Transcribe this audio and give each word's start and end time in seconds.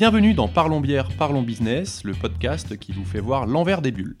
Bienvenue 0.00 0.32
dans 0.32 0.46
Parlons 0.46 0.80
bière, 0.80 1.08
parlons 1.18 1.42
business, 1.42 2.04
le 2.04 2.12
podcast 2.12 2.78
qui 2.78 2.92
vous 2.92 3.04
fait 3.04 3.18
voir 3.18 3.46
l'envers 3.46 3.82
des 3.82 3.90
bulles. 3.90 4.16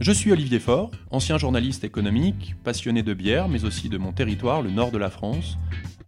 Je 0.00 0.10
suis 0.10 0.32
Olivier 0.32 0.58
Faure, 0.58 0.90
ancien 1.12 1.38
journaliste 1.38 1.84
économique, 1.84 2.56
passionné 2.64 3.04
de 3.04 3.14
bière, 3.14 3.48
mais 3.48 3.64
aussi 3.64 3.88
de 3.88 3.98
mon 3.98 4.10
territoire, 4.10 4.62
le 4.62 4.72
nord 4.72 4.90
de 4.90 4.98
la 4.98 5.08
France. 5.08 5.58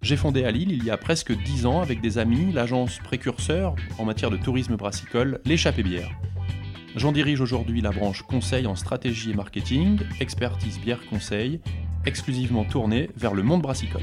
J'ai 0.01 0.17
fondé 0.17 0.45
à 0.45 0.51
Lille 0.51 0.73
il 0.73 0.83
y 0.83 0.91
a 0.91 0.97
presque 0.97 1.33
10 1.33 1.65
ans 1.67 1.81
avec 1.81 2.01
des 2.01 2.19
amis 2.19 2.51
l'agence 2.51 2.99
précurseur 2.99 3.77
en 3.99 4.05
matière 4.05 4.31
de 4.33 4.37
tourisme 4.37 4.75
brassicole, 4.75 5.41
l'échappée 5.45 5.85
bière. 5.85 6.11
J'en 6.97 7.13
dirige 7.13 7.41
aujourd'hui 7.41 7.83
la 7.83 7.93
branche 7.93 8.23
conseil 8.23 8.67
en 8.67 8.75
stratégie 8.75 9.31
et 9.31 9.35
marketing, 9.35 10.01
expertise 10.19 10.81
bière 10.81 11.07
conseil, 11.09 11.61
exclusivement 12.05 12.65
tournée 12.65 13.11
vers 13.17 13.35
le 13.35 13.45
monde 13.45 13.63
brassicole. 13.63 14.03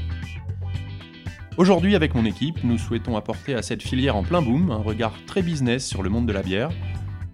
Aujourd'hui, 1.60 1.94
avec 1.94 2.14
mon 2.14 2.24
équipe, 2.24 2.64
nous 2.64 2.78
souhaitons 2.78 3.18
apporter 3.18 3.52
à 3.52 3.60
cette 3.60 3.82
filière 3.82 4.16
en 4.16 4.22
plein 4.22 4.40
boom 4.40 4.70
un 4.70 4.78
regard 4.78 5.12
très 5.26 5.42
business 5.42 5.86
sur 5.86 6.02
le 6.02 6.08
monde 6.08 6.24
de 6.24 6.32
la 6.32 6.40
bière. 6.40 6.70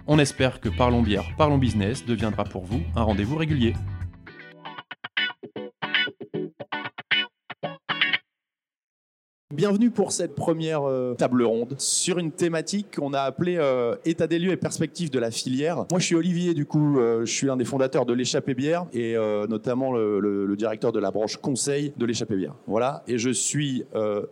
On 0.08 0.18
espère 0.18 0.58
que 0.58 0.68
Parlons 0.68 1.00
Bière, 1.00 1.26
Parlons 1.38 1.58
Business 1.58 2.04
deviendra 2.04 2.42
pour 2.42 2.64
vous 2.64 2.80
un 2.96 3.02
rendez-vous 3.02 3.36
régulier. 3.36 3.74
Bienvenue 9.56 9.90
pour 9.90 10.12
cette 10.12 10.34
première 10.34 10.82
euh, 10.82 11.14
table 11.14 11.42
ronde 11.42 11.76
sur 11.78 12.18
une 12.18 12.30
thématique 12.30 12.96
qu'on 12.96 13.14
a 13.14 13.20
appelée 13.20 13.56
euh, 13.56 13.96
État 14.04 14.26
des 14.26 14.38
lieux 14.38 14.52
et 14.52 14.58
perspectives 14.58 15.08
de 15.08 15.18
la 15.18 15.30
filière. 15.30 15.86
Moi, 15.90 15.98
je 15.98 16.04
suis 16.04 16.14
Olivier, 16.14 16.52
du 16.52 16.66
coup, 16.66 16.98
euh, 16.98 17.24
je 17.24 17.32
suis 17.32 17.48
un 17.48 17.56
des 17.56 17.64
fondateurs 17.64 18.04
de 18.04 18.12
l'échappée 18.12 18.52
bière 18.52 18.84
et 18.92 19.16
notamment 19.48 19.92
le, 19.92 20.54
directeur 20.58 20.92
de 20.92 20.98
la 20.98 21.10
branche 21.10 21.38
conseil 21.38 21.94
de 21.96 22.04
l'échappée 22.04 22.36
bière. 22.36 22.54
Voilà, 22.66 23.02
et 23.08 23.16
je 23.16 23.30
suis 23.30 23.84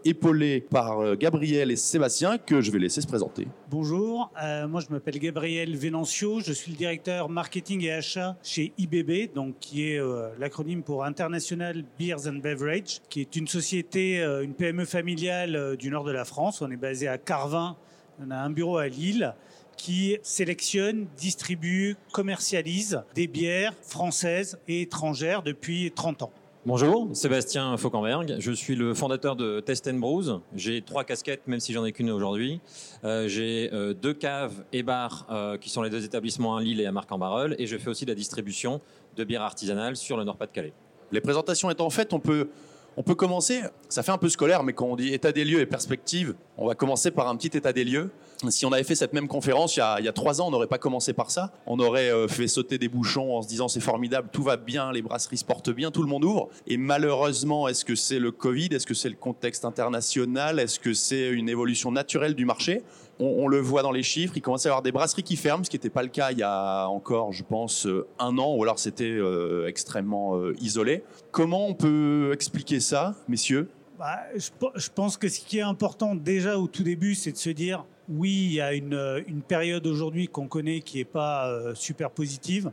épaulé 0.05 0.61
par 0.61 1.17
Gabriel 1.17 1.71
et 1.71 1.77
Sébastien 1.77 2.39
que 2.39 2.61
je 2.61 2.71
vais 2.71 2.79
laisser 2.79 3.01
se 3.01 3.07
présenter. 3.07 3.47
Bonjour, 3.71 4.31
moi 4.69 4.81
je 4.81 4.93
m'appelle 4.93 5.19
Gabriel 5.19 5.77
Venancio, 5.77 6.41
je 6.41 6.53
suis 6.53 6.73
le 6.73 6.79
directeur 6.79 7.29
marketing 7.29 7.83
et 7.85 7.93
achat 7.93 8.37
chez 8.43 8.73
IBB, 8.79 9.35
donc 9.35 9.57
qui 9.61 9.89
est 9.89 10.01
l'acronyme 10.39 10.83
pour 10.83 11.05
International 11.05 11.85
Beers 11.99 12.27
and 12.27 12.41
Beverage, 12.43 13.01
qui 13.09 13.21
est 13.21 13.37
une 13.37 13.49
société, 13.49 14.23
une 14.43 14.55
PME 14.55 14.85
familiale 14.85 15.14
familiale 15.15 15.55
euh, 15.55 15.77
du 15.77 15.91
nord 15.91 16.03
de 16.03 16.11
la 16.11 16.25
France. 16.25 16.61
On 16.61 16.71
est 16.73 16.77
basé 16.77 17.07
à 17.07 17.19
Carvin. 17.19 17.77
On 18.21 18.33
a 18.33 18.37
un 18.37 18.51
bureau 18.51 18.79
à 18.79 18.89
Lille 18.89 19.33
qui 19.77 20.17
sélectionne, 20.23 21.07
distribue, 21.17 21.97
commercialise 22.13 23.01
des 23.15 23.29
bières 23.29 23.75
françaises 23.83 24.59
et 24.67 24.83
étrangères 24.83 25.43
depuis 25.43 25.93
30 25.95 26.23
ans. 26.23 26.33
Bonjour, 26.67 27.09
Sébastien 27.13 27.77
Fauquemberg. 27.77 28.37
Je 28.41 28.51
suis 28.51 28.75
le 28.75 28.93
fondateur 28.93 29.37
de 29.37 29.61
Test 29.61 29.89
Brews. 29.93 30.41
J'ai 30.57 30.83
trois 30.83 31.05
casquettes, 31.05 31.47
même 31.47 31.61
si 31.61 31.73
j'en 31.73 31.85
ai 31.85 31.93
qu'une 31.93 32.11
aujourd'hui. 32.11 32.61
Euh, 33.05 33.29
j'ai 33.29 33.71
euh, 33.73 33.95
deux 33.95 34.15
caves 34.15 34.65
et 34.73 34.83
bars 34.83 35.29
qui 35.61 35.71
sont 35.71 35.83
les 35.83 35.91
deux 35.91 36.05
établissements 36.05 36.57
à 36.57 36.63
Lille 36.63 36.81
et 36.81 36.87
à 36.87 36.93
Marc-en-Barœul. 36.93 37.55
Et 37.61 37.69
je 37.69 37.79
fais 37.79 37.89
aussi 37.89 38.05
de 38.05 38.11
la 38.11 38.17
distribution 38.17 38.81
de 39.17 39.23
bières 39.23 39.43
artisanales 39.43 39.97
sur 39.97 40.17
le 40.17 40.25
Nord-Pas-de-Calais. 40.25 40.73
Les 41.13 41.21
présentations 41.21 41.71
étant 41.71 41.91
faites, 41.91 42.13
on 42.13 42.21
peut 42.21 42.49
on 42.97 43.03
peut 43.03 43.15
commencer, 43.15 43.63
ça 43.95 44.03
fait 44.03 44.11
un 44.11 44.19
peu 44.19 44.29
scolaire, 44.29 44.65
mais 44.65 44.73
quand 44.73 44.87
on 44.87 44.97
dit 44.97 45.15
état 45.15 45.31
des 45.31 45.45
lieux 45.45 45.61
et 45.61 45.67
perspective, 45.67 46.35
on 46.59 46.67
va 46.67 46.75
commencer 46.75 47.13
par 47.13 47.29
un 47.29 47.37
petit 47.37 47.57
état 47.57 47.73
des 47.73 47.85
lieux. 47.85 48.11
Si 48.49 48.67
on 48.67 48.73
avait 48.73 48.83
fait 48.83 48.97
cette 48.97 49.13
même 49.13 49.29
conférence 49.29 49.77
il 49.77 49.79
y 49.79 50.09
a, 50.09 50.13
trois 50.13 50.41
ans, 50.41 50.49
on 50.49 50.51
n'aurait 50.51 50.67
pas 50.67 50.79
commencé 50.79 51.13
par 51.13 51.31
ça. 51.31 51.53
On 51.67 51.79
aurait 51.79 52.11
euh, 52.11 52.27
fait 52.27 52.49
sauter 52.49 52.77
des 52.77 52.89
bouchons 52.89 53.37
en 53.37 53.43
se 53.43 53.47
disant 53.47 53.69
c'est 53.69 53.79
formidable, 53.79 54.31
tout 54.33 54.43
va 54.43 54.57
bien, 54.57 54.91
les 54.91 55.01
brasseries 55.01 55.37
se 55.39 55.45
portent 55.45 55.71
bien, 55.71 55.93
tout 55.93 56.03
le 56.03 56.09
monde 56.09 56.25
ouvre. 56.25 56.49
Et 56.67 56.77
malheureusement, 56.77 57.69
est-ce 57.69 57.85
que 57.85 57.95
c'est 57.95 58.19
le 58.19 58.33
Covid? 58.33 58.71
Est-ce 58.73 58.85
que 58.85 58.95
c'est 58.95 59.09
le 59.09 59.15
contexte 59.15 59.65
international? 59.65 60.59
Est-ce 60.59 60.81
que 60.81 60.93
c'est 60.93 61.29
une 61.29 61.49
évolution 61.49 61.93
naturelle 61.93 62.35
du 62.35 62.45
marché? 62.45 62.83
On, 63.21 63.47
le 63.47 63.61
voit 63.61 63.83
dans 63.83 63.93
les 63.93 64.03
chiffres, 64.03 64.33
il 64.35 64.41
commence 64.41 64.67
à 64.67 64.71
y 64.71 64.73
avoir 64.73 64.83
des 64.83 64.91
brasseries 64.91 65.23
qui 65.23 65.37
ferment, 65.37 65.63
ce 65.63 65.71
qui 65.71 65.77
n'était 65.77 65.89
pas 65.89 66.03
le 66.03 66.09
cas 66.09 66.33
il 66.33 66.39
y 66.39 66.43
a 66.43 66.89
encore, 66.89 67.31
je 67.31 67.45
pense, 67.45 67.87
euh, 67.87 68.09
un 68.19 68.37
an, 68.39 68.57
ou 68.57 68.63
alors 68.65 68.81
c'était 68.81 69.05
euh, 69.05 69.69
extrêmement 69.69 70.37
isolé. 70.61 71.05
Comment 71.31 71.69
on 71.69 71.75
peut 71.75 72.33
expliquer 72.33 72.81
ça, 72.81 73.15
messieurs? 73.29 73.69
Bah, 73.99 74.21
je, 74.35 74.89
pense 74.91 75.17
que 75.17 75.29
ce 75.29 75.41
qui 75.41 75.59
est 75.59 75.63
important 75.63 76.17
déjà 76.17 76.59
au 76.59 76.67
tout 76.67 76.83
début, 76.83 77.15
c'est 77.15 77.33
de 77.33 77.37
se 77.37 77.51
dire, 77.51 77.85
oui, 78.09 78.31
il 78.31 78.53
y 78.55 78.61
a 78.61 78.75
une, 78.75 79.43
période 79.47 79.87
aujourd'hui 79.87 80.27
qu'on 80.27 80.49
connaît 80.49 80.81
qui 80.81 80.99
n'est 80.99 81.05
pas 81.05 81.49
euh, 81.49 81.75
super 81.75 82.11
positive, 82.11 82.73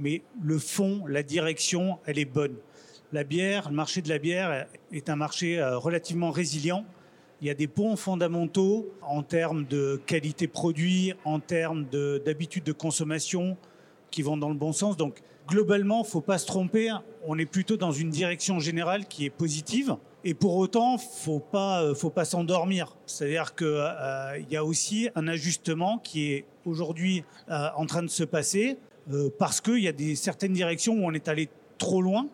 mais 0.00 0.22
le 0.42 0.58
fond, 0.58 1.04
la 1.06 1.22
direction, 1.22 1.98
elle 2.04 2.18
est 2.18 2.24
bonne. 2.24 2.56
La 3.12 3.22
bière, 3.22 3.70
le 3.70 3.76
marché 3.76 4.02
de 4.02 4.08
la 4.08 4.18
bière 4.18 4.66
est 4.90 5.08
un 5.08 5.16
marché 5.16 5.58
euh, 5.60 5.78
relativement 5.78 6.32
résilient. 6.32 6.84
Il 7.40 7.46
y 7.46 7.50
a 7.50 7.54
des 7.54 7.68
bons 7.68 7.94
fondamentaux 7.94 8.92
en 9.02 9.22
termes 9.22 9.66
de 9.66 10.00
qualité 10.06 10.48
produit, 10.48 11.14
en 11.24 11.38
termes 11.38 11.86
d'habitude 12.24 12.64
de, 12.64 12.72
de 12.72 12.76
consommation 12.76 13.56
qui 14.10 14.22
vont 14.22 14.36
dans 14.36 14.48
le 14.48 14.56
bon 14.56 14.72
sens. 14.72 14.96
Donc, 14.96 15.22
globalement, 15.46 16.02
faut 16.02 16.20
pas 16.20 16.38
se 16.38 16.46
tromper. 16.46 16.90
On 17.24 17.38
est 17.38 17.46
plutôt 17.46 17.76
dans 17.76 17.92
une 17.92 18.10
direction 18.10 18.58
générale 18.58 19.06
qui 19.06 19.26
est 19.26 19.30
positive. 19.30 19.96
Et 20.24 20.34
pour 20.34 20.56
autant, 20.56 20.98
faut 20.98 21.38
pas, 21.38 21.82
euh, 21.82 21.94
faut 21.94 22.10
pas 22.10 22.24
s'endormir. 22.24 22.96
C'est-à-dire 23.06 23.54
qu'il 23.54 23.66
euh, 23.68 24.38
y 24.50 24.56
a 24.56 24.64
aussi 24.64 25.08
un 25.14 25.28
ajustement 25.28 25.98
qui 25.98 26.32
est 26.32 26.44
aujourd'hui 26.64 27.24
euh, 27.48 27.68
en 27.76 27.86
train 27.86 28.02
de 28.02 28.08
se 28.08 28.24
passer 28.24 28.78
parce 29.38 29.60
qu'il 29.60 29.78
y 29.78 29.86
a 29.86 29.92
des 29.92 30.16
certaines 30.16 30.52
directions 30.52 30.94
où 30.94 31.04
on 31.06 31.12
est 31.12 31.28
allé 31.28 31.48
trop 31.78 32.02
loin. 32.02 32.26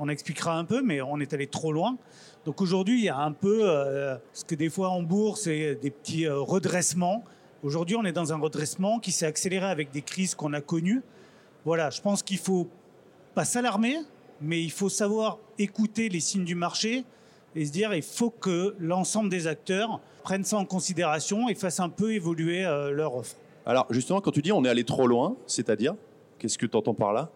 On 0.00 0.08
expliquera 0.08 0.58
un 0.58 0.64
peu, 0.64 0.82
mais 0.82 1.00
on 1.00 1.20
est 1.20 1.32
allé 1.32 1.46
trop 1.46 1.70
loin. 1.70 1.98
Donc 2.44 2.60
aujourd'hui, 2.60 2.98
il 2.98 3.04
y 3.04 3.08
a 3.08 3.18
un 3.18 3.30
peu 3.30 3.60
ce 4.32 4.44
que 4.44 4.56
des 4.56 4.68
fois 4.68 4.88
en 4.88 5.04
bourse, 5.04 5.42
c'est 5.42 5.76
des 5.76 5.90
petits 5.92 6.26
redressements. 6.26 7.22
Aujourd'hui, 7.62 7.94
on 7.94 8.04
est 8.04 8.10
dans 8.10 8.32
un 8.32 8.38
redressement 8.38 8.98
qui 8.98 9.12
s'est 9.12 9.24
accéléré 9.24 9.66
avec 9.66 9.92
des 9.92 10.02
crises 10.02 10.34
qu'on 10.34 10.52
a 10.52 10.60
connues. 10.60 11.02
Voilà, 11.64 11.90
je 11.90 12.00
pense 12.00 12.24
qu'il 12.24 12.38
faut 12.38 12.66
pas 13.36 13.44
s'alarmer, 13.44 13.96
mais 14.40 14.60
il 14.60 14.72
faut 14.72 14.88
savoir 14.88 15.38
écouter 15.60 16.08
les 16.08 16.18
signes 16.18 16.44
du 16.44 16.56
marché 16.56 17.04
et 17.56 17.66
se 17.66 17.72
dire 17.72 17.94
il 17.94 18.02
faut 18.02 18.30
que 18.30 18.74
l'ensemble 18.78 19.28
des 19.28 19.46
acteurs 19.46 20.00
prennent 20.22 20.44
ça 20.44 20.56
en 20.56 20.64
considération 20.64 21.48
et 21.48 21.54
fassent 21.54 21.80
un 21.80 21.88
peu 21.88 22.12
évoluer 22.12 22.64
euh, 22.64 22.90
leur 22.90 23.16
offre. 23.16 23.36
Alors 23.64 23.86
justement, 23.90 24.20
quand 24.20 24.30
tu 24.30 24.42
dis 24.42 24.52
on 24.52 24.64
est 24.64 24.68
allé 24.68 24.84
trop 24.84 25.06
loin, 25.06 25.36
c'est-à-dire 25.46 25.94
Qu'est-ce 26.38 26.58
que 26.58 26.66
tu 26.66 26.76
entends 26.76 26.94
par 26.94 27.12
là? 27.12 27.30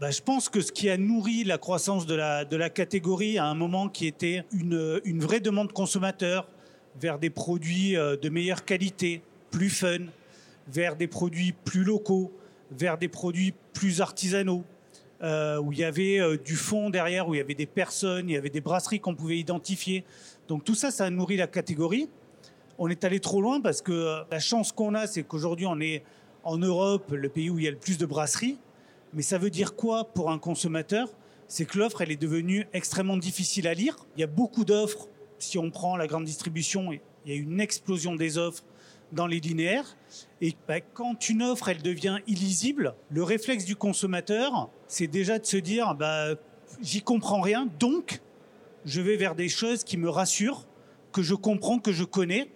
Bah, 0.00 0.10
je 0.10 0.20
pense 0.20 0.48
que 0.48 0.60
ce 0.60 0.70
qui 0.70 0.88
a 0.90 0.96
nourri 0.96 1.44
la 1.44 1.58
croissance 1.58 2.06
de 2.06 2.14
la, 2.14 2.44
de 2.44 2.56
la 2.56 2.70
catégorie 2.70 3.38
à 3.38 3.46
un 3.46 3.54
moment 3.54 3.88
qui 3.88 4.06
était 4.06 4.44
une, 4.52 5.00
une 5.04 5.20
vraie 5.20 5.40
demande 5.40 5.72
consommateur 5.72 6.46
vers 7.00 7.18
des 7.18 7.30
produits 7.30 7.96
euh, 7.96 8.16
de 8.16 8.28
meilleure 8.28 8.64
qualité, 8.64 9.22
plus 9.50 9.70
fun, 9.70 10.06
vers 10.68 10.96
des 10.96 11.06
produits 11.06 11.52
plus 11.52 11.82
locaux, 11.82 12.32
vers 12.70 12.98
des 12.98 13.08
produits 13.08 13.54
plus 13.72 14.00
artisanaux, 14.00 14.64
euh, 15.22 15.58
où 15.58 15.72
il 15.72 15.78
y 15.78 15.84
avait 15.84 16.20
euh, 16.20 16.36
du 16.36 16.56
fond 16.56 16.90
derrière, 16.90 17.26
où 17.28 17.34
il 17.34 17.38
y 17.38 17.40
avait 17.40 17.54
des 17.54 17.66
personnes, 17.66 18.28
il 18.28 18.34
y 18.34 18.36
avait 18.36 18.50
des 18.50 18.60
brasseries 18.60 19.00
qu'on 19.00 19.14
pouvait 19.14 19.38
identifier. 19.38 20.04
Donc 20.48 20.64
tout 20.64 20.74
ça, 20.74 20.90
ça 20.90 21.06
a 21.06 21.10
nourri 21.10 21.36
la 21.36 21.46
catégorie. 21.46 22.08
On 22.78 22.88
est 22.88 23.02
allé 23.04 23.18
trop 23.20 23.40
loin 23.40 23.60
parce 23.60 23.80
que 23.80 23.92
euh, 23.92 24.22
la 24.30 24.38
chance 24.38 24.72
qu'on 24.72 24.94
a, 24.94 25.06
c'est 25.06 25.22
qu'aujourd'hui, 25.22 25.66
on 25.66 25.80
est 25.80 26.02
en 26.44 26.58
Europe, 26.58 27.10
le 27.12 27.28
pays 27.28 27.48
où 27.48 27.58
il 27.58 27.64
y 27.64 27.68
a 27.68 27.70
le 27.70 27.78
plus 27.78 27.96
de 27.96 28.04
brasseries. 28.04 28.58
Mais 29.14 29.22
ça 29.22 29.38
veut 29.38 29.50
dire 29.50 29.74
quoi 29.74 30.04
pour 30.04 30.30
un 30.30 30.38
consommateur? 30.38 31.08
C'est 31.48 31.64
que 31.64 31.78
l'offre, 31.78 32.02
elle 32.02 32.10
est 32.10 32.20
devenue 32.20 32.66
extrêmement 32.74 33.16
difficile 33.16 33.68
à 33.68 33.74
lire. 33.74 33.96
Il 34.16 34.20
y 34.20 34.24
a 34.24 34.26
beaucoup 34.26 34.64
d'offres. 34.64 35.08
Si 35.38 35.58
on 35.58 35.70
prend 35.70 35.96
la 35.96 36.06
grande 36.06 36.24
distribution, 36.24 36.92
il 36.92 37.00
y 37.26 37.32
a 37.32 37.34
une 37.34 37.60
explosion 37.60 38.16
des 38.16 38.36
offres 38.36 38.64
dans 39.12 39.26
les 39.26 39.40
linéaires. 39.40 39.96
Et 40.40 40.54
bah, 40.68 40.80
quand 40.80 41.28
une 41.28 41.42
offre, 41.42 41.68
elle 41.68 41.82
devient 41.82 42.18
illisible, 42.26 42.94
le 43.10 43.22
réflexe 43.22 43.64
du 43.64 43.76
consommateur, 43.76 44.68
c'est 44.86 45.06
déjà 45.06 45.38
de 45.38 45.46
se 45.46 45.56
dire, 45.56 45.94
bah, 45.94 46.34
j'y 46.82 47.02
comprends 47.02 47.40
rien, 47.40 47.68
donc 47.78 48.20
je 48.84 49.00
vais 49.00 49.16
vers 49.16 49.34
des 49.34 49.48
choses 49.48 49.84
qui 49.84 49.96
me 49.96 50.08
rassurent, 50.08 50.66
que 51.12 51.22
je 51.22 51.34
comprends, 51.34 51.78
que 51.78 51.92
je 51.92 52.04
connais. 52.04 52.50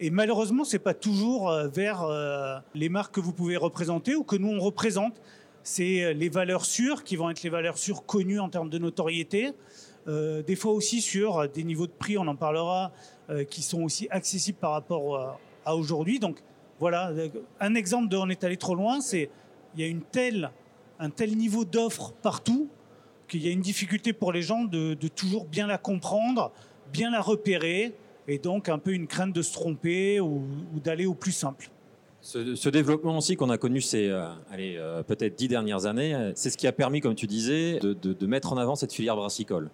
Et 0.00 0.10
malheureusement, 0.10 0.64
c'est 0.64 0.78
pas 0.78 0.94
toujours 0.94 1.50
euh, 1.50 1.68
vers 1.68 2.02
euh, 2.02 2.58
les 2.74 2.88
marques 2.88 3.14
que 3.14 3.20
vous 3.20 3.34
pouvez 3.34 3.56
représenter 3.58 4.14
ou 4.14 4.24
que 4.24 4.36
nous 4.36 4.48
on 4.48 4.58
représente. 4.58 5.20
C'est 5.62 6.02
euh, 6.02 6.12
les 6.14 6.30
valeurs 6.30 6.64
sûres 6.64 7.04
qui 7.04 7.16
vont 7.16 7.28
être 7.28 7.42
les 7.42 7.50
valeurs 7.50 7.76
sûres 7.76 8.06
connues 8.06 8.40
en 8.40 8.48
termes 8.48 8.70
de 8.70 8.78
notoriété. 8.78 9.52
des 10.06 10.56
fois 10.56 10.72
aussi 10.72 11.02
sur 11.02 11.48
des 11.48 11.62
niveaux 11.62 11.86
de 11.86 11.92
prix, 11.92 12.16
on 12.16 12.26
en 12.26 12.34
parlera, 12.34 12.90
qui 13.48 13.62
sont 13.62 13.82
aussi 13.82 14.08
accessibles 14.10 14.58
par 14.58 14.72
rapport 14.72 15.38
à 15.64 15.76
aujourd'hui. 15.76 16.18
Donc 16.18 16.42
voilà, 16.78 17.12
un 17.60 17.74
exemple 17.74 18.08
de 18.08 18.16
on 18.16 18.28
est 18.28 18.44
allé 18.44 18.56
trop 18.56 18.74
loin, 18.74 19.00
c'est 19.00 19.30
il 19.74 19.80
y 19.80 19.84
a 19.84 19.86
une 19.86 20.02
telle, 20.02 20.50
un 20.98 21.10
tel 21.10 21.36
niveau 21.36 21.64
d'offre 21.64 22.12
partout 22.22 22.68
qu'il 23.28 23.44
y 23.44 23.48
a 23.48 23.52
une 23.52 23.60
difficulté 23.60 24.12
pour 24.12 24.32
les 24.32 24.42
gens 24.42 24.64
de, 24.64 24.94
toujours 25.08 25.46
bien 25.46 25.66
la 25.66 25.78
comprendre, 25.78 26.52
bien 26.92 27.10
la 27.10 27.20
repérer, 27.20 27.94
et 28.26 28.38
donc 28.38 28.68
un 28.68 28.78
peu 28.78 28.92
une 28.92 29.06
crainte 29.06 29.32
de 29.32 29.42
se 29.42 29.52
tromper 29.52 30.20
ou, 30.20 30.42
d'aller 30.82 31.06
au 31.06 31.14
plus 31.14 31.32
simple. 31.32 31.70
Ce, 32.22 32.68
développement 32.68 33.16
aussi 33.16 33.36
qu'on 33.36 33.48
a 33.48 33.56
connu 33.56 33.80
ces 33.80 34.08
euh, 34.08 34.26
euh, 34.52 35.02
peut-être 35.02 35.38
dix 35.38 35.48
dernières 35.48 35.86
années, 35.86 36.14
euh, 36.14 36.32
c'est 36.34 36.50
ce 36.50 36.58
qui 36.58 36.66
a 36.66 36.72
permis, 36.72 37.00
comme 37.00 37.14
tu 37.14 37.26
disais, 37.26 37.78
de, 37.78 38.26
mettre 38.26 38.52
en 38.52 38.58
avant 38.58 38.74
cette 38.74 38.92
filière 38.92 39.16
brassicole, 39.16 39.70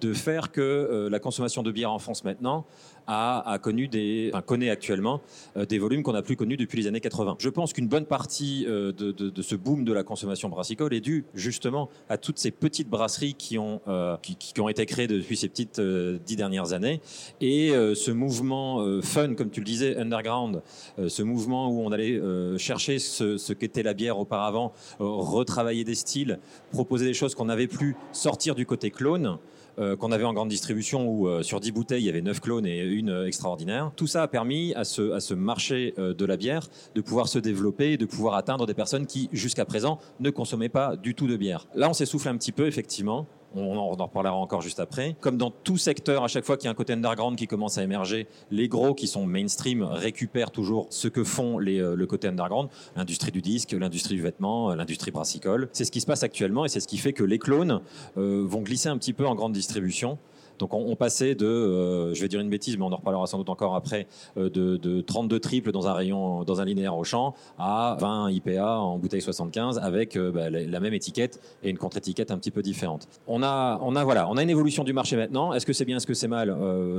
de 0.00 0.14
faire 0.14 0.50
que 0.50 1.08
la 1.10 1.18
consommation 1.18 1.62
de 1.62 1.70
bière 1.70 1.92
en 1.92 1.98
France 1.98 2.24
maintenant 2.24 2.64
a, 3.06 3.58
connu 3.62 3.88
des, 3.88 4.30
connaît 4.46 4.70
actuellement 4.70 5.20
des 5.56 5.78
volumes 5.78 6.02
qu'on 6.02 6.12
n'a 6.12 6.22
plus 6.22 6.36
connus 6.36 6.56
depuis 6.56 6.78
les 6.78 6.86
années 6.86 7.00
80. 7.00 7.36
Je 7.38 7.48
pense 7.48 7.72
qu'une 7.72 7.88
bonne 7.88 8.06
partie 8.06 8.64
de, 8.66 9.42
ce 9.42 9.54
boom 9.54 9.84
de 9.84 9.92
la 9.92 10.02
consommation 10.02 10.48
brassicole 10.48 10.94
est 10.94 11.00
due 11.00 11.24
justement 11.34 11.88
à 12.08 12.18
toutes 12.18 12.38
ces 12.38 12.50
petites 12.50 12.88
brasseries 12.88 13.34
qui 13.34 13.58
ont, 13.58 13.80
qui, 14.22 14.60
ont 14.60 14.68
été 14.68 14.86
créées 14.86 15.06
depuis 15.06 15.36
ces 15.36 15.48
petites 15.48 15.80
dix 15.80 16.36
dernières 16.36 16.72
années 16.72 17.00
et 17.40 17.70
ce 17.70 18.10
mouvement 18.10 19.00
fun, 19.02 19.34
comme 19.34 19.50
tu 19.50 19.60
le 19.60 19.66
disais, 19.66 19.96
underground, 19.96 20.62
ce 21.08 21.22
mouvement 21.22 21.70
où 21.70 21.80
on 21.80 21.92
allait 21.92 22.18
euh, 22.18 22.58
chercher 22.58 22.98
ce, 22.98 23.52
qu'était 23.52 23.82
la 23.82 23.94
bière 23.94 24.18
auparavant, 24.18 24.72
euh, 25.00 25.04
retravailler 25.04 25.84
des 25.84 25.94
styles, 25.94 26.38
proposer 26.70 27.04
des 27.04 27.14
choses 27.14 27.34
qu'on 27.34 27.46
n'avait 27.46 27.66
plus, 27.66 27.96
sortir 28.12 28.54
du 28.54 28.66
côté 28.66 28.90
clone. 28.90 29.38
Euh, 29.80 29.96
qu'on 29.96 30.12
avait 30.12 30.24
en 30.24 30.32
grande 30.34 30.48
distribution 30.48 31.08
où 31.08 31.42
sur 31.42 31.60
10 31.60 31.72
bouteilles 31.72 32.02
il 32.02 32.06
y 32.06 32.08
avait 32.08 32.22
9 32.22 32.40
clones 32.40 32.66
et 32.66 32.80
une 32.80 33.24
extraordinaire. 33.26 33.92
Tout 33.96 34.06
ça 34.06 34.22
a 34.22 34.28
permis 34.28 34.74
à 34.74 34.84
ce 34.84 35.34
marché 35.34 35.94
de 35.96 36.24
la 36.24 36.36
bière 36.36 36.68
de 36.94 37.00
pouvoir 37.00 37.28
se 37.28 37.38
développer 37.38 37.92
et 37.92 37.96
de 37.96 38.04
pouvoir 38.06 38.34
atteindre 38.34 38.66
des 38.66 38.74
personnes 38.74 39.06
qui 39.06 39.28
jusqu'à 39.32 39.64
présent 39.64 39.98
ne 40.20 40.30
consommaient 40.30 40.68
pas 40.68 40.96
du 40.96 41.14
tout 41.14 41.26
de 41.26 41.36
bière. 41.36 41.66
Là 41.74 41.88
on 41.88 41.94
s'essouffle 41.94 42.28
un 42.28 42.36
petit 42.36 42.52
peu 42.52 42.66
effectivement 42.66 43.26
on 43.54 43.76
en 43.76 43.88
reparlera 43.88 44.34
encore 44.34 44.62
juste 44.62 44.80
après. 44.80 45.16
Comme 45.20 45.36
dans 45.36 45.50
tout 45.50 45.76
secteur, 45.76 46.24
à 46.24 46.28
chaque 46.28 46.44
fois 46.44 46.56
qu'il 46.56 46.66
y 46.66 46.68
a 46.68 46.70
un 46.70 46.74
côté 46.74 46.92
underground 46.92 47.36
qui 47.36 47.46
commence 47.46 47.78
à 47.78 47.82
émerger, 47.82 48.26
les 48.50 48.68
gros 48.68 48.94
qui 48.94 49.06
sont 49.06 49.26
mainstream 49.26 49.82
récupèrent 49.82 50.50
toujours 50.50 50.86
ce 50.90 51.08
que 51.08 51.24
font 51.24 51.58
les, 51.58 51.80
euh, 51.80 51.94
le 51.94 52.06
côté 52.06 52.28
underground, 52.28 52.68
l'industrie 52.96 53.32
du 53.32 53.42
disque, 53.42 53.72
l'industrie 53.72 54.14
du 54.14 54.22
vêtement, 54.22 54.70
euh, 54.70 54.76
l'industrie 54.76 55.10
brassicole. 55.10 55.68
C'est 55.72 55.84
ce 55.84 55.90
qui 55.90 56.00
se 56.00 56.06
passe 56.06 56.22
actuellement 56.22 56.64
et 56.64 56.68
c'est 56.68 56.80
ce 56.80 56.88
qui 56.88 56.98
fait 56.98 57.12
que 57.12 57.24
les 57.24 57.38
clones 57.38 57.80
euh, 58.16 58.44
vont 58.46 58.62
glisser 58.62 58.88
un 58.88 58.98
petit 58.98 59.12
peu 59.12 59.26
en 59.26 59.34
grande 59.34 59.52
distribution. 59.52 60.18
Donc 60.60 60.74
on, 60.74 60.94
passait 60.94 61.34
de, 61.34 61.46
euh, 61.46 62.14
je 62.14 62.20
vais 62.20 62.28
dire 62.28 62.38
une 62.38 62.50
bêtise, 62.50 62.76
mais 62.76 62.84
on 62.84 62.92
en 62.92 62.96
reparlera 62.96 63.26
sans 63.26 63.38
doute 63.38 63.48
encore 63.48 63.74
après, 63.74 64.06
euh, 64.36 64.50
de, 64.50 65.00
32 65.00 65.40
triples 65.40 65.72
dans 65.72 65.88
un 65.88 65.94
rayon, 65.94 66.44
dans 66.44 66.60
un 66.60 66.66
linéaire 66.66 66.96
au 66.96 67.02
champ, 67.02 67.34
à 67.58 67.96
20 67.98 68.30
IPA 68.30 68.78
en 68.78 68.98
bouteille 68.98 69.22
75 69.22 69.78
avec 69.78 70.16
euh, 70.16 70.30
bah, 70.30 70.50
la, 70.50 70.80
même 70.80 70.92
étiquette 70.92 71.40
et 71.62 71.70
une 71.70 71.78
contre-étiquette 71.78 72.30
un 72.30 72.36
petit 72.36 72.50
peu 72.50 72.60
différente. 72.60 73.08
On 73.26 73.42
a, 73.42 73.80
on 73.82 73.96
a 73.96 74.04
voilà, 74.04 74.28
on 74.28 74.36
a 74.36 74.42
une 74.42 74.50
évolution 74.50 74.84
du 74.84 74.92
marché 74.92 75.16
maintenant. 75.16 75.54
Est-ce 75.54 75.64
que 75.64 75.72
c'est 75.72 75.86
bien, 75.86 75.96
est-ce 75.96 76.06
que 76.06 76.14
c'est 76.14 76.28
mal? 76.28 76.54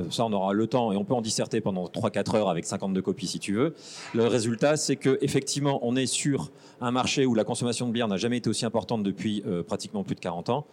Ça, 0.10 0.26
on 0.26 0.34
aura 0.34 0.54
le 0.54 0.66
temps 0.66 0.92
et 0.92 0.98
on 0.98 1.04
peut 1.04 1.14
en 1.14 1.22
disserter 1.22 1.62
pendant 1.62 1.86
3-4 1.86 2.38
heures 2.38 2.50
avec 2.50 2.66
52 2.66 3.02
copies 3.02 3.28
si 3.28 3.40
tu 3.40 3.54
veux. 3.54 3.76
Le 4.16 4.26
résultat, 4.26 4.76
c'est 4.76 4.96
que 4.96 5.20
effectivement, 5.22 5.80
on 5.84 5.96
est 5.96 6.08
sur 6.08 6.52
un 6.80 6.92
marché 6.92 7.28
où 7.28 7.36
la 7.36 7.44
consommation 7.44 7.88
de 7.88 7.92
bière 7.92 8.08
n'a 8.08 8.18
jamais 8.18 8.38
été 8.38 8.50
aussi 8.50 8.66
importante 8.66 9.04
depuis 9.04 9.44
pratiquement 9.68 10.04
plus 10.04 10.16
de 10.16 10.20
40 10.20 10.50
ans 10.50 10.66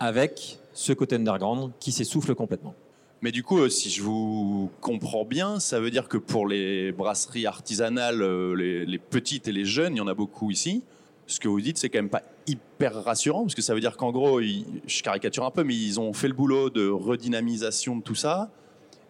avec 0.00 0.58
ce 0.78 0.92
côté 0.92 1.16
underground 1.16 1.72
qui 1.80 1.90
s'essouffle 1.90 2.36
complètement. 2.36 2.72
Mais 3.20 3.32
du 3.32 3.42
coup, 3.42 3.58
euh, 3.58 3.68
si 3.68 3.90
je 3.90 4.00
vous 4.00 4.70
comprends 4.80 5.24
bien, 5.24 5.58
ça 5.58 5.80
veut 5.80 5.90
dire 5.90 6.06
que 6.06 6.16
pour 6.16 6.46
les 6.46 6.92
brasseries 6.92 7.46
artisanales, 7.46 8.22
euh, 8.22 8.54
les, 8.54 8.98
petites 8.98 9.48
et 9.48 9.52
les 9.52 9.64
jeunes, 9.64 9.96
il 9.96 9.98
y 9.98 10.00
en 10.00 10.06
a 10.06 10.14
beaucoup 10.14 10.52
ici. 10.52 10.84
Ce 11.26 11.40
que 11.40 11.48
vous 11.48 11.60
dites, 11.60 11.78
c'est 11.78 11.88
quand 11.88 11.98
même 11.98 12.08
pas 12.08 12.22
hyper 12.46 12.94
rassurant, 13.02 13.42
parce 13.42 13.56
que 13.56 13.60
ça 13.60 13.74
veut 13.74 13.80
dire 13.80 13.96
qu'en 13.96 14.12
gros, 14.12 14.40
je 14.40 15.02
caricature 15.02 15.44
un 15.44 15.50
peu, 15.50 15.64
mais 15.64 15.74
ils 15.74 15.98
ont 15.98 16.12
fait 16.12 16.28
le 16.28 16.34
boulot 16.34 16.70
de 16.70 16.88
redynamisation 16.88 17.96
de 17.96 18.02
tout 18.02 18.14
ça. 18.14 18.48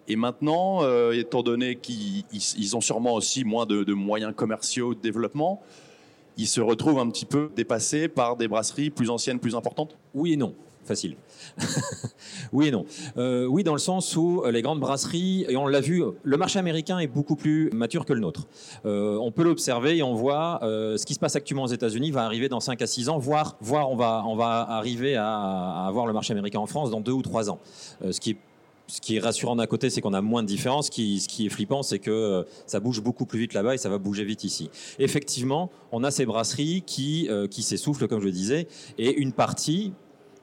Et 0.09 0.17
maintenant, 0.17 0.82
euh, 0.85 1.12
étant 1.12 1.43
donné 1.43 1.76
qu'ils 1.76 2.76
ont 2.76 2.81
sûrement 2.81 3.12
aussi 3.12 3.44
moins 3.44 3.67
de, 3.67 3.85
de, 3.85 3.93
moyens 3.93 4.32
commerciaux 4.35 4.94
de 4.94 5.00
développement, 5.00 5.61
ils 6.38 6.49
se 6.49 6.62
retrouvent 6.62 6.99
un 6.99 7.11
petit 7.11 7.26
peu 7.26 7.50
dépassés 7.55 8.09
par 8.09 8.37
des 8.37 8.49
brasseries 8.49 8.88
plus 8.88 9.11
anciennes, 9.11 9.38
plus 9.38 9.55
importantes 9.55 9.99
Oui 10.14 10.32
et 10.32 10.37
non 10.38 10.55
facile. 10.84 11.16
oui 12.52 12.69
et 12.69 12.70
non. 12.70 12.86
Euh, 13.16 13.46
oui, 13.46 13.62
dans 13.62 13.72
le 13.72 13.78
sens 13.78 14.16
où 14.16 14.42
euh, 14.44 14.50
les 14.50 14.62
grandes 14.62 14.80
brasseries, 14.80 15.44
et 15.48 15.56
on 15.56 15.66
l'a 15.66 15.80
vu, 15.80 16.02
le 16.22 16.36
marché 16.36 16.58
américain 16.58 16.98
est 16.98 17.06
beaucoup 17.06 17.36
plus 17.36 17.70
mature 17.72 18.04
que 18.04 18.12
le 18.12 18.20
nôtre. 18.20 18.46
Euh, 18.86 19.16
on 19.16 19.30
peut 19.30 19.42
l'observer 19.42 19.96
et 19.98 20.02
on 20.02 20.14
voit 20.14 20.58
ce 20.62 21.04
qui 21.04 21.14
se 21.14 21.20
passe 21.20 21.36
actuellement 21.36 21.64
aux 21.64 21.69
États-Unis 21.69 22.10
va 22.10 22.25
arriver 22.25 22.48
dans 22.48 22.60
5 22.60 22.80
à 22.82 22.86
6 22.86 23.08
ans, 23.08 23.19
voire, 23.19 23.56
voire 23.60 23.90
on, 23.90 23.96
va, 23.96 24.25
on 24.26 24.36
va 24.36 24.66
arriver 24.70 25.16
à, 25.16 25.86
avoir 25.86 26.06
le 26.06 26.12
marché 26.12 26.32
américain 26.32 26.58
en 26.58 26.66
France 26.66 26.90
dans 26.90 27.00
2 27.00 27.12
ou 27.12 27.22
3 27.22 27.50
ans. 27.50 27.58
ce 28.10 28.19
qui 28.20 28.30
est 28.30 28.36
ce 28.90 29.02
qui 29.02 29.16
est 29.16 29.20
rassurant 29.20 29.54
d'un 29.54 29.66
côté, 29.66 29.90
c'est 29.90 30.00
qu'on 30.00 30.14
a 30.14 30.22
moins 30.22 30.42
de 30.42 30.48
différences. 30.48 30.86
Ce 30.86 30.90
qui, 30.90 31.46
est 31.46 31.48
flippant, 31.50 31.82
c'est 31.82 31.98
que 31.98 32.46
ça 32.66 32.80
bouge 32.80 33.02
beaucoup 33.02 33.26
plus 33.26 33.38
vite 33.38 33.52
là-bas 33.52 33.75
et 33.75 33.76
ça 33.76 33.90
va 33.90 33.98
bouger 33.98 34.25
vite 34.25 34.44
ici. 34.44 34.70
Effectivement, 34.98 35.70
on 35.92 36.04
a 36.04 36.10
ces 36.10 36.25
brasseries 36.25 36.82
qui, 36.86 37.28
qui 37.50 37.62
s'essoufflent, 37.62 38.08
comme 38.08 38.20
je 38.20 38.25
le 38.25 38.32
disais, 38.32 38.66
et 38.96 39.14
une 39.19 39.32
partie, 39.32 39.92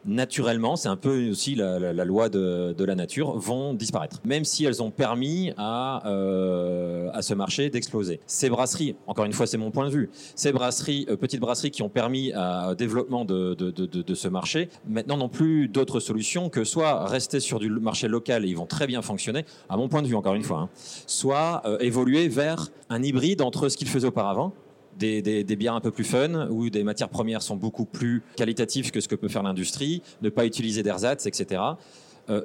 naturellement, 0.05 0.75
c'est 0.75 0.89
un 0.89 0.95
peu 0.95 1.29
aussi 1.29 1.55
la, 1.55 1.93
loi 2.05 2.29
de, 2.29 2.83
la 2.83 2.95
nature, 2.95 3.37
vont 3.37 3.73
disparaître. 3.73 4.21
Même 4.25 4.45
si 4.45 4.65
elles 4.65 4.81
ont 4.81 4.91
permis 4.91 5.51
à, 5.57 6.07
euh, 6.07 7.09
à 7.13 7.21
ce 7.21 7.33
marché 7.33 7.69
d'exploser. 7.69 8.19
Ces 8.27 8.49
brasseries, 8.49 8.95
encore 9.07 9.25
une 9.25 9.33
fois, 9.33 9.47
c'est 9.47 9.57
mon 9.57 9.71
point 9.71 9.85
de 9.85 9.91
vue, 9.91 10.09
ces 10.35 10.51
brasseries, 10.51 11.05
euh, 11.09 11.17
petites 11.17 11.39
brasseries 11.39 11.71
qui 11.71 11.81
ont 11.81 11.89
permis 11.89 12.31
au 12.35 12.75
développement 12.75 13.25
de, 13.25 13.55
ce 14.13 14.27
marché, 14.27 14.69
maintenant 14.87 15.17
n'ont 15.17 15.29
plus 15.29 15.67
d'autres 15.67 15.99
solutions 15.99 16.49
que 16.49 16.63
soit 16.63 17.05
rester 17.05 17.39
sur 17.39 17.59
du 17.59 17.69
marché 17.69 18.07
local 18.07 18.45
et 18.45 18.47
ils 18.47 18.57
vont 18.57 18.65
très 18.65 18.87
bien 18.87 19.01
fonctionner, 19.01 19.45
à 19.69 19.77
mon 19.77 19.87
point 19.87 20.01
de 20.01 20.07
vue, 20.07 20.15
encore 20.15 20.35
une 20.35 20.43
fois, 20.43 20.59
hein, 20.59 20.69
soit 21.07 21.61
euh, 21.65 21.77
évoluer 21.79 22.27
vers 22.27 22.69
un 22.89 23.01
hybride 23.03 23.41
entre 23.41 23.69
ce 23.69 23.77
qu'ils 23.77 23.89
faisaient 23.89 24.07
auparavant, 24.07 24.53
des, 24.97 25.43
bières 25.55 25.75
un 25.75 25.81
peu 25.81 25.91
plus 25.91 26.03
fun, 26.03 26.47
où 26.49 26.69
des 26.69 26.83
matières 26.83 27.09
premières 27.09 27.41
sont 27.41 27.55
beaucoup 27.55 27.85
plus 27.85 28.23
qualitatives 28.35 28.91
que 28.91 28.99
ce 28.99 29.07
que 29.07 29.15
peut 29.15 29.27
faire 29.27 29.43
l'industrie, 29.43 30.01
ne 30.21 30.29
pas 30.29 30.45
utiliser 30.45 30.83
d'ersatz, 30.83 31.25
etc. 31.25 31.61
Euh, 32.29 32.41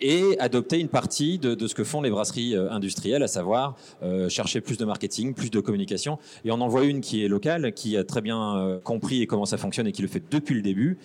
et 0.00 0.38
adopter 0.38 0.78
une 0.80 0.88
partie 0.88 1.38
de, 1.38 1.66
ce 1.66 1.74
que 1.74 1.84
font 1.84 2.02
les 2.02 2.10
brasseries 2.10 2.56
euh, 2.56 2.70
industrielles, 2.70 3.22
à 3.22 3.28
savoir 3.28 3.76
euh, 4.02 4.28
chercher 4.28 4.60
plus 4.60 4.76
de 4.76 4.84
marketing, 4.84 5.34
plus 5.34 5.50
de 5.50 5.60
communication. 5.60 6.18
Et 6.44 6.50
on 6.50 6.60
en 6.60 6.68
voit 6.68 6.84
une 6.84 7.00
qui 7.00 7.24
est 7.24 7.28
locale, 7.28 7.72
qui 7.72 7.96
a 7.96 8.04
très 8.04 8.20
bien 8.20 8.80
compris 8.84 9.26
comment 9.26 9.46
ça 9.46 9.56
fonctionne 9.56 9.86
et 9.86 9.92
qui 9.92 10.02
le 10.02 10.08
fait 10.08 10.22
depuis 10.30 10.54
le 10.54 10.62
début. 10.62 10.98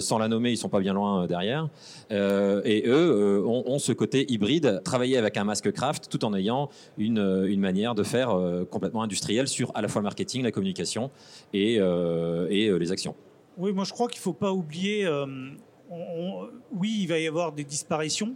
sans 0.00 0.18
la 0.18 0.28
nommer, 0.28 0.50
ils 0.50 0.56
sont 0.56 0.68
pas 0.68 0.80
bien 0.80 0.94
loin 0.94 1.26
derrière. 1.26 1.68
et 2.10 2.84
eux 2.86 3.44
ont, 3.46 3.78
ce 3.78 3.92
côté 3.92 4.30
hybride, 4.32 4.80
travailler 4.84 5.16
avec 5.16 5.36
un 5.36 5.44
masque 5.44 5.70
craft 5.72 6.08
tout 6.10 6.24
en 6.24 6.34
ayant 6.34 6.68
une, 6.98 7.60
manière 7.60 7.94
de 7.94 8.02
faire 8.02 8.36
complètement 8.70 9.02
industrielle 9.02 9.48
sur 9.48 9.70
à 9.74 9.82
la 9.82 9.88
fois 9.88 10.00
le 10.00 10.04
marketing, 10.04 10.42
la 10.42 10.52
communication 10.52 11.10
et 11.52 11.78
les 11.78 12.92
actions. 12.92 13.14
Oui, 13.58 13.72
moi 13.72 13.84
je 13.84 13.92
crois 13.92 14.08
qu'il 14.08 14.20
ne 14.20 14.22
faut 14.22 14.32
pas 14.32 14.52
oublier 14.52 15.06
oui, 15.90 16.98
il 17.00 17.06
va 17.06 17.18
y 17.18 17.26
avoir 17.26 17.52
des 17.52 17.64
disparitions, 17.64 18.34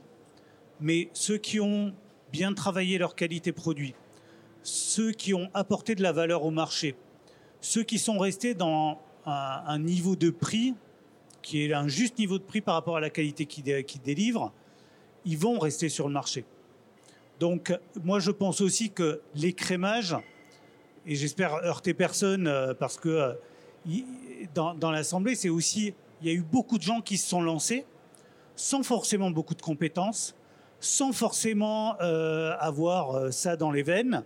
mais 0.81 1.09
ceux 1.12 1.39
qui 1.39 1.61
ont 1.61 1.95
bien 2.33 2.53
travaillé 2.53 2.99
leur 2.99 3.15
qualité 3.15 3.53
produit, 3.53 3.94
ceux 4.63 5.13
qui 5.13 5.34
ont 5.34 5.49
apporté 5.55 5.94
de 5.94 6.03
la 6.03 6.13
valeur 6.13 6.43
au 6.44 6.51
marché, 6.51 6.96
ceux 7.61 7.84
qui 7.84 7.99
sont 7.99 8.19
restés 8.19 8.55
dans 8.55 8.99
un, 9.25 9.79
niveau 9.79 10.17
de 10.17 10.31
prix 10.31 10.75
qui 11.43 11.65
est 11.65 11.73
un 11.73 11.89
juste 11.89 12.19
niveau 12.19 12.39
de 12.39 12.43
prix 12.43 12.61
par 12.61 12.75
rapport 12.75 12.96
à 12.96 13.01
la 13.01 13.11
qualité 13.11 13.46
qu'ils 13.46 14.03
délivrent, 14.03 14.53
ils 15.25 15.39
vont 15.39 15.58
rester 15.58 15.89
sur 15.89 16.08
le 16.08 16.15
marché. 16.15 16.44
Donc, 17.39 17.73
moi, 18.03 18.19
je 18.19 18.31
pense 18.31 18.61
aussi 18.61 18.91
que 18.91 19.20
l'écrémage, 19.34 20.17
et 21.06 21.15
j'espère 21.15 21.55
heurter 21.55 21.93
personne 21.93 22.46
euh, 22.46 22.73
parce 22.73 22.96
que 22.96 23.08
euh, 23.08 23.34
dans 24.55 24.91
l'Assemblée, 24.91 25.34
c'est 25.34 25.51
aussi 25.51 25.94
il 26.25 26.29
y 26.29 26.31
a 26.31 26.35
eu 26.35 26.43
beaucoup 26.43 26.79
de 26.79 26.83
gens 26.83 27.03
qui 27.03 27.19
se 27.19 27.29
sont 27.29 27.43
lancés 27.43 27.85
sans 28.57 28.83
forcément 28.83 29.31
beaucoup 29.31 29.55
de 29.55 29.61
compétences, 29.61 30.35
sans 30.81 31.13
forcément 31.13 32.01
euh, 32.01 32.55
avoir 32.61 33.11
euh, 33.11 33.31
ça 33.31 33.57
dans 33.57 33.71
les 33.71 33.83
veines, 33.83 34.25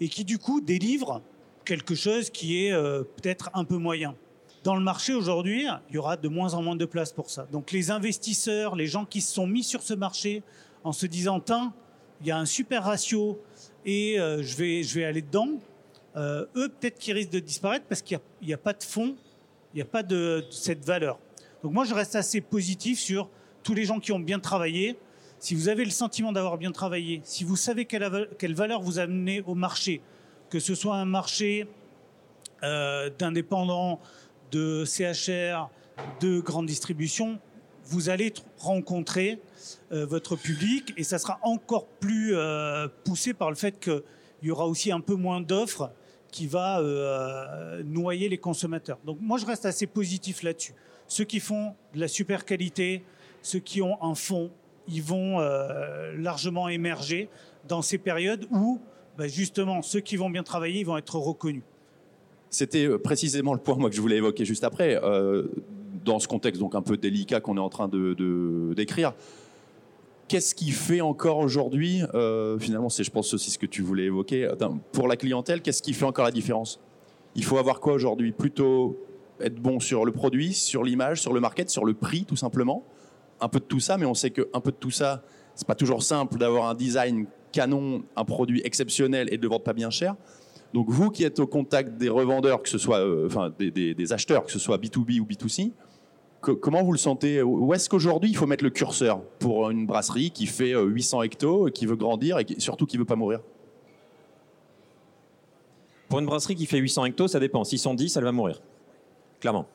et 0.00 0.08
qui 0.08 0.24
du 0.24 0.38
coup 0.38 0.60
délivrent 0.60 1.22
quelque 1.64 1.94
chose 1.94 2.28
qui 2.28 2.66
est 2.66 2.72
euh, 2.72 3.02
peut-être 3.02 3.50
un 3.54 3.64
peu 3.64 3.76
moyen. 3.76 4.14
Dans 4.62 4.74
le 4.74 4.82
marché 4.82 5.14
aujourd'hui, 5.14 5.66
il 5.88 5.94
y 5.94 5.98
aura 5.98 6.18
de 6.18 6.28
moins 6.28 6.52
en 6.52 6.62
moins 6.62 6.76
de 6.76 6.84
place 6.84 7.12
pour 7.12 7.30
ça. 7.30 7.46
Donc 7.50 7.72
les 7.72 7.90
investisseurs, 7.90 8.76
les 8.76 8.86
gens 8.86 9.06
qui 9.06 9.22
se 9.22 9.32
sont 9.32 9.46
mis 9.46 9.64
sur 9.64 9.82
ce 9.82 9.94
marché 9.94 10.42
en 10.84 10.92
se 10.92 11.06
disant, 11.06 11.40
tiens, 11.40 11.72
il 12.20 12.26
y 12.26 12.30
a 12.30 12.36
un 12.36 12.44
super 12.44 12.84
ratio 12.84 13.40
et 13.86 14.16
je, 14.18 14.56
vais, 14.56 14.82
je 14.82 14.98
vais 14.98 15.04
aller 15.04 15.22
dedans, 15.22 15.48
eux 16.16 16.68
peut-être 16.80 16.98
qu'ils 16.98 17.14
risquent 17.14 17.30
de 17.30 17.38
disparaître 17.38 17.86
parce 17.88 18.02
qu'il 18.02 18.18
n'y 18.42 18.52
a, 18.52 18.56
a, 18.56 18.58
pas 18.58 18.72
de 18.72 18.82
fond, 18.82 19.14
il 19.72 19.76
n'y 19.76 19.82
a 19.82 19.86
pas 19.86 20.02
de 20.02 20.44
cette 20.50 20.84
valeur. 20.84 21.18
Donc 21.62 21.72
moi, 21.72 21.84
je 21.84 21.94
reste 21.94 22.14
assez 22.14 22.40
positif 22.40 22.98
sur 22.98 23.28
tous 23.62 23.74
les 23.74 23.84
gens 23.84 23.98
qui 23.98 24.12
ont 24.12 24.20
bien 24.20 24.38
travaillé. 24.38 24.96
Si 25.40 25.54
vous 25.54 25.68
avez 25.68 25.84
le 25.84 25.90
sentiment 25.90 26.32
d'avoir 26.32 26.58
bien 26.58 26.72
travaillé, 26.72 27.20
si 27.24 27.44
vous 27.44 27.56
savez 27.56 27.84
quelle, 27.84 28.54
valeur 28.54 28.80
vous 28.80 28.98
amenez 28.98 29.42
au 29.42 29.54
marché, 29.54 30.00
que 30.50 30.58
ce 30.58 30.74
soit 30.74 30.96
un 30.96 31.04
marché 31.04 31.68
euh, 32.62 33.10
d'indépendants, 33.18 34.00
de 34.50 34.84
CHR, 34.84 35.68
de 36.20 36.40
grande 36.40 36.66
distribution, 36.66 37.38
vous 37.84 38.08
allez 38.08 38.32
rencontrer 38.58 39.40
euh, 39.92 40.06
votre 40.06 40.36
public 40.36 40.92
et 40.96 41.04
ça 41.04 41.18
sera 41.18 41.38
encore 41.42 41.86
plus 41.86 42.34
euh, 42.34 42.88
poussé 43.04 43.34
par 43.34 43.50
le 43.50 43.56
fait 43.56 43.78
qu'il 43.78 44.02
y 44.42 44.50
aura 44.50 44.66
aussi 44.66 44.92
un 44.92 45.00
peu 45.00 45.14
moins 45.14 45.40
d'offres 45.40 45.90
qui 46.30 46.46
va 46.46 46.82
noyer 47.84 48.28
les 48.28 48.36
consommateurs. 48.36 48.98
Donc 49.06 49.16
moi, 49.18 49.38
je 49.38 49.46
reste 49.46 49.64
assez 49.64 49.86
positif 49.86 50.42
là-dessus. 50.42 50.74
Ceux 51.08 51.24
qui 51.24 51.40
font 51.40 51.74
de 51.94 52.00
la 52.00 52.08
super 52.08 52.44
qualité, 52.44 53.02
ceux 53.42 53.58
qui 53.58 53.82
ont 53.82 54.02
un 54.02 54.14
fond, 54.14 54.50
ils 54.86 55.02
vont 55.02 55.38
largement 56.16 56.68
émerger 56.68 57.28
dans 57.66 57.82
ces 57.82 57.98
périodes 57.98 58.46
où, 58.50 58.80
bah, 59.16 59.28
justement, 59.28 59.82
ceux 59.82 60.00
qui 60.00 60.16
vont 60.16 60.30
bien 60.30 60.42
travailler, 60.42 60.80
ils 60.80 60.86
vont 60.86 60.96
être 60.96 61.16
reconnus. 61.16 61.62
C'était 62.50 62.86
euh, 62.86 62.98
précisément 62.98 63.52
le 63.52 63.60
point 63.60 63.76
que 63.88 63.94
je 63.94 64.00
voulais 64.00 64.16
évoquer 64.16 64.44
juste 64.44 64.64
après, 64.64 64.98
euh, 65.02 65.48
dans 66.04 66.18
ce 66.18 66.28
contexte 66.28 66.60
donc 66.60 66.74
un 66.74 66.82
peu 66.82 66.96
délicat 66.96 67.40
qu'on 67.40 67.56
est 67.56 67.60
en 67.60 67.68
train 67.68 67.88
de, 67.88 68.72
décrire. 68.74 69.12
Qu'est-ce 70.28 70.54
qui 70.54 70.70
fait 70.70 71.00
encore 71.00 71.38
aujourd'hui, 71.38 72.02
euh, 72.14 72.58
finalement, 72.58 72.90
c'est 72.90 73.02
je 73.02 73.10
pense 73.10 73.32
aussi 73.32 73.50
ce 73.50 73.58
que 73.58 73.66
tu 73.66 73.82
voulais 73.82 74.04
évoquer, 74.04 74.50
pour 74.92 75.08
la 75.08 75.16
clientèle, 75.16 75.62
qu'est-ce 75.62 75.82
qui 75.82 75.94
fait 75.94 76.04
encore 76.04 76.24
la 76.24 76.30
différence? 76.30 76.80
Il 77.34 77.44
faut 77.44 77.58
avoir 77.58 77.80
quoi 77.80 77.94
aujourd'hui? 77.94 78.32
Plutôt 78.32 78.98
être 79.40 79.56
bon 79.56 79.80
sur 79.80 80.04
le 80.04 80.12
produit, 80.12 80.52
sur 80.52 80.82
l'image, 80.82 81.20
sur 81.20 81.32
le 81.32 81.40
market, 81.40 81.70
sur 81.70 81.84
le 81.84 81.94
prix, 81.94 82.24
tout 82.24 82.36
simplement. 82.36 82.84
Un 83.40 83.48
peu 83.48 83.60
de 83.60 83.64
tout 83.64 83.80
ça, 83.80 83.96
mais 83.98 84.06
on 84.06 84.14
sait 84.14 84.30
qu'un 84.30 84.60
peu 84.60 84.70
de 84.70 84.76
tout 84.76 84.90
ça, 84.90 85.22
c'est 85.54 85.66
pas 85.66 85.74
toujours 85.74 86.02
simple 86.02 86.38
d'avoir 86.38 86.68
un 86.68 86.74
design 86.74 87.26
canon, 87.52 88.02
un 88.16 88.24
produit 88.24 88.60
exceptionnel 88.64 89.28
et 89.32 89.36
de 89.36 89.42
le 89.42 89.48
vendre 89.48 89.62
pas 89.62 89.72
bien 89.72 89.90
cher. 89.90 90.14
Donc 90.74 90.90
vous 90.90 91.10
qui 91.10 91.24
êtes 91.24 91.38
au 91.38 91.46
contact 91.46 91.96
des 91.96 92.08
revendeurs, 92.08 92.62
que 92.62 92.68
ce 92.68 92.78
soit, 92.78 92.98
euh, 92.98 93.26
enfin 93.26 93.52
des, 93.58 94.12
acheteurs, 94.12 94.44
que 94.44 94.52
ce 94.52 94.58
soit 94.58 94.78
B2B 94.78 95.20
ou 95.20 95.24
B2C, 95.24 95.72
comment 96.40 96.82
vous 96.82 96.92
le 96.92 96.98
sentez? 96.98 97.42
Où 97.42 97.72
est-ce 97.72 97.88
qu'aujourd'hui 97.88 98.30
il 98.30 98.36
faut 98.36 98.46
mettre 98.46 98.64
le 98.64 98.70
curseur 98.70 99.22
pour 99.38 99.70
une 99.70 99.86
brasserie 99.86 100.30
qui 100.30 100.46
fait 100.46 100.74
800 100.74 101.20
euh, 101.20 101.22
hectos, 101.22 101.70
qui 101.70 101.86
veut 101.86 101.96
grandir 101.96 102.38
et 102.38 102.46
surtout 102.58 102.86
qui 102.86 102.98
veut 102.98 103.06
pas 103.06 103.16
mourir? 103.16 103.40
Pour 106.08 106.20
une 106.20 106.26
brasserie 106.26 106.54
qui 106.54 106.66
fait 106.66 106.78
800 106.78 107.06
hectos, 107.06 107.28
ça 107.28 107.40
dépend. 107.40 107.64
S'ils 107.64 107.78
sont 107.78 107.94
10, 107.94 108.16
elle 108.16 108.24
va 108.24 108.32
mourir. 108.32 108.62
Clairement. 109.40 109.66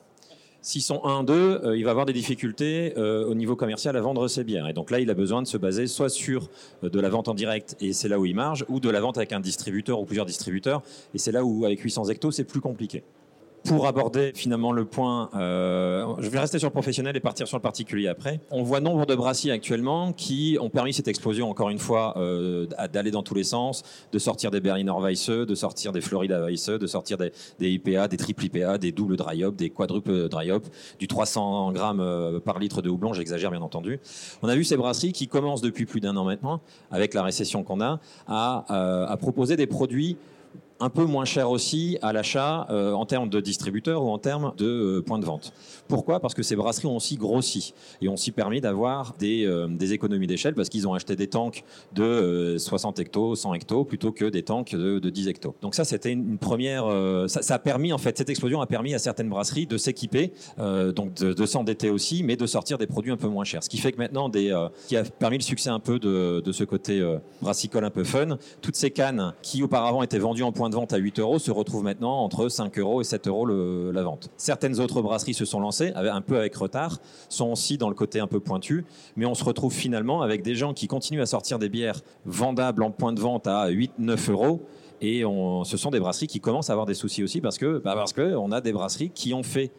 S'ils 0.62 0.82
sont 0.82 1.04
1, 1.04 1.26
2, 1.26 1.34
euh, 1.34 1.78
il 1.78 1.84
va 1.84 1.92
avoir 1.92 2.06
des 2.06 2.14
difficultés 2.14 2.94
euh, 2.96 3.26
au 3.26 3.36
niveau 3.36 3.58
commercial 3.58 3.98
à 3.98 4.02
vendre 4.02 4.30
ses 4.30 4.46
bières. 4.46 4.66
Et 4.70 4.72
donc 4.72 4.92
là, 4.92 5.02
il 5.02 5.10
a 5.10 5.14
besoin 5.14 5.42
de 5.42 5.48
se 5.48 5.58
baser 5.58 5.88
soit 5.88 6.08
sur 6.08 6.50
euh, 6.86 6.90
de 6.90 7.02
la 7.02 7.10
vente 7.10 7.28
en 7.28 7.34
direct, 7.34 7.76
et 7.82 7.92
c'est 7.92 8.08
là 8.08 8.18
où 8.18 8.26
il 8.26 8.34
marge, 8.34 8.66
ou 8.70 8.80
de 8.80 8.90
la 8.90 9.02
vente 9.02 9.18
avec 9.18 9.34
un 9.34 9.42
distributeur 9.42 10.00
ou 10.00 10.06
plusieurs 10.06 10.26
distributeurs, 10.26 10.82
et 11.14 11.18
c'est 11.18 11.34
là 11.34 11.44
où, 11.44 11.66
avec 11.66 11.82
800 11.82 12.06
hectos, 12.06 12.32
c'est 12.32 12.46
plus 12.46 12.62
compliqué 12.62 13.04
pour 13.66 13.88
aborder 13.88 14.32
finalement 14.36 14.72
le 14.72 14.86
point, 14.86 15.30
euh, 15.36 16.16
je 16.20 16.30
vais 16.30 16.40
rester 16.40 16.60
sur 16.60 16.68
le 16.68 16.74
professionnel 16.74 17.16
et 17.16 17.20
partir 17.20 17.48
sur 17.48 17.58
le 17.58 17.62
particulier 17.62 18.08
après. 18.08 18.42
On 18.52 18.64
voit 18.64 18.82
nombre 18.82 19.06
de 19.06 19.16
brassiers 19.16 19.52
actuellement 19.52 20.12
qui 20.12 20.58
ont 20.60 20.70
permis 20.70 20.94
cette 20.94 21.08
explosion, 21.08 21.50
encore 21.50 21.70
une 21.70 21.80
fois, 21.80 22.14
euh, 22.18 22.68
d'aller 22.92 23.12
dans 23.12 23.24
tous 23.24 23.36
les 23.36 23.44
sens, 23.44 23.84
de 24.12 24.20
sortir 24.20 24.52
des 24.52 24.60
Berliner 24.60 24.94
Weisse, 25.00 25.30
de 25.30 25.56
sortir 25.56 25.94
des 25.94 26.02
Florida 26.02 26.46
Weisse, 26.46 26.70
de 26.70 26.88
sortir 26.88 27.18
des, 27.18 27.32
IPA, 27.62 28.10
des 28.10 28.18
triple 28.18 28.46
IPA, 28.46 28.78
des 28.78 28.92
doubles 28.92 29.16
dry 29.16 29.44
hop, 29.46 29.56
des 29.56 29.70
quadruples 29.70 30.28
dry 30.28 30.52
hop, 30.52 30.66
du 31.00 31.08
300 31.08 31.72
grammes 31.72 32.02
euh, 32.02 32.40
par 32.40 32.60
litre 32.60 32.82
de 32.82 32.90
houblon, 32.90 33.14
j'exagère 33.14 33.52
bien 33.52 33.62
entendu. 33.62 34.00
On 34.42 34.50
a 34.50 34.56
vu 34.56 34.66
ces 34.66 34.76
brasseries 34.76 35.14
qui 35.14 35.28
commencent 35.28 35.62
depuis 35.62 35.86
plus 35.86 36.02
d'un 36.02 36.18
an 36.18 36.26
maintenant, 36.26 36.62
avec 36.92 37.14
la 37.14 37.24
récession 37.24 37.64
qu'on 37.64 37.80
a, 37.80 38.00
à, 38.28 38.66
à 39.10 39.18
proposer 39.18 39.56
des 39.56 39.68
produits 39.68 40.18
un 40.80 40.90
peu 40.90 41.06
moins 41.06 41.26
cher 41.26 41.50
aussi 41.50 41.98
à 42.02 42.14
l'achat 42.14 42.68
euh, 42.70 42.94
en 42.94 43.06
termes 43.06 43.30
de 43.30 43.40
distributeurs 43.40 44.04
ou 44.04 44.10
en 44.10 44.18
termes 44.18 44.54
de 44.58 44.66
euh, 44.66 45.02
points 45.02 45.20
de 45.20 45.26
vente. 45.26 45.54
Pourquoi? 45.88 46.20
Parce 46.20 46.34
que 46.34 46.44
ces 46.44 46.56
brasseries 46.56 46.88
ont 46.88 46.98
aussi 46.98 47.16
grossi 47.16 47.74
et 48.02 48.10
ont 48.10 48.14
aussi 48.14 48.32
permis 48.32 48.62
d'avoir 48.62 49.16
des, 49.20 49.46
euh, 49.46 49.68
économies 49.80 50.28
d'échelle 50.28 50.56
parce 50.56 50.70
qu'ils 50.70 50.88
ont 50.88 50.94
acheté 50.94 51.16
des 51.16 51.28
tanks 51.28 51.64
de 51.94 52.56
60 52.58 53.00
hectos, 53.00 53.36
100 53.36 53.54
hectos 53.54 53.86
plutôt 53.86 54.12
que 54.12 54.26
des 54.26 54.44
tanks 54.44 54.76
de, 54.76 55.00
de 55.00 55.10
10 55.10 55.28
hectos. 55.28 55.56
Donc 55.62 55.76
ça, 55.76 55.84
c'était 55.84 56.12
une 56.12 56.38
première. 56.38 56.86
Ça, 57.28 57.56
a 57.56 57.60
permis 57.60 57.94
en 57.94 57.98
fait 57.98 58.18
cette 58.18 58.30
explosion 58.30 58.62
a 58.62 58.66
permis 58.66 58.94
à 58.94 59.00
certaines 59.00 59.30
brasseries 59.30 59.68
de 59.68 59.78
s'équiper, 59.78 60.34
donc 60.58 61.14
de, 61.16 61.34
de 61.34 61.46
s'endetter 61.46 61.90
aussi, 61.90 62.24
mais 62.24 62.36
de 62.36 62.46
sortir 62.46 62.78
des 62.78 62.88
produits 62.88 63.12
un 63.12 63.18
peu 63.18 63.28
moins 63.28 63.44
chers. 63.44 63.64
Ce 63.64 63.70
qui 63.70 63.78
fait 63.78 63.92
que 63.92 63.98
maintenant, 63.98 64.30
des, 64.30 64.56
qui 64.88 64.96
a 64.96 65.04
permis 65.04 65.38
le 65.38 65.44
succès 65.44 65.70
un 65.70 65.80
peu 65.80 66.00
de, 66.00 66.52
ce 66.52 66.64
côté 66.64 67.04
brassicole 67.42 67.84
un 67.84 67.90
peu 67.90 68.04
fun. 68.04 68.38
Toutes 68.62 68.76
ces 68.76 68.92
cannes 68.92 69.34
qui 69.42 69.64
auparavant 69.64 70.02
étaient 70.02 70.20
vendues 70.20 70.44
en 70.44 70.52
de 70.70 70.76
vente 70.76 70.94
à 70.94 70.98
8 70.98 71.20
euros 71.20 71.40
se 71.40 71.52
retrouve 71.52 71.84
maintenant 71.84 72.24
entre 72.24 72.50
5 72.50 72.78
euros 72.80 73.02
et 73.02 73.04
7 73.04 73.28
euros 73.28 73.46
la 73.46 74.04
vente. 74.04 74.30
Certaines 74.38 74.80
autres 74.80 75.02
brasseries 75.02 75.34
se 75.34 75.46
sont 75.46 75.60
lancées, 75.60 75.94
un 75.96 76.22
peu 76.22 76.38
avec 76.38 76.56
retard, 76.56 77.00
sont 77.30 77.52
aussi 77.52 77.78
dans 77.78 77.90
le 77.90 77.96
côté 77.96 78.20
un 78.20 78.28
peu 78.28 78.40
pointu, 78.40 78.86
mais 79.16 79.26
on 79.26 79.34
se 79.34 79.44
retrouve 79.44 79.74
finalement 79.74 80.22
avec 80.22 80.44
des 80.44 80.56
gens 80.56 80.74
qui 80.74 80.88
continuent 80.88 81.22
à 81.22 81.26
sortir 81.26 81.60
des 81.60 81.70
bières 81.70 82.02
vendables 82.26 82.84
en 82.84 82.92
point 82.92 83.14
de 83.14 83.20
vente 83.20 83.48
à 83.48 83.70
8-9 83.70 84.32
euros. 84.32 84.62
Et 85.02 85.24
ce 85.66 85.78
sont 85.78 85.92
des 85.92 86.00
brasseries 86.00 86.28
qui 86.28 86.40
commencent 86.40 86.70
à 86.70 86.74
avoir 86.74 86.86
des 86.86 86.94
soucis 86.94 87.24
aussi 87.24 87.42
parce 87.42 87.58
que 87.58 87.80
bah 87.80 88.06
a 88.52 88.62
des 88.62 88.72
brasseries 88.72 89.10
qui 89.10 89.34
ont 89.34 89.44
fait 89.44 89.72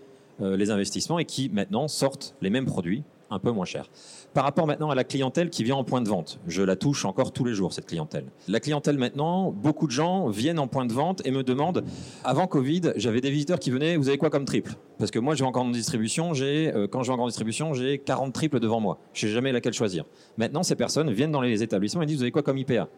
euh, 0.42 0.56
les 0.56 0.70
investissements 0.70 1.18
et 1.18 1.24
qui 1.24 1.48
maintenant 1.48 1.86
sortent 1.86 2.34
les 2.42 2.50
mêmes 2.50 2.66
produits 2.66 3.04
un 3.34 3.38
peu 3.38 3.50
moins 3.50 3.64
chers. 3.64 3.88
Par 4.32 4.44
rapport 4.44 4.66
maintenant 4.66 4.90
à 4.90 4.94
la 4.94 5.04
clientèle 5.04 5.50
qui 5.50 5.64
vient 5.64 5.76
en 5.76 5.84
point 5.84 6.00
de 6.00 6.08
vente, 6.08 6.40
je 6.46 6.62
la 6.62 6.76
touche 6.76 7.04
encore 7.04 7.32
tous 7.32 7.44
les 7.44 7.54
jours, 7.54 7.72
cette 7.72 7.86
clientèle. 7.86 8.26
La 8.48 8.60
clientèle 8.60 8.98
maintenant, 8.98 9.50
beaucoup 9.50 9.86
de 9.86 9.92
gens 9.92 10.28
viennent 10.28 10.58
en 10.58 10.66
point 10.66 10.86
de 10.86 10.92
vente 10.92 11.22
et 11.26 11.30
me 11.30 11.42
demandent, 11.42 11.84
avant 12.24 12.46
Covid, 12.46 12.92
j'avais 12.96 13.20
des 13.20 13.30
visiteurs 13.30 13.58
qui 13.58 13.70
venaient, 13.70 13.96
vous 13.96 14.08
avez 14.08 14.18
quoi 14.18 14.30
comme 14.30 14.44
triple? 14.44 14.74
Parce 14.98 15.10
que 15.10 15.18
moi, 15.18 15.34
je 15.34 15.44
vais 15.44 15.50
en 15.52 15.70
distribution, 15.70 16.34
j'ai, 16.34 16.72
euh, 16.74 16.86
quand 16.86 17.02
je 17.02 17.12
vais 17.12 17.18
en 17.18 17.26
distribution, 17.26 17.74
j'ai 17.74 17.98
40 17.98 18.32
triples 18.32 18.60
devant 18.60 18.80
moi. 18.80 18.98
Je 19.12 19.26
ne 19.26 19.30
sais 19.30 19.34
jamais 19.34 19.52
laquelle 19.52 19.72
choisir. 19.72 20.04
Maintenant, 20.36 20.62
ces 20.62 20.76
personnes 20.76 21.10
viennent 21.10 21.32
dans 21.32 21.42
les 21.42 21.62
établissements 21.62 22.02
et 22.02 22.06
disent, 22.06 22.16
vous 22.16 22.22
avez 22.22 22.32
quoi 22.32 22.42
comme 22.42 22.58
IPA 22.58 22.88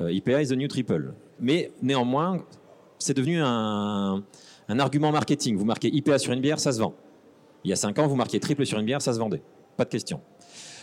euh, 0.00 0.12
IPA 0.12 0.42
is 0.42 0.48
the 0.48 0.56
new 0.56 0.68
triple. 0.68 1.14
Mais 1.40 1.72
néanmoins, 1.82 2.44
c'est 2.98 3.14
devenu 3.16 3.40
un, 3.40 4.24
un 4.68 4.78
argument 4.78 5.12
marketing. 5.12 5.56
Vous 5.56 5.64
marquez 5.64 5.88
IPA 5.88 6.18
sur 6.18 6.32
une 6.32 6.40
bière, 6.40 6.58
ça 6.58 6.72
se 6.72 6.80
vend. 6.80 6.94
Il 7.64 7.70
y 7.70 7.72
a 7.72 7.76
5 7.76 7.98
ans, 7.98 8.06
vous 8.06 8.16
marquez 8.16 8.40
triple 8.40 8.66
sur 8.66 8.78
une 8.78 8.86
bière, 8.86 9.00
ça 9.00 9.12
se 9.12 9.18
vendait. 9.18 9.42
Pas 9.76 9.84
de 9.84 9.90
question. 9.90 10.20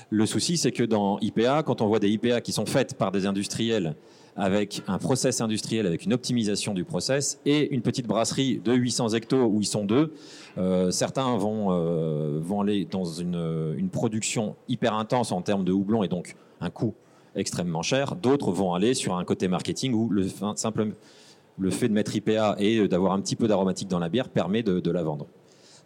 Le 0.09 0.25
souci, 0.25 0.57
c'est 0.57 0.71
que 0.71 0.83
dans 0.83 1.19
IPA, 1.19 1.63
quand 1.63 1.81
on 1.81 1.87
voit 1.87 1.99
des 1.99 2.09
IPA 2.09 2.41
qui 2.41 2.51
sont 2.51 2.65
faites 2.65 2.95
par 2.95 3.11
des 3.11 3.25
industriels 3.25 3.95
avec 4.35 4.81
un 4.87 4.97
process 4.97 5.41
industriel, 5.41 5.85
avec 5.85 6.05
une 6.05 6.13
optimisation 6.13 6.73
du 6.73 6.83
process, 6.83 7.39
et 7.45 7.73
une 7.73 7.81
petite 7.81 8.07
brasserie 8.07 8.61
de 8.63 8.73
800 8.73 9.09
hectos 9.09 9.45
où 9.45 9.59
ils 9.61 9.65
sont 9.65 9.85
deux, 9.85 10.13
euh, 10.57 10.91
certains 10.91 11.35
vont, 11.37 11.71
euh, 11.71 12.39
vont 12.41 12.61
aller 12.61 12.85
dans 12.85 13.05
une, 13.05 13.73
une, 13.77 13.89
production 13.89 14.55
hyper 14.67 14.93
intense 14.93 15.31
en 15.31 15.41
termes 15.41 15.63
de 15.63 15.71
houblon 15.71 16.03
et 16.03 16.07
donc 16.07 16.35
un 16.59 16.69
coût 16.69 16.93
extrêmement 17.35 17.81
cher. 17.81 18.15
D'autres 18.15 18.51
vont 18.51 18.73
aller 18.73 18.93
sur 18.93 19.17
un 19.17 19.23
côté 19.25 19.47
marketing 19.47 19.93
où 19.93 20.09
le 20.09 20.27
simple 20.55 20.93
le 21.57 21.69
fait 21.69 21.89
de 21.89 21.93
mettre 21.93 22.15
IPA 22.15 22.55
et 22.59 22.87
d'avoir 22.87 23.13
un 23.13 23.21
petit 23.21 23.35
peu 23.35 23.47
d'aromatique 23.47 23.87
dans 23.87 23.99
la 23.99 24.09
bière 24.09 24.29
permet 24.29 24.63
de, 24.63 24.79
de 24.79 24.91
la 24.91 25.03
vendre. 25.03 25.27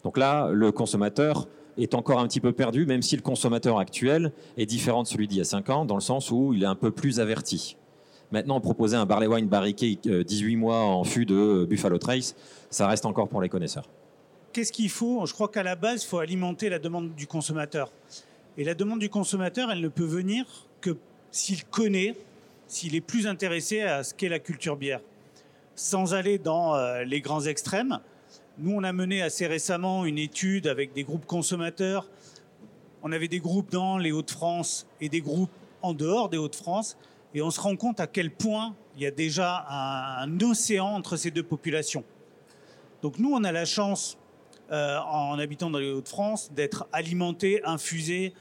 Donc 0.04 0.18
là, 0.18 0.50
le 0.52 0.72
consommateur 0.72 1.48
est 1.78 1.94
encore 1.94 2.20
un 2.20 2.26
petit 2.26 2.40
peu 2.40 2.52
perdu, 2.52 2.86
même 2.86 3.02
si 3.02 3.16
le 3.16 3.22
consommateur 3.22 3.78
actuel 3.78 4.32
est 4.56 4.66
différent 4.66 5.02
de 5.02 5.08
celui 5.08 5.28
d'il 5.28 5.38
y 5.38 5.40
a 5.40 5.44
5 5.44 5.70
ans, 5.70 5.84
dans 5.84 5.94
le 5.94 6.00
sens 6.00 6.30
où 6.30 6.52
il 6.54 6.62
est 6.62 6.66
un 6.66 6.74
peu 6.74 6.90
plus 6.90 7.20
averti. 7.20 7.76
Maintenant, 8.32 8.60
proposer 8.60 8.96
un 8.96 9.06
barley 9.06 9.26
wine 9.26 9.46
barriqué 9.46 9.98
18 10.02 10.54
euh, 10.54 10.58
mois 10.58 10.80
en 10.80 11.04
fût 11.04 11.26
de 11.26 11.34
euh, 11.34 11.66
Buffalo 11.66 11.98
Trace, 11.98 12.34
ça 12.70 12.88
reste 12.88 13.06
encore 13.06 13.28
pour 13.28 13.40
les 13.40 13.48
connaisseurs. 13.48 13.88
Qu'est-ce 14.52 14.72
qu'il 14.72 14.90
faut? 14.90 15.26
Je 15.26 15.32
crois 15.32 15.48
qu'à 15.48 15.62
la 15.62 15.76
base, 15.76 16.02
il 16.02 16.06
faut 16.06 16.18
alimenter 16.18 16.68
la 16.68 16.78
demande 16.78 17.14
du 17.14 17.26
consommateur. 17.26 17.92
Et 18.58 18.64
la 18.64 18.74
demande 18.74 18.98
du 18.98 19.10
consommateur, 19.10 19.70
elle 19.70 19.80
ne 19.80 19.88
peut 19.88 20.04
venir 20.04 20.46
que 20.80 20.96
s'il 21.30 21.64
connaît, 21.66 22.16
s'il 22.66 22.94
est 22.94 23.00
plus 23.00 23.26
intéressé 23.26 23.82
à 23.82 24.02
ce 24.02 24.14
qu'est 24.14 24.28
la 24.28 24.38
culture 24.38 24.76
bière. 24.76 25.00
Sans 25.74 26.14
aller 26.14 26.38
dans 26.38 26.74
euh, 26.74 27.04
les 27.04 27.20
grands 27.20 27.42
extrêmes, 27.42 28.00
nous, 28.58 28.72
on 28.72 28.84
a 28.84 28.92
mené 28.92 29.20
assez 29.20 29.46
récemment 29.46 30.06
une 30.06 30.16
étude 30.16 30.66
avec 30.66 30.94
des 30.94 31.04
groupes 31.04 31.26
consommateurs. 31.26 32.08
On 33.02 33.12
avait 33.12 33.28
des 33.28 33.38
groupes 33.38 33.70
dans 33.70 33.98
les 33.98 34.12
Hauts-de-France 34.12 34.86
et 35.00 35.10
des 35.10 35.20
groupes 35.20 35.50
en 35.82 35.92
dehors 35.92 36.30
des 36.30 36.38
Hauts-de-France. 36.38 36.96
Et 37.34 37.42
on 37.42 37.50
se 37.50 37.60
rend 37.60 37.76
compte 37.76 38.00
à 38.00 38.06
quel 38.06 38.30
point 38.30 38.74
il 38.96 39.02
y 39.02 39.06
a 39.06 39.10
déjà 39.10 39.66
un, 39.68 40.40
océan 40.40 40.86
entre 40.86 41.16
ces 41.16 41.30
deux 41.30 41.42
populations. 41.42 42.02
Donc 43.02 43.18
nous, 43.18 43.30
on 43.30 43.44
a 43.44 43.52
la 43.52 43.66
chance, 43.66 44.16
euh, 44.72 44.98
en 45.00 45.38
habitant 45.38 45.68
dans 45.68 45.78
les 45.78 45.90
Hauts-de-France, 45.90 46.50
d'être 46.52 46.88
alimentés, 46.92 47.62
infusés 47.62 48.32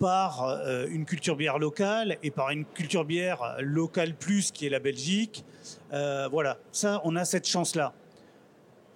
par 0.00 0.44
euh, 0.44 0.86
une 0.88 1.04
culture 1.04 1.36
bière 1.36 1.58
locale 1.58 2.16
et 2.22 2.30
par 2.30 2.48
une 2.48 2.64
culture 2.64 3.04
bière 3.04 3.56
locale 3.60 4.14
plus 4.14 4.52
qui 4.52 4.64
est 4.64 4.70
la 4.70 4.80
Belgique. 4.80 5.44
Euh, 5.92 6.28
voilà, 6.32 6.56
ça, 6.72 7.02
on 7.04 7.14
a 7.14 7.26
cette 7.26 7.46
chance-là 7.46 7.92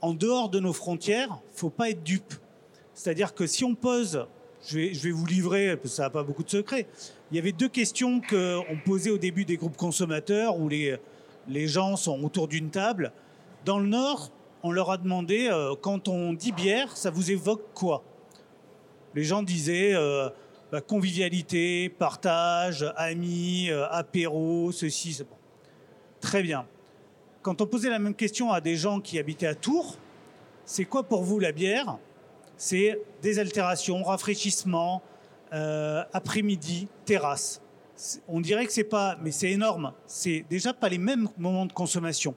en 0.00 0.14
dehors 0.14 0.48
de 0.48 0.60
nos 0.60 0.72
frontières, 0.72 1.38
faut 1.52 1.70
pas 1.70 1.90
être 1.90 2.02
dupe. 2.02 2.34
C'est-à-dire 2.94 3.34
que 3.34 3.46
si 3.46 3.64
on 3.64 3.74
pose, 3.74 4.26
je 4.66 4.78
vais, 4.78 5.10
vous 5.10 5.26
livrer, 5.26 5.78
ça 5.84 6.04
n'a 6.04 6.10
pas 6.10 6.22
beaucoup 6.22 6.42
de 6.42 6.50
secrets, 6.50 6.86
il 7.30 7.36
y 7.36 7.38
avait 7.38 7.52
deux 7.52 7.68
questions 7.68 8.20
qu'on 8.20 8.78
posait 8.84 9.10
au 9.10 9.18
début 9.18 9.44
des 9.44 9.56
groupes 9.56 9.76
consommateurs 9.76 10.58
où 10.58 10.68
les, 10.68 10.96
les 11.48 11.66
gens 11.68 11.96
sont 11.96 12.22
autour 12.24 12.48
d'une 12.48 12.70
table. 12.70 13.12
Dans 13.64 13.78
le 13.78 13.86
Nord, 13.86 14.30
on 14.62 14.72
leur 14.72 14.90
a 14.90 14.98
demandé, 14.98 15.48
euh, 15.50 15.74
quand 15.80 16.08
on 16.08 16.32
dit 16.32 16.52
bière, 16.52 16.96
ça 16.96 17.10
vous 17.10 17.30
évoque 17.30 17.72
quoi? 17.74 18.02
Les 19.14 19.24
gens 19.24 19.42
disaient 19.42 19.94
euh, 19.94 20.28
bah, 20.72 20.80
convivialité, 20.80 21.88
partage, 21.88 22.92
amis, 22.96 23.70
euh, 23.70 23.86
apéro, 23.90 24.72
ceci, 24.72 25.12
c'est 25.12 25.24
bon. 25.24 25.36
Très 26.20 26.42
bien 26.42 26.66
quand 27.48 27.62
on 27.62 27.66
posait 27.66 27.88
la 27.88 27.98
même 27.98 28.14
question 28.14 28.52
à 28.52 28.60
des 28.60 28.76
gens 28.76 29.00
qui 29.00 29.18
habitaient 29.18 29.46
à 29.46 29.54
Tours, 29.54 29.96
c'est 30.66 30.84
quoi 30.84 31.04
pour 31.04 31.24
vous 31.24 31.38
la 31.38 31.50
bière? 31.50 31.96
C'est 32.58 33.00
désaltération, 33.22 34.02
rafraîchissement, 34.02 35.00
euh, 35.54 36.04
après-midi, 36.12 36.88
terrasse. 37.06 37.62
On 38.28 38.42
dirait 38.42 38.66
que 38.66 38.72
c'est 38.74 38.84
pas, 38.84 39.16
mais 39.22 39.30
c'est 39.30 39.50
énorme. 39.50 39.94
C'est 40.06 40.44
déjà 40.50 40.74
pas 40.74 40.90
les 40.90 40.98
mêmes 40.98 41.30
moments 41.38 41.64
de 41.64 41.72
consommation. 41.72 42.34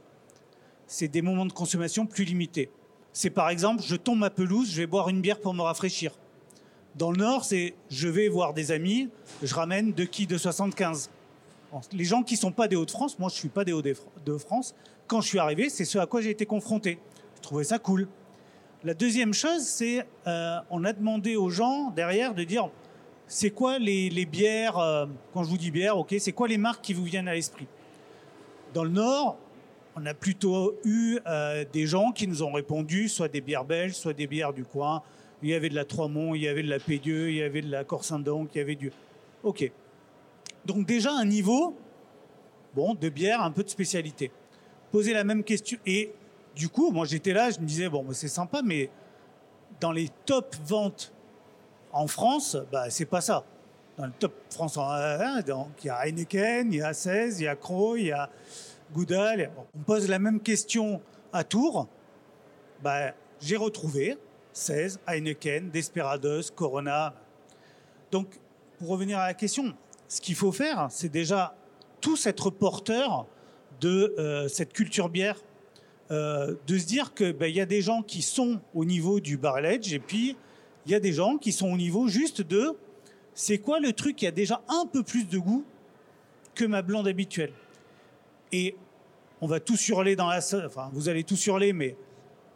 C'est 0.87 1.09
des 1.09 1.21
moments 1.21 1.45
de 1.45 1.51
consommation 1.51 2.05
plus 2.05 2.23
limités. 2.23 2.71
C'est 3.11 3.31
par 3.31 3.49
exemple, 3.49 3.83
je 3.85 3.97
tombe 3.97 4.19
ma 4.19 4.29
pelouse, 4.29 4.71
je 4.71 4.77
vais 4.77 4.87
boire 4.87 5.09
une 5.09 5.19
bière 5.19 5.41
pour 5.41 5.53
me 5.53 5.61
rafraîchir. 5.61 6.13
Dans 6.95 7.11
le 7.11 7.17
Nord, 7.17 7.43
c'est 7.43 7.73
je 7.89 8.07
vais 8.07 8.29
voir 8.29 8.53
des 8.53 8.71
amis, 8.71 9.09
je 9.43 9.53
ramène 9.53 9.91
deux 9.91 10.05
quilles 10.05 10.27
de 10.27 10.37
75. 10.37 11.09
Les 11.93 12.03
gens 12.03 12.23
qui 12.23 12.37
sont 12.37 12.51
pas 12.51 12.67
des 12.67 12.75
Hauts-de-France, 12.75 13.17
moi 13.19 13.29
je 13.29 13.35
suis 13.35 13.49
pas 13.49 13.63
des 13.63 13.73
Hauts-de-France, 13.73 14.75
quand 15.11 15.19
je 15.19 15.27
suis 15.27 15.39
arrivé, 15.39 15.67
c'est 15.67 15.83
ce 15.83 15.97
à 15.97 16.05
quoi 16.05 16.21
j'ai 16.21 16.29
été 16.29 16.45
confronté. 16.45 16.97
Je 17.35 17.41
trouvais 17.41 17.65
ça 17.65 17.79
cool. 17.79 18.07
La 18.85 18.93
deuxième 18.93 19.33
chose, 19.33 19.61
c'est 19.61 20.07
euh, 20.25 20.57
on 20.69 20.85
a 20.85 20.93
demandé 20.93 21.35
aux 21.35 21.49
gens 21.49 21.91
derrière 21.91 22.33
de 22.33 22.45
dire 22.45 22.69
c'est 23.27 23.49
quoi 23.49 23.77
les, 23.77 24.25
bières, 24.25 24.77
euh, 24.77 25.07
quand 25.33 25.43
je 25.43 25.49
vous 25.49 25.57
dis 25.57 25.69
bière, 25.69 25.97
ok, 25.97 26.15
c'est 26.17 26.31
quoi 26.31 26.47
les 26.47 26.57
marques 26.57 26.81
qui 26.81 26.93
vous 26.93 27.03
viennent 27.03 27.27
à 27.27 27.33
l'esprit? 27.33 27.67
Dans 28.73 28.85
le 28.85 28.91
Nord, 28.91 29.37
on 29.97 30.05
a 30.05 30.13
plutôt 30.13 30.79
eu 30.85 31.19
euh, 31.27 31.65
des 31.73 31.87
gens 31.87 32.13
qui 32.13 32.25
nous 32.25 32.41
ont 32.41 32.53
répondu, 32.53 33.09
soit 33.09 33.27
des 33.27 33.41
bières 33.41 33.65
belges, 33.65 33.95
soit 33.95 34.13
des 34.13 34.27
bières 34.27 34.53
du 34.53 34.63
coin. 34.63 35.03
Il 35.43 35.49
y 35.49 35.53
avait 35.53 35.67
de 35.67 35.75
la 35.75 35.83
Trois-Monts, 35.83 36.35
il 36.35 36.43
y 36.43 36.47
avait 36.47 36.63
de 36.63 36.69
la 36.69 36.79
Pédieu, 36.79 37.31
il 37.31 37.35
y 37.35 37.43
avait 37.43 37.61
de 37.61 37.69
la 37.69 37.83
Corse-Saint-Donc, 37.83 38.51
il 38.55 38.59
y 38.59 38.61
avait 38.61 38.75
du... 38.75 38.93
Ok. 39.43 39.69
Donc 40.65 40.85
déjà 40.85 41.11
un 41.11 41.25
niveau, 41.25 41.75
bon, 42.73 42.93
de 42.93 43.09
bière, 43.09 43.41
un 43.41 43.51
peu 43.51 43.63
de 43.63 43.69
spécialité. 43.69 44.31
Poser 44.91 45.13
la 45.13 45.23
même 45.23 45.43
question. 45.43 45.77
Et 45.85 46.11
du 46.55 46.69
coup, 46.69 46.91
moi 46.91 47.05
j'étais 47.05 47.33
là, 47.33 47.49
je 47.49 47.59
me 47.59 47.65
disais, 47.65 47.89
bon, 47.89 48.05
c'est 48.11 48.27
sympa, 48.27 48.61
mais 48.63 48.89
dans 49.79 49.91
les 49.91 50.09
top 50.25 50.55
ventes 50.65 51.13
en 51.93 52.07
France, 52.07 52.57
bah, 52.71 52.89
c'est 52.89 53.05
pas 53.05 53.21
ça. 53.21 53.43
Dans 53.97 54.05
le 54.05 54.11
top 54.17 54.33
France, 54.49 54.77
hein, 54.77 55.41
donc, 55.41 55.69
il 55.83 55.87
y 55.87 55.89
a 55.89 56.07
Heineken, 56.07 56.71
il 56.71 56.79
y 56.79 56.81
a 56.81 56.93
16, 56.93 57.39
il 57.39 57.43
y 57.43 57.47
a 57.47 57.55
Croix, 57.55 57.99
il 57.99 58.07
y 58.07 58.11
a 58.11 58.29
Goudal. 58.93 59.51
On 59.75 59.83
pose 59.83 60.07
la 60.07 60.19
même 60.19 60.39
question 60.39 61.01
à 61.33 61.43
Tours. 61.43 61.87
Bah, 62.81 63.11
j'ai 63.41 63.57
retrouvé 63.57 64.17
16, 64.53 64.99
Heineken, 65.07 65.69
Desperados, 65.69 66.51
Corona. 66.55 67.13
Donc, 68.11 68.39
pour 68.79 68.89
revenir 68.89 69.19
à 69.19 69.27
la 69.27 69.33
question, 69.33 69.73
ce 70.07 70.21
qu'il 70.21 70.35
faut 70.35 70.51
faire, 70.51 70.87
c'est 70.89 71.09
déjà 71.09 71.55
tous 71.99 72.25
être 72.25 72.49
porteurs 72.49 73.27
de 73.81 74.15
euh, 74.17 74.47
cette 74.47 74.71
culture 74.71 75.09
bière, 75.09 75.37
euh, 76.11 76.55
de 76.67 76.77
se 76.77 76.85
dire 76.85 77.13
qu'il 77.13 77.33
bah, 77.33 77.49
y 77.49 77.59
a 77.59 77.65
des 77.65 77.81
gens 77.81 78.03
qui 78.03 78.21
sont 78.21 78.61
au 78.73 78.85
niveau 78.85 79.19
du 79.19 79.37
barrel 79.37 79.65
edge 79.65 79.93
et 79.93 79.99
puis 79.99 80.37
il 80.85 80.91
y 80.91 80.95
a 80.95 80.99
des 80.99 81.13
gens 81.13 81.37
qui 81.37 81.51
sont 81.51 81.71
au 81.71 81.77
niveau 81.77 82.07
juste 82.07 82.41
de 82.41 82.71
c'est 83.33 83.57
quoi 83.57 83.79
le 83.79 83.93
truc 83.93 84.17
qui 84.17 84.27
a 84.27 84.31
déjà 84.31 84.61
un 84.67 84.85
peu 84.85 85.03
plus 85.03 85.27
de 85.27 85.37
goût 85.37 85.65
que 86.53 86.65
ma 86.65 86.81
blonde 86.81 87.07
habituelle? 87.07 87.53
Et 88.51 88.75
on 89.39 89.47
va 89.47 89.59
tous 89.59 89.87
hurler 89.89 90.15
dans 90.15 90.27
la 90.27 90.39
enfin 90.65 90.89
vous 90.93 91.09
allez 91.09 91.23
tous 91.23 91.43
hurler, 91.47 91.73
mais 91.73 91.95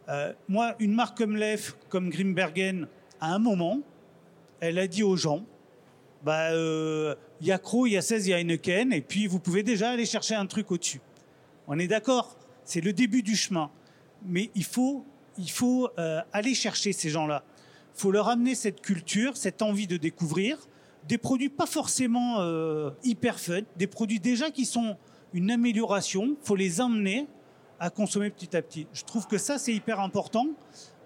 euh, 0.08 0.32
moi, 0.48 0.76
une 0.78 0.92
marque 0.92 1.16
comme 1.16 1.36
Lef, 1.36 1.76
comme 1.88 2.10
Grimbergen, 2.10 2.86
à 3.20 3.34
un 3.34 3.38
moment, 3.38 3.80
elle 4.60 4.78
a 4.78 4.86
dit 4.86 5.02
aux 5.02 5.16
gens, 5.16 5.44
bah, 6.22 6.50
il 6.52 7.46
y 7.46 7.52
a 7.52 7.58
Crow, 7.58 7.86
il 7.86 7.94
y 7.94 7.96
a 7.96 8.02
16, 8.02 8.26
il 8.26 8.30
y 8.30 8.34
a 8.34 8.38
Heineken, 8.38 8.92
et 8.92 9.00
puis 9.00 9.26
vous 9.26 9.40
pouvez 9.40 9.62
déjà 9.62 9.90
aller 9.90 10.06
chercher 10.06 10.34
un 10.34 10.46
truc 10.46 10.70
au-dessus. 10.70 11.00
On 11.68 11.78
est 11.78 11.88
d'accord, 11.88 12.36
c'est 12.64 12.80
le 12.80 12.92
début 12.92 13.22
du 13.22 13.36
chemin. 13.36 13.70
Mais 14.24 14.50
il 14.54 14.64
faut, 14.64 15.04
il 15.38 15.50
faut 15.50 15.88
euh, 15.98 16.20
aller 16.32 16.54
chercher 16.54 16.92
ces 16.92 17.10
gens-là 17.10 17.44
faut 17.96 18.12
leur 18.12 18.28
amener 18.28 18.54
cette 18.54 18.82
culture, 18.82 19.36
cette 19.36 19.62
envie 19.62 19.86
de 19.86 19.96
découvrir 19.96 20.58
des 21.08 21.18
produits 21.18 21.48
pas 21.48 21.66
forcément 21.66 22.40
euh, 22.40 22.90
hyper 23.04 23.38
fun, 23.38 23.60
des 23.76 23.86
produits 23.86 24.20
déjà 24.20 24.50
qui 24.50 24.66
sont 24.66 24.96
une 25.32 25.50
amélioration. 25.50 26.36
Faut 26.42 26.56
les 26.56 26.80
emmener 26.80 27.26
à 27.78 27.90
consommer 27.90 28.30
petit 28.30 28.56
à 28.56 28.62
petit. 28.62 28.86
Je 28.92 29.04
trouve 29.04 29.26
que 29.26 29.38
ça 29.38 29.58
c'est 29.58 29.72
hyper 29.72 30.00
important 30.00 30.48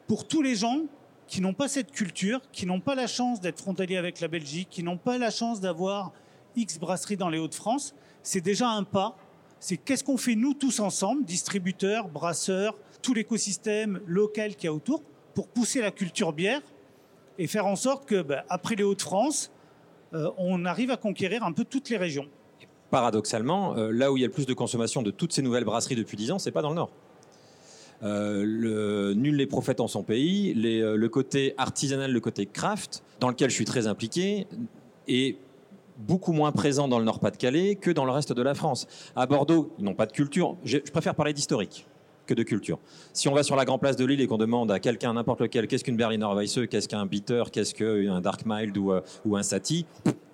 pour 0.09 0.27
tous 0.27 0.43
les 0.43 0.55
gens 0.55 0.81
qui 1.27 1.41
n'ont 1.41 1.55
pas 1.55 1.69
cette 1.69 1.93
culture, 1.93 2.41
qui 2.51 2.67
n'ont 2.67 2.81
pas 2.81 2.95
la 2.95 3.07
chance 3.07 3.41
d'être 3.41 3.61
frontaliers 3.61 3.99
avec 3.99 4.21
la 4.21 4.29
Belgique, 4.29 4.69
qui 4.71 4.83
n'ont 4.83 4.99
pas 4.99 5.19
la 5.19 5.31
chance 5.31 5.61
d'avoir 5.61 6.13
X 6.57 6.79
brasseries 6.79 7.17
dans 7.17 7.29
les 7.29 7.39
Hauts-de-France. 7.39 7.95
C'est 8.23 8.41
déjà 8.41 8.69
un 8.69 8.83
pas. 8.83 9.17
C'est 9.61 9.77
qu'est-ce 9.77 10.03
qu'on 10.03 10.17
fait 10.17 10.35
nous 10.35 10.55
tous 10.55 10.81
ensemble, 10.81 11.25
distributeurs, 11.25 12.09
brasseurs, 12.09 12.77
tout 13.03 13.13
l'écosystème 13.15 14.01
local 14.07 14.57
qu'il 14.57 14.65
y 14.65 14.69
a 14.69 14.73
autour, 14.73 15.03
pour 15.35 15.49
pousser 15.49 15.81
la 15.81 15.91
culture 15.91 16.33
bière 16.33 16.63
et 17.39 17.47
faire 17.47 17.67
en 17.67 17.77
sorte 17.77 18.07
que, 18.07 18.23
bah, 18.23 18.45
après 18.49 18.75
les 18.75 18.83
Hauts-de-France, 18.83 19.51
euh, 20.15 20.31
on 20.39 20.65
arrive 20.65 20.91
à 20.91 20.97
conquérir 20.97 21.45
un 21.45 21.53
peu 21.53 21.65
toutes 21.65 21.91
les 21.91 21.99
régions. 21.99 22.27
Paradoxalement, 22.91 23.77
euh, 23.77 23.91
là 23.91 24.11
où 24.11 24.17
il 24.17 24.21
y 24.21 24.25
a 24.25 24.27
le 24.27 24.33
plus 24.33 24.47
de 24.47 24.55
consommation 24.55 25.03
de 25.03 25.11
toutes 25.11 25.33
ces 25.33 25.43
nouvelles 25.43 25.65
brasseries 25.65 25.95
depuis 25.95 26.17
10 26.17 26.33
ans, 26.33 26.39
c'est 26.39 26.51
pas 26.51 26.63
dans 26.63 26.71
le 26.71 26.77
Nord. 26.77 26.91
Euh, 28.03 29.15
nul 29.15 29.37
n'est 29.37 29.47
prophète 29.47 29.79
en 29.81 29.89
son 29.89 30.03
pays. 30.03 30.55
le 30.55 31.09
côté 31.09 31.55
artisanal, 31.59 32.11
le 32.11 32.21
côté 32.21 32.47
craft, 32.47 33.03
dans 33.21 33.29
lequel 33.29 33.51
je 33.51 33.55
suis 33.55 33.67
très 33.67 33.87
impliqué, 33.87 34.47
est 35.07 35.37
beaucoup 36.01 36.33
moins 36.33 36.53
présent 36.53 36.89
dans 36.89 36.99
le 36.99 37.05
Nord-Pas-de-Calais 37.05 37.77
que 37.77 37.91
dans 37.91 38.05
le 38.05 38.11
reste 38.11 38.33
de 38.33 38.43
la 38.43 38.55
France. 38.55 38.87
À 39.17 39.27
Bordeaux, 39.27 39.73
ils 39.79 39.85
n'ont 39.85 39.95
pas 39.95 40.07
de 40.07 40.13
culture. 40.13 40.57
je 40.65 40.79
préfère 40.79 41.15
parler 41.15 41.33
d'historique 41.33 41.87
de 42.35 42.43
culture. 42.43 42.79
Si 43.13 43.29
on 43.29 43.35
va 43.35 43.43
sur 43.43 43.57
la 43.57 43.65
Grand 43.65 43.79
Place 43.79 43.97
de 43.97 44.05
Lille 44.05 44.21
et 44.21 44.27
qu'on 44.27 44.39
demande 44.39 44.71
à 44.71 44.81
quelqu'un, 44.81 45.15
n'importe 45.15 45.41
lequel, 45.41 45.67
qu'est-ce 45.67 45.85
qu'une 45.85 45.97
Berliner 45.97 46.29
Weisse, 46.35 46.59
qu'est-ce 46.71 46.89
qu'un 46.89 47.07
Bitter, 47.07 47.45
qu'est-ce 47.53 47.75
qu'un 47.75 48.21
Dark 48.21 48.43
Mild 48.47 48.77
ou, 48.77 48.93
euh, 48.93 49.01
un 49.35 49.43
Sati, 49.43 49.87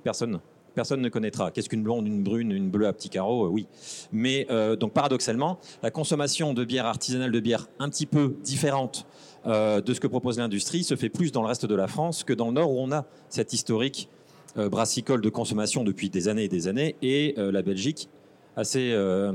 personne 0.05 0.41
personne 0.75 1.01
ne 1.01 1.09
connaîtra. 1.09 1.51
Qu'est-ce 1.51 1.71
qu'une 1.71 1.83
blonde, 1.83 2.07
une 2.07 2.23
brune, 2.23 2.53
une 2.53 2.69
bleue 2.69 2.87
à 2.87 2.93
petits 2.93 3.09
carreaux 3.09 3.47
euh, 3.47 3.49
Oui. 3.49 3.67
Mais 4.13 4.47
euh, 4.51 4.77
donc 4.77 4.93
paradoxalement, 4.93 5.59
la 5.83 5.91
consommation 5.91 6.53
de 6.53 6.67
bière 6.67 6.85
artisanale, 6.85 7.33
de 7.33 7.41
bière 7.41 7.67
un 7.79 7.89
petit 7.89 8.05
peu 8.07 8.37
différente 8.45 9.07
de 9.47 9.95
ce 9.95 10.01
que 10.01 10.09
propose 10.09 10.39
l'industrie, 10.39 10.83
se 10.83 10.97
fait 10.97 11.09
plus 11.09 11.31
dans 11.31 11.41
le 11.41 11.47
reste 11.47 11.67
de 11.67 11.75
la 11.77 11.87
France 11.87 12.25
que 12.25 12.33
dans 12.33 12.49
le 12.49 12.55
Nord 12.55 12.73
où 12.73 12.81
on 12.81 12.91
a 12.91 13.05
cette 13.29 13.53
historique 13.53 14.09
brassicole 14.57 15.21
de 15.21 15.29
consommation 15.29 15.85
depuis 15.85 16.11
des 16.11 16.29
années 16.29 16.45
et 16.45 16.49
des 16.49 16.69
années, 16.69 16.97
et 17.03 17.35
la 17.37 17.63
Belgique 17.63 18.09
assez, 18.57 18.93
euh, 18.93 19.33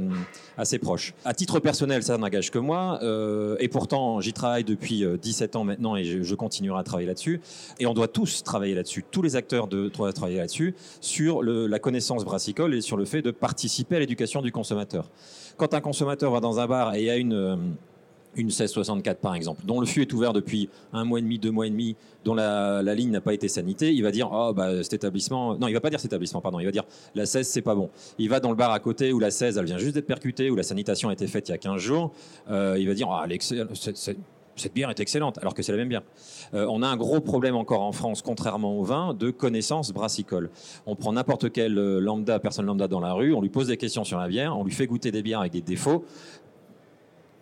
assez 0.58 0.80
proche. 0.80 1.14
À 1.24 1.34
titre 1.34 1.60
personnel, 1.60 2.04
ça 2.04 2.18
n'engage 2.18 2.50
que 2.50 2.58
moi, 2.58 3.00
euh, 3.04 3.56
et 3.60 3.68
pourtant 3.68 4.20
j'y 4.20 4.34
travaille 4.34 4.64
depuis 4.64 5.06
17 5.22 5.56
euh, 5.56 5.60
ans 5.60 5.64
maintenant 5.64 5.96
et 5.96 6.04
je, 6.04 6.36
continuerai 6.36 6.80
à 6.80 6.84
travailler 6.84 7.08
là-dessus. 7.08 7.40
Et 7.80 7.86
on 7.86 7.94
doit 7.94 8.08
tous 8.08 8.44
travailler 8.44 8.74
là-dessus, 8.74 9.06
tous 9.10 9.22
les 9.22 9.36
acteurs 9.36 9.68
doivent 9.68 10.14
travailler 10.14 10.38
là-dessus, 10.38 10.76
sur 11.00 11.44
la 11.44 11.80
connaissance 11.80 12.26
brassicole 12.26 12.74
et 12.74 12.82
sur 12.82 12.98
le 12.98 13.06
fait 13.06 13.22
de 13.22 13.32
participer 13.32 13.98
à 13.98 14.00
l'éducation 14.00 14.42
du 14.42 14.52
consommateur. 14.52 15.10
Quand 15.58 15.74
un 15.76 15.82
consommateur 15.82 16.32
va 16.32 16.40
dans 16.40 16.60
un 16.60 16.66
bar 16.66 16.96
et 16.96 17.12
a 17.12 17.18
une 17.18 17.76
une 18.36 18.48
1664 18.48 19.20
par 19.20 19.36
exemple, 19.36 19.62
dont 19.66 19.80
le 19.80 19.86
fût 19.86 20.02
est 20.02 20.14
ouvert 20.14 20.34
depuis 20.34 20.70
un 20.94 21.04
mois 21.04 21.20
et 21.20 21.22
demi, 21.22 21.40
deux 21.40 21.52
mois 21.52 21.68
et 21.68 21.70
demi, 21.70 21.96
dont 22.24 22.34
la, 22.34 22.82
ligne 22.96 23.12
n'a 23.12 23.22
pas 23.22 23.34
été 23.34 23.48
sanitée, 23.48 23.94
il 23.94 24.04
va 24.04 24.12
dire 24.12 24.30
oh 24.32 24.54
bah 24.54 24.84
cet 24.84 24.94
établissement, 24.94 25.58
non 25.58 25.68
il 25.68 25.74
va 25.74 25.82
pas 25.82 25.90
dire 25.90 26.00
cet 26.00 26.12
établissement 26.12 26.42
pardon, 26.42 26.60
il 26.60 26.66
va 26.66 26.72
dire 26.72 26.86
la 27.16 27.26
16 27.26 27.48
c'est 27.48 27.62
pas 27.62 27.76
bon. 27.76 27.90
Il 28.18 28.30
va 28.30 28.40
dans 28.40 28.50
le 28.50 28.56
bar 28.56 28.72
à 28.72 28.80
côté 28.80 29.12
où 29.14 29.20
la 29.20 29.32
16 29.32 29.58
elle 29.58 29.66
vient 29.66 29.78
juste 29.78 29.96
d'être 29.96 30.08
percutée, 30.08 30.50
où 30.50 30.56
la 30.56 30.64
sanitation 30.64 31.10
a 31.10 31.14
été 31.14 31.28
faite 31.28 31.50
il 31.50 31.52
y 31.52 31.56
a 31.56 31.58
15 31.58 31.78
jours, 31.78 32.12
euh, 32.50 32.78
il 32.80 32.88
va 32.88 32.94
dire 32.94 33.08
oh, 33.10 33.76
cette, 34.56 34.74
bière 34.76 34.90
est 34.92 35.00
excellente, 35.00 35.40
alors 35.40 35.56
que 35.56 35.64
c'est 35.64 35.72
la 35.72 35.78
même 35.78 35.90
bière. 35.90 36.04
Euh, 36.54 36.68
on 36.70 36.84
a 36.84 36.88
un 36.88 36.98
gros 36.98 37.20
problème 37.20 37.56
encore 37.56 37.82
en 37.82 37.92
France, 37.94 38.22
contrairement 38.22 38.78
au 38.78 38.84
vin, 38.84 39.16
de 39.16 39.32
connaissance 39.32 39.92
brassicole. 39.92 40.52
On 40.86 40.96
prend 40.96 41.14
n'importe 41.14 41.52
quel 41.52 41.78
euh, 41.78 42.00
lambda, 42.00 42.38
personne 42.38 42.66
lambda 42.66 42.88
dans 42.88 43.00
la 43.00 43.14
rue, 43.14 43.34
on 43.34 43.42
lui 43.42 43.50
pose 43.50 43.68
des 43.68 43.78
questions 43.78 44.04
sur 44.04 44.20
la 44.20 44.28
bière, 44.28 44.56
on 44.56 44.64
lui 44.64 44.72
fait 44.72 44.86
goûter 44.86 45.12
des 45.12 45.24
bières 45.24 45.40
avec 45.40 45.54
des 45.54 45.62
défauts 45.62 46.06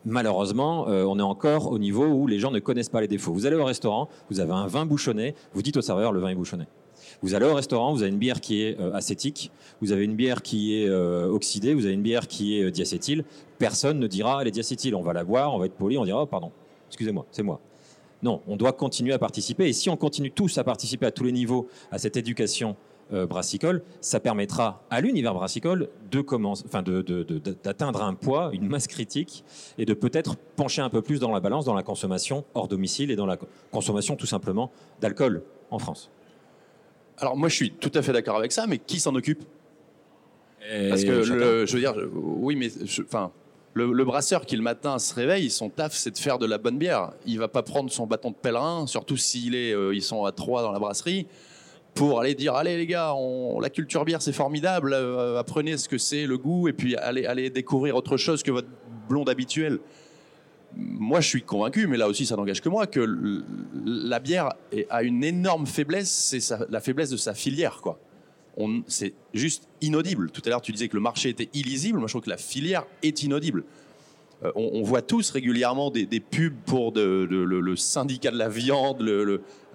malheureusement, 0.05 0.87
euh, 0.87 1.03
on 1.03 1.19
est 1.19 1.23
encore 1.23 1.71
au 1.71 1.79
niveau 1.79 2.05
où 2.05 2.27
les 2.27 2.39
gens 2.39 2.51
ne 2.51 2.59
connaissent 2.59 2.89
pas 2.89 3.01
les 3.01 3.07
défauts. 3.07 3.33
Vous 3.33 3.45
allez 3.45 3.55
au 3.55 3.65
restaurant, 3.65 4.09
vous 4.29 4.39
avez 4.39 4.53
un 4.53 4.67
vin 4.67 4.85
bouchonné, 4.85 5.35
vous 5.53 5.61
dites 5.61 5.77
au 5.77 5.81
serveur 5.81 6.11
le 6.11 6.19
vin 6.19 6.29
est 6.29 6.35
bouchonné. 6.35 6.65
Vous 7.21 7.33
allez 7.33 7.45
au 7.45 7.53
restaurant, 7.53 7.93
vous 7.93 8.01
avez 8.01 8.11
une 8.11 8.17
bière 8.17 8.39
qui 8.39 8.61
est 8.61 8.79
euh, 8.79 8.93
acétique, 8.93 9.51
vous 9.81 9.91
avez 9.91 10.05
une 10.05 10.15
bière 10.15 10.41
qui 10.41 10.75
est 10.75 10.87
euh, 10.87 11.27
oxydée, 11.27 11.73
vous 11.73 11.85
avez 11.85 11.93
une 11.93 12.01
bière 12.01 12.27
qui 12.27 12.59
est 12.59 12.71
diacétyle. 12.71 13.23
Personne 13.57 13.99
ne 13.99 14.07
dira 14.07 14.41
elle 14.41 14.47
est 14.47 14.51
diacétyle. 14.51 14.95
On 14.95 15.01
va 15.01 15.13
la 15.13 15.23
boire, 15.23 15.53
on 15.53 15.59
va 15.59 15.65
être 15.65 15.75
poli, 15.75 15.97
on 15.97 16.05
dira 16.05 16.23
oh, 16.23 16.25
pardon, 16.25 16.51
excusez-moi, 16.87 17.25
c'est 17.31 17.43
moi. 17.43 17.59
Non, 18.21 18.41
on 18.47 18.57
doit 18.57 18.73
continuer 18.73 19.13
à 19.13 19.19
participer. 19.19 19.69
Et 19.69 19.73
si 19.73 19.89
on 19.89 19.95
continue 19.95 20.31
tous 20.31 20.57
à 20.57 20.63
participer 20.63 21.05
à 21.05 21.11
tous 21.11 21.23
les 21.23 21.31
niveaux 21.31 21.67
à 21.91 21.97
cette 21.97 22.17
éducation 22.17 22.75
euh, 23.11 23.25
brassicole, 23.25 23.81
ça 24.01 24.19
permettra 24.19 24.83
à 24.89 25.01
l'univers 25.01 25.33
brassicole 25.33 25.89
de 26.11 26.21
commencer, 26.21 26.63
enfin 26.67 26.83
d'atteindre 27.63 28.03
un 28.03 28.13
poids, 28.13 28.51
une 28.53 28.67
masse 28.67 28.87
critique, 28.87 29.43
et 29.77 29.85
de 29.85 29.93
peut-être 29.93 30.35
pencher 30.55 30.81
un 30.81 30.89
peu 30.89 31.01
plus 31.01 31.19
dans 31.19 31.31
la 31.31 31.39
balance, 31.39 31.65
dans 31.65 31.73
la 31.73 31.83
consommation 31.83 32.45
hors 32.53 32.67
domicile 32.67 33.09
et 33.09 33.15
dans 33.15 33.25
la 33.25 33.37
consommation 33.71 34.15
tout 34.15 34.27
simplement 34.27 34.71
d'alcool 35.01 35.43
en 35.71 35.79
France. 35.79 36.11
Alors 37.17 37.35
moi 37.35 37.49
je 37.49 37.55
suis 37.55 37.71
tout 37.71 37.91
à 37.95 38.01
fait 38.01 38.13
d'accord 38.13 38.37
avec 38.37 38.51
ça, 38.51 38.67
mais 38.67 38.77
qui 38.77 38.99
s'en 38.99 39.15
occupe? 39.15 39.43
Parce 40.89 41.03
que 41.03 41.23
je 41.23 41.73
veux 41.73 41.79
dire, 41.79 41.95
oui, 42.13 42.55
mais 42.55 42.69
enfin, 43.01 43.31
Le, 43.73 44.03
brasseur 44.03 44.45
qui 44.45 44.55
le 44.55 44.61
matin 44.61 44.99
se 44.99 45.13
réveille, 45.15 45.49
son 45.49 45.69
taf, 45.69 45.93
c'est 45.93 46.11
de 46.11 46.17
faire 46.17 46.37
de 46.37 46.45
la 46.45 46.57
bonne 46.57 46.77
bière. 46.77 47.13
Il 47.25 47.39
va 47.39 47.47
pas 47.47 47.63
prendre 47.63 47.89
son 47.89 48.05
bâton 48.05 48.31
de 48.31 48.35
pèlerin, 48.35 48.85
surtout 48.87 49.17
s'il 49.17 49.55
est, 49.55 49.73
euh, 49.73 49.95
ils 49.95 50.01
sont 50.01 50.25
à 50.25 50.31
trois 50.31 50.61
dans 50.61 50.71
la 50.71 50.79
brasserie, 50.79 51.27
pour 51.93 52.21
aller 52.21 52.35
dire 52.35 52.55
allez 52.55 52.77
les 52.77 52.87
gars, 52.87 53.13
la 53.61 53.69
culture 53.69 54.05
bière 54.05 54.21
c'est 54.21 54.33
formidable, 54.33 54.93
euh, 54.93 55.37
apprenez 55.39 55.77
ce 55.77 55.89
que 55.89 55.97
c'est 55.97 56.25
le 56.25 56.37
goût 56.37 56.67
et 56.67 56.73
puis 56.73 56.95
allez, 56.95 57.49
découvrir 57.49 57.95
autre 57.95 58.17
chose 58.17 58.43
que 58.43 58.51
votre 58.51 58.69
blonde 59.07 59.29
habituelle. 59.29 59.79
Moi, 60.75 61.19
je 61.19 61.27
suis 61.27 61.41
convaincu, 61.41 61.87
mais 61.87 61.97
là 61.97 62.07
aussi, 62.07 62.27
ça 62.27 62.35
n'engage 62.35 62.61
que 62.61 62.69
moi, 62.69 62.85
que 62.85 63.43
la 63.85 64.19
bière 64.19 64.53
a 64.91 65.01
une 65.01 65.23
énorme 65.23 65.65
faiblesse, 65.65 66.11
c'est 66.11 66.53
la 66.69 66.79
faiblesse 66.79 67.09
de 67.09 67.17
sa 67.17 67.33
filière, 67.33 67.79
quoi 67.81 67.99
c'est 68.87 69.13
juste 69.33 69.67
inaudible. 69.81 70.31
Tout 70.31 70.41
à 70.45 70.49
l'heure, 70.49 70.61
tu 70.61 70.71
disais 70.71 70.87
que 70.87 70.95
le 70.95 71.01
marché 71.01 71.29
était 71.29 71.49
illisible. 71.53 71.99
Moi, 71.99 72.07
je 72.07 72.13
trouve 72.13 72.23
que 72.23 72.29
la 72.29 72.37
filière 72.37 72.85
est 73.03 73.23
inaudible. 73.23 73.63
Euh, 74.43 74.51
on, 74.55 74.83
voit 74.83 75.01
tous 75.01 75.31
régulièrement 75.31 75.91
des, 75.91 76.05
pubs 76.19 76.55
pour 76.65 76.93
le, 76.95 77.75
syndicat 77.75 78.31
de 78.31 78.37
la 78.37 78.47
viande, 78.47 79.03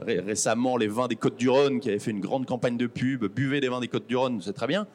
récemment 0.00 0.76
les 0.76 0.88
vins 0.88 1.06
des 1.06 1.16
Côtes-du-Rhône 1.16 1.80
qui 1.80 1.90
avait 1.90 1.98
fait 1.98 2.12
une 2.12 2.20
grande 2.20 2.46
campagne 2.46 2.76
de 2.76 2.86
pub. 2.86 3.26
Buvez 3.26 3.60
des 3.60 3.68
vins 3.68 3.80
des 3.80 3.88
Côtes-du-Rhône, 3.88 4.40
c'est 4.42 4.54
très 4.54 4.66
bien. 4.66 4.86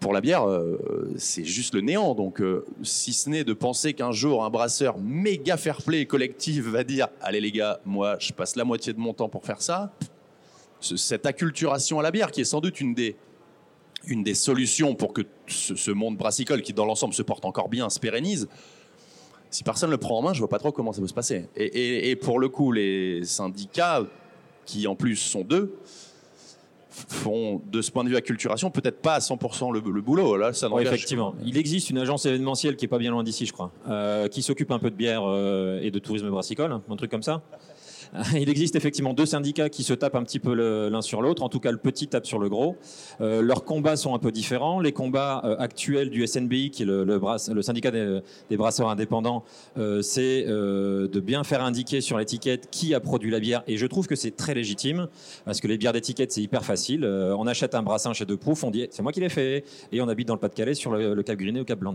Pour 0.00 0.14
la 0.14 0.22
bière, 0.22 0.48
euh, 0.48 1.12
c'est 1.16 1.44
juste 1.44 1.74
le 1.74 1.82
néant. 1.82 2.14
Donc, 2.14 2.40
euh, 2.40 2.64
si 2.82 3.12
ce 3.12 3.28
n'est 3.28 3.44
de 3.44 3.52
penser 3.52 3.92
qu'un 3.92 4.12
jour 4.12 4.44
un 4.44 4.50
brasseur 4.50 4.98
méga 4.98 5.58
fair-play 5.58 6.06
collectif 6.06 6.64
va 6.64 6.84
dire 6.84 7.08
Allez 7.20 7.40
les 7.40 7.52
gars, 7.52 7.80
moi 7.84 8.16
je 8.18 8.32
passe 8.32 8.56
la 8.56 8.64
moitié 8.64 8.94
de 8.94 8.98
mon 8.98 9.12
temps 9.12 9.28
pour 9.28 9.44
faire 9.44 9.60
ça, 9.60 9.92
cette 10.80 11.26
acculturation 11.26 12.00
à 12.00 12.02
la 12.02 12.10
bière, 12.10 12.30
qui 12.30 12.40
est 12.40 12.44
sans 12.44 12.60
doute 12.60 12.80
une 12.80 12.94
des, 12.94 13.14
une 14.06 14.22
des 14.22 14.34
solutions 14.34 14.94
pour 14.94 15.12
que 15.12 15.22
ce, 15.46 15.90
monde 15.90 16.16
brassicole, 16.16 16.62
qui 16.62 16.72
dans 16.72 16.86
l'ensemble 16.86 17.14
se 17.14 17.22
porte 17.22 17.44
encore 17.44 17.68
bien, 17.68 17.90
se 17.90 18.00
pérennise. 18.00 18.48
Si 19.50 19.64
personne 19.64 19.90
ne 19.90 19.94
le 19.94 19.98
prend 19.98 20.18
en 20.18 20.22
main, 20.22 20.32
je 20.32 20.38
vois 20.38 20.48
pas 20.48 20.58
trop 20.58 20.72
comment 20.72 20.92
ça 20.92 21.00
peut 21.00 21.08
se 21.08 21.14
passer. 21.14 21.48
Et, 21.56 22.14
pour 22.16 22.38
le 22.38 22.48
coup, 22.48 22.72
les 22.72 23.24
syndicats, 23.24 24.04
qui 24.64 24.86
en 24.86 24.94
plus 24.94 25.16
sont 25.16 25.42
deux, 25.42 25.76
font 26.90 27.60
de 27.70 27.82
ce 27.82 27.90
point 27.90 28.04
de 28.04 28.08
vue 28.08 28.16
acculturation 28.16 28.70
peut-être 28.70 29.00
pas 29.00 29.14
à 29.14 29.18
100% 29.20 29.72
le, 29.72 29.80
boulot. 29.80 30.36
Là, 30.36 30.50
effectivement. 30.80 31.34
Il 31.44 31.56
existe 31.56 31.90
une 31.90 31.98
agence 31.98 32.26
événementielle 32.26 32.76
qui 32.76 32.84
est 32.84 32.88
pas 32.88 32.98
bien 32.98 33.10
loin 33.10 33.22
d'ici, 33.22 33.46
je 33.46 33.52
crois, 33.52 33.72
euh, 33.88 34.28
qui 34.28 34.42
s'occupe 34.42 34.70
un 34.70 34.78
peu 34.78 34.90
de 34.90 34.96
bière 34.96 35.22
euh, 35.24 35.80
et 35.82 35.90
de 35.90 35.98
tourisme 35.98 36.30
brassicole, 36.30 36.72
un 36.88 36.96
truc 36.96 37.10
comme 37.10 37.22
ça. 37.22 37.42
il 38.34 38.48
existe 38.48 38.76
effectivement 38.76 39.12
deux 39.12 39.26
syndicats 39.26 39.68
qui 39.68 39.82
se 39.82 39.94
tapent 39.94 40.16
un 40.16 40.24
petit 40.24 40.40
peu 40.40 40.54
l'un 40.88 41.02
sur 41.02 41.22
l'autre. 41.22 41.42
En 41.42 41.48
tout 41.48 41.60
cas, 41.60 41.70
le 41.70 41.78
petit 41.78 42.08
tape 42.08 42.26
sur 42.26 42.38
le 42.38 42.48
gros. 42.48 42.76
Euh, 43.20 43.42
leurs 43.42 43.64
combats 43.64 43.96
sont 43.96 44.14
un 44.14 44.18
peu 44.18 44.32
différents. 44.32 44.80
Les 44.80 44.92
combats 44.92 45.42
euh, 45.44 45.56
actuels 45.58 46.10
du 46.10 46.26
SNBI, 46.26 46.70
qui 46.70 46.82
est 46.82 46.86
le, 46.86 47.04
le, 47.04 47.62
syndicat 47.62 47.90
des, 47.90 48.56
brasseurs 48.56 48.88
indépendants, 48.88 49.44
euh, 49.78 50.02
c'est 50.02 50.44
de 50.44 51.20
bien 51.20 51.44
faire 51.44 51.62
indiquer 51.62 52.00
sur 52.00 52.18
l'étiquette 52.18 52.68
qui 52.70 52.94
a 52.94 53.00
produit 53.00 53.30
la 53.30 53.40
bière. 53.40 53.62
Et 53.66 53.76
je 53.76 53.86
trouve 53.86 54.06
que 54.06 54.16
c'est 54.16 54.36
très 54.36 54.54
légitime, 54.54 55.08
parce 55.44 55.60
que 55.60 55.68
les 55.68 55.78
bières 55.78 55.92
d'étiquette, 55.92 56.32
c'est 56.32 56.42
hyper 56.42 56.64
facile. 56.64 57.04
on 57.04 57.46
achète 57.46 57.74
un 57.74 57.82
brassin 57.82 58.12
chez 58.12 58.24
De 58.24 58.34
Proof, 58.34 58.64
on 58.64 58.70
dit 58.70 58.88
c'est 58.90 59.02
moi 59.02 59.12
qui 59.12 59.20
l'ai 59.20 59.28
fait, 59.28 59.64
et 59.92 60.00
on 60.00 60.08
habite 60.08 60.28
dans 60.28 60.34
le 60.34 60.40
Pas-de-Calais 60.40 60.74
sur 60.74 60.92
le, 60.92 61.22
Cap 61.22 61.38
Griné 61.38 61.60
ou 61.60 61.64
Cap 61.64 61.78
Blanc. 61.78 61.94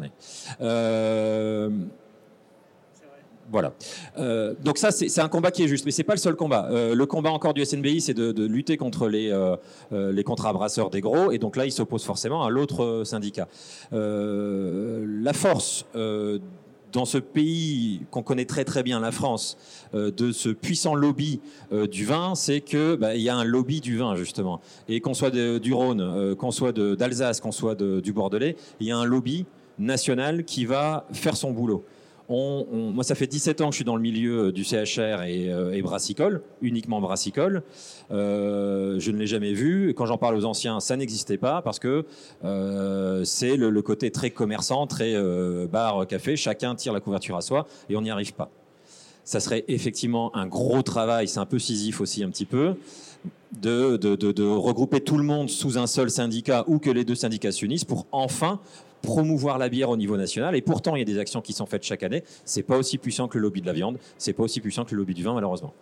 Voilà. 3.52 3.74
Euh, 4.18 4.54
donc 4.64 4.78
ça, 4.78 4.92
c'est 4.92 5.22
un 5.22 5.30
combat 5.30 5.52
qui 5.52 5.64
est 5.64 5.68
juste, 5.68 5.86
mais 5.86 5.92
c'est 5.92 6.04
pas 6.04 6.14
le 6.14 6.20
seul 6.20 6.36
combat. 6.36 6.68
Euh, 6.72 6.96
le 6.96 7.06
combat 7.06 7.32
encore 7.32 7.54
du 7.54 7.64
SNBI, 7.64 8.02
c'est 8.02 8.14
de, 8.14 8.46
lutter 8.46 8.78
contre 8.78 9.08
les, 9.08 9.32
euh, 9.32 9.56
les 9.92 10.24
contrats 10.24 10.54
brasseurs 10.54 10.90
des 10.90 11.02
gros, 11.02 11.32
et 11.32 11.38
donc 11.38 11.56
là, 11.56 11.66
il 11.66 11.72
s'oppose 11.72 12.04
forcément 12.04 12.44
à 12.44 12.50
l'autre 12.50 13.04
syndicat. 13.06 13.48
la 13.92 15.34
force 15.34 15.86
dans 16.92 17.06
ce 17.06 17.18
pays 17.18 18.02
qu'on 18.10 18.24
connaît 18.24 18.46
très 18.46 18.64
très 18.64 18.82
bien, 18.82 19.00
la 19.00 19.12
France, 19.12 19.58
de 19.94 20.32
ce 20.32 20.50
puissant 20.50 20.96
lobby 20.96 21.42
du 21.72 22.06
vin, 22.06 22.36
c'est 22.36 22.62
que 22.62 22.96
bah, 22.96 23.16
il 23.16 23.22
y 23.22 23.30
a 23.30 23.36
un 23.36 23.44
lobby 23.44 23.82
du 23.82 23.98
vin 23.98 24.16
justement, 24.16 24.62
et 24.88 25.02
qu'on 25.02 25.14
soit 25.14 25.32
du 25.32 25.74
Rhône, 25.74 26.36
qu'on 26.36 26.52
soit 26.52 26.72
d'Alsace, 26.72 27.42
qu'on 27.42 27.52
soit 27.52 27.76
du 27.76 28.14
Bordelais, 28.14 28.56
il 28.80 28.88
y 28.88 28.92
a 28.92 28.98
un 28.98 29.06
lobby 29.06 29.46
national 29.78 30.46
qui 30.46 30.66
va 30.66 31.06
faire 31.12 31.36
son 31.36 31.52
boulot 31.52 31.84
moi, 32.30 33.04
ça 33.04 33.16
fait 33.16 33.28
17 33.28 33.62
ans 33.62 33.66
que 33.68 33.74
je 33.74 33.78
suis 33.78 33.86
dans 33.86 33.96
le 33.96 34.02
milieu 34.02 34.52
du 34.52 34.64
CHR 34.64 35.22
euh, 35.22 35.72
et, 35.72 35.82
brassicole, 35.82 36.42
uniquement 36.62 37.00
brassicole. 37.00 37.64
Euh, 38.12 39.00
je 39.00 39.12
ne 39.12 39.18
l'ai 39.18 39.28
jamais 39.28 39.54
vu. 39.54 39.94
Quand 39.96 40.06
j'en 40.06 40.18
parle 40.18 40.36
aux 40.36 40.46
anciens, 40.46 40.80
ça 40.80 40.98
n'existait 40.98 41.38
pas 41.38 41.62
parce 41.62 41.80
que 41.80 42.06
euh, 42.44 43.24
c'est 43.24 43.58
le, 43.58 43.82
côté 43.82 44.10
très 44.10 44.32
commerçant, 44.32 44.88
très 44.88 45.16
bar, 45.68 46.08
café. 46.08 46.36
Chacun 46.36 46.76
tire 46.76 46.94
la 46.94 47.00
couverture 47.00 47.36
à 47.38 47.42
soi 47.42 47.68
et 47.90 47.96
on 47.96 48.02
n'y 48.02 48.12
arrive 48.12 48.34
pas. 48.34 48.50
Ça 49.24 49.40
serait 49.40 49.66
effectivement 49.68 50.36
un 50.36 50.48
gros 50.48 50.82
travail. 50.82 51.28
C'est 51.28 51.40
un 51.40 51.46
peu 51.46 51.60
sisif 51.60 52.02
aussi, 52.02 52.24
un 52.24 52.30
petit 52.30 52.46
peu. 52.46 52.76
De, 53.62 53.96
de, 53.96 54.44
regrouper 54.44 55.00
tout 55.00 55.18
le 55.18 55.24
monde 55.24 55.50
sous 55.50 55.78
un 55.78 55.88
seul 55.88 56.10
syndicat 56.10 56.66
ou 56.68 56.78
que 56.78 56.90
les 56.90 57.06
deux 57.06 57.16
syndicats 57.16 57.54
s'unissent 57.54 57.86
pour 57.86 58.06
enfin 58.12 58.60
promouvoir 59.06 59.58
la 59.58 59.70
bière 59.70 59.90
au 59.90 59.98
niveau 59.98 60.18
national. 60.18 60.56
Et 60.56 60.62
pourtant, 60.62 60.96
il 60.96 61.00
y 61.00 61.02
a 61.02 61.06
des 61.06 61.20
actions 61.20 61.42
qui 61.42 61.54
sont 61.54 61.66
faites 61.66 61.84
chaque 61.84 62.04
année. 62.04 62.24
C'est 62.44 62.64
pas 62.64 62.78
aussi 62.78 62.98
puissant 62.98 63.28
que 63.28 63.38
le 63.38 63.44
lobby 63.44 63.62
de 63.62 63.68
la 63.68 63.74
viande. 63.74 63.98
C'est 64.18 64.34
pas 64.34 64.44
aussi 64.44 64.60
puissant 64.60 64.84
que 64.84 64.92
le 64.92 64.98
lobby 64.98 65.14
du 65.14 65.24
vin, 65.24 65.34
malheureusement. 65.34 65.74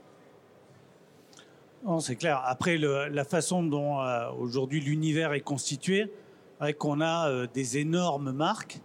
C'est 1.99 2.15
clair. 2.15 2.41
Après, 2.45 2.77
la 2.77 3.25
façon 3.25 3.61
dont 3.61 3.99
euh, 3.99 4.29
aujourd'hui 4.39 4.79
l'univers 4.79 5.33
est 5.33 5.41
constitué, 5.41 6.11
avec 6.59 6.77
qu'on 6.77 7.01
a 7.01 7.29
euh, 7.29 7.47
des 7.53 7.77
énormes 7.77 8.31
marques 8.31 8.79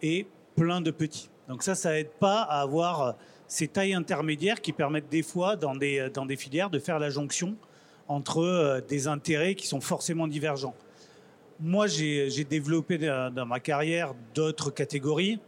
et 0.00 0.26
plein 0.54 0.80
de 0.80 0.92
petits. 0.92 1.28
Donc 1.48 1.64
ça, 1.64 1.74
ça 1.74 1.98
aide 1.98 2.10
pas 2.20 2.42
à 2.42 2.60
avoir 2.60 3.02
euh, 3.02 3.12
ces 3.48 3.66
tailles 3.66 3.94
intermédiaires 3.94 4.60
qui 4.60 4.72
permettent 4.72 5.08
des 5.08 5.22
fois, 5.22 5.56
dans 5.56 5.74
des 5.74 6.36
filières, 6.36 6.70
de 6.70 6.78
faire 6.78 7.00
la 7.00 7.10
jonction 7.10 7.56
entre 8.06 8.82
des 8.88 9.08
intérêts 9.08 9.54
qui 9.54 9.66
sont 9.66 9.80
forcément 9.80 10.28
divergents. 10.28 10.74
Moi, 11.66 11.86
j'ai 11.86 12.44
développé 12.44 12.98
dans 12.98 13.46
ma 13.46 13.58
carrière 13.58 14.12
d'autres 14.34 14.70
catégories. 14.70 15.40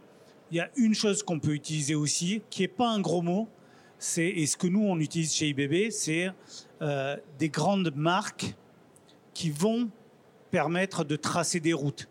Il 0.49 0.57
y 0.57 0.59
a 0.59 0.71
une 0.75 0.95
chose 0.95 1.21
qu'on 1.21 1.39
peut 1.39 1.53
utiliser 1.53 1.93
aussi, 1.93 2.41
qui 2.49 2.63
n'est 2.63 2.67
pas 2.67 2.89
un 2.89 2.99
gros 2.99 3.21
mot, 3.21 3.47
c'est 3.99 4.25
et 4.25 4.47
ce 4.47 4.57
que 4.57 4.65
nous 4.65 4.83
on 4.83 4.99
utilise 4.99 5.31
chez 5.31 5.49
IBB, 5.49 5.91
c'est 5.91 6.31
euh, 6.81 7.17
des 7.37 7.49
grandes 7.49 7.93
marques 7.95 8.55
qui 9.35 9.51
vont 9.51 9.91
permettre 10.49 11.03
de 11.03 11.15
tracer 11.17 11.59
des 11.59 11.73
routes. 11.73 12.09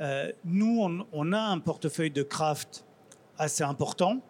Euh, 0.00 0.32
nous, 0.44 1.04
on, 1.12 1.32
a 1.32 1.38
un 1.38 1.60
portefeuille 1.60 2.10
de 2.10 2.24
craft 2.24 2.84
assez 3.38 3.62
important. 3.62 4.22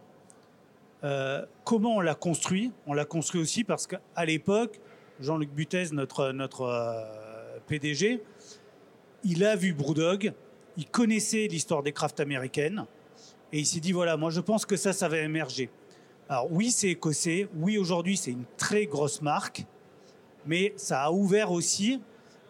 Euh, 1.04 1.46
comment 1.64 1.96
on 1.96 2.00
l'a 2.00 2.14
construit? 2.14 2.70
On 2.86 2.92
l'a 2.92 3.06
construit 3.06 3.40
aussi 3.40 3.64
parce 3.64 3.86
qu'à 3.86 4.24
l'époque, 4.26 4.78
Jean-Luc 5.20 5.54
Butez, 5.54 5.86
notre, 5.92 6.32
notre 6.32 6.68
PDG, 7.66 8.22
il 9.26 9.44
a 9.44 9.56
vu 9.56 9.72
Brewdog, 9.72 10.32
il 10.76 10.86
connaissait 10.86 11.48
l'histoire 11.48 11.82
des 11.82 11.92
crafts 11.92 12.20
américaines, 12.20 12.86
et 13.52 13.58
il 13.58 13.66
s'est 13.66 13.80
dit 13.80 13.92
voilà, 13.92 14.16
moi 14.16 14.30
je 14.30 14.40
pense 14.40 14.64
que 14.64 14.76
ça, 14.76 14.92
ça 14.92 15.08
va 15.08 15.18
émerger. 15.18 15.68
Alors 16.28 16.50
oui, 16.50 16.70
c'est 16.70 16.88
écossais, 16.88 17.48
oui, 17.56 17.76
aujourd'hui 17.76 18.16
c'est 18.16 18.30
une 18.30 18.44
très 18.56 18.86
grosse 18.86 19.22
marque, 19.22 19.64
mais 20.46 20.72
ça 20.76 21.02
a 21.02 21.10
ouvert 21.10 21.50
aussi 21.50 22.00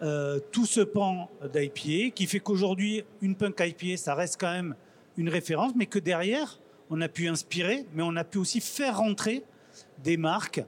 euh, 0.03 0.39
tout 0.53 0.67
ce 0.67 0.83
pan 0.83 1.31
d'IPA 1.55 2.15
qui 2.15 2.27
fait 2.27 2.41
qu'aujourd'hui, 2.41 3.05
une 3.23 3.37
punk 3.37 3.61
IPA, 3.61 3.97
ça 3.97 4.15
reste 4.15 4.39
quand 4.39 4.53
même 4.53 4.75
une 5.17 5.31
référence, 5.31 5.73
mais 5.75 5.87
que 5.87 5.99
derrière, 5.99 6.61
on 6.91 7.01
a 7.01 7.09
pu 7.09 7.29
inspirer, 7.29 7.87
mais 7.95 8.03
on 8.03 8.17
a 8.17 8.25
pu 8.25 8.37
aussi 8.37 8.61
faire 8.61 8.99
rentrer 8.99 9.45
des 10.05 10.19
marques 10.19 10.63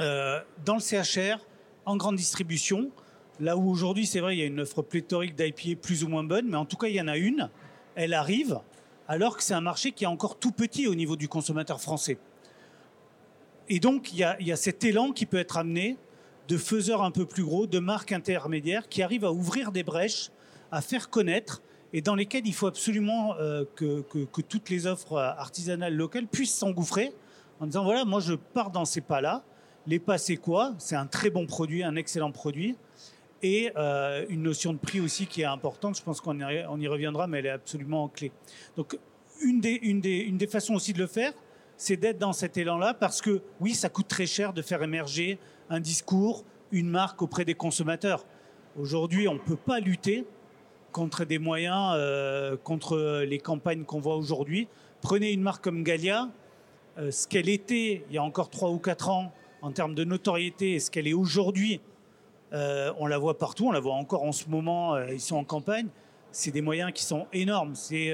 euh, 0.00 0.40
dans 0.66 0.74
le 0.74 0.80
CHR, 0.80 1.38
en 1.86 1.96
grande 1.96 2.16
distribution, 2.16 2.90
Là 3.38 3.56
où 3.56 3.70
aujourd'hui, 3.70 4.06
c'est 4.06 4.20
vrai, 4.20 4.36
il 4.36 4.38
y 4.38 4.42
a 4.42 4.46
une 4.46 4.60
offre 4.60 4.80
pléthorique 4.82 5.34
d'IPA 5.34 5.80
plus 5.80 6.04
ou 6.04 6.08
moins 6.08 6.24
bonne, 6.24 6.48
mais 6.48 6.56
en 6.56 6.64
tout 6.64 6.76
cas, 6.76 6.88
il 6.88 6.94
y 6.94 7.00
en 7.00 7.08
a 7.08 7.18
une. 7.18 7.50
Elle 7.94 8.14
arrive, 8.14 8.60
alors 9.08 9.36
que 9.36 9.42
c'est 9.42 9.54
un 9.54 9.60
marché 9.60 9.92
qui 9.92 10.04
est 10.04 10.08
encore 10.08 10.38
tout 10.38 10.52
petit 10.52 10.86
au 10.86 10.94
niveau 10.94 11.16
du 11.16 11.28
consommateur 11.28 11.80
français. 11.80 12.18
Et 13.68 13.78
donc, 13.78 14.12
il 14.12 14.18
y 14.18 14.22
a, 14.24 14.56
cet 14.56 14.84
élan 14.84 15.12
qui 15.12 15.26
peut 15.26 15.36
être 15.36 15.58
amené 15.58 15.98
de 16.48 16.56
faiseurs 16.56 17.02
un 17.02 17.10
peu 17.10 17.26
plus 17.26 17.44
gros, 17.44 17.66
de 17.66 17.78
marques 17.78 18.12
intermédiaires 18.12 18.88
qui 18.88 19.02
arrivent 19.02 19.24
à 19.24 19.32
ouvrir 19.32 19.72
des 19.72 19.82
brèches, 19.82 20.30
à 20.72 20.80
faire 20.80 21.10
connaître, 21.10 21.60
et 21.92 22.00
dans 22.00 22.14
lesquelles 22.14 22.46
il 22.46 22.54
faut 22.54 22.68
absolument 22.68 23.34
euh, 23.36 23.64
que, 23.74 24.02
que, 24.02 24.40
toutes 24.40 24.70
les 24.70 24.86
offres 24.86 25.18
artisanales 25.18 25.94
locales 25.94 26.26
puissent 26.26 26.54
s'engouffrer 26.54 27.12
en 27.60 27.66
disant 27.66 27.84
voilà, 27.84 28.04
moi 28.04 28.20
je 28.20 28.34
pars 28.34 28.70
dans 28.70 28.84
ces 28.84 29.00
pas-là. 29.00 29.44
Les 29.86 29.98
pas, 29.98 30.18
c'est 30.18 30.36
quoi? 30.36 30.74
C'est 30.78 30.96
un 30.96 31.06
très 31.06 31.30
bon 31.30 31.46
produit, 31.46 31.82
un 31.84 31.96
excellent 31.96 32.32
produit 32.32 32.76
et 33.42 33.70
euh, 33.76 34.24
une 34.28 34.42
notion 34.42 34.72
de 34.72 34.78
prix 34.78 35.00
aussi 35.00 35.26
qui 35.26 35.42
est 35.42 35.46
importante. 35.46 35.96
Je 35.96 36.02
pense 36.02 36.20
qu'on 36.20 36.38
y, 36.38 36.88
reviendra, 36.88 37.26
mais 37.26 37.38
elle 37.40 37.46
est 37.46 37.50
absolument 37.50 38.08
clé. 38.08 38.32
Donc, 38.76 38.98
une 39.42 39.60
des, 39.60 40.48
façons 40.50 40.74
aussi 40.74 40.92
de 40.92 40.98
le 40.98 41.06
faire, 41.06 41.32
c'est 41.76 41.96
d'être 41.96 42.18
dans 42.18 42.32
cet 42.32 42.56
élan-là, 42.56 42.94
parce 42.94 43.20
que 43.20 43.42
oui, 43.60 43.74
ça 43.74 43.88
coûte 43.88 44.08
très 44.08 44.26
cher 44.26 44.52
de 44.52 44.62
faire 44.62 44.82
émerger 44.82 45.38
un 45.68 45.80
discours, 45.80 46.44
une 46.72 46.88
marque 46.88 47.20
auprès 47.20 47.44
des 47.44 47.54
consommateurs. 47.54 48.24
Aujourd'hui, 48.78 49.28
on 49.28 49.34
ne 49.34 49.38
peut 49.38 49.56
pas 49.56 49.80
lutter 49.80 50.24
contre 50.92 51.24
des 51.24 51.38
moyens, 51.38 51.92
euh, 51.96 52.56
contre 52.56 53.22
les 53.26 53.38
campagnes 53.38 53.84
qu'on 53.84 54.00
voit 54.00 54.16
aujourd'hui. 54.16 54.68
Prenez 55.02 55.32
une 55.32 55.42
marque 55.42 55.62
comme 55.62 55.82
Gallia, 55.82 56.30
euh, 56.98 57.10
ce 57.10 57.28
qu'elle 57.28 57.50
était 57.50 58.04
il 58.08 58.14
y 58.14 58.18
a 58.18 58.22
encore 58.22 58.48
3 58.48 58.70
ou 58.70 58.78
4 58.78 59.10
ans 59.10 59.32
en 59.60 59.72
termes 59.72 59.94
de 59.94 60.04
notoriété 60.04 60.74
et 60.74 60.80
ce 60.80 60.90
qu'elle 60.90 61.06
est 61.06 61.12
aujourd'hui, 61.12 61.80
euh, 62.56 62.92
on 62.98 63.06
la 63.06 63.18
voit 63.18 63.38
partout, 63.38 63.68
on 63.68 63.72
la 63.72 63.80
voit 63.80 63.94
encore 63.94 64.22
en 64.22 64.32
ce 64.32 64.48
moment, 64.48 64.98
ils 64.98 65.20
sont 65.20 65.36
en 65.36 65.44
campagne. 65.44 65.88
C'est 66.32 66.50
des 66.50 66.62
moyens 66.62 66.92
qui 66.92 67.04
sont 67.04 67.26
énormes. 67.32 67.74
C'est 67.74 68.12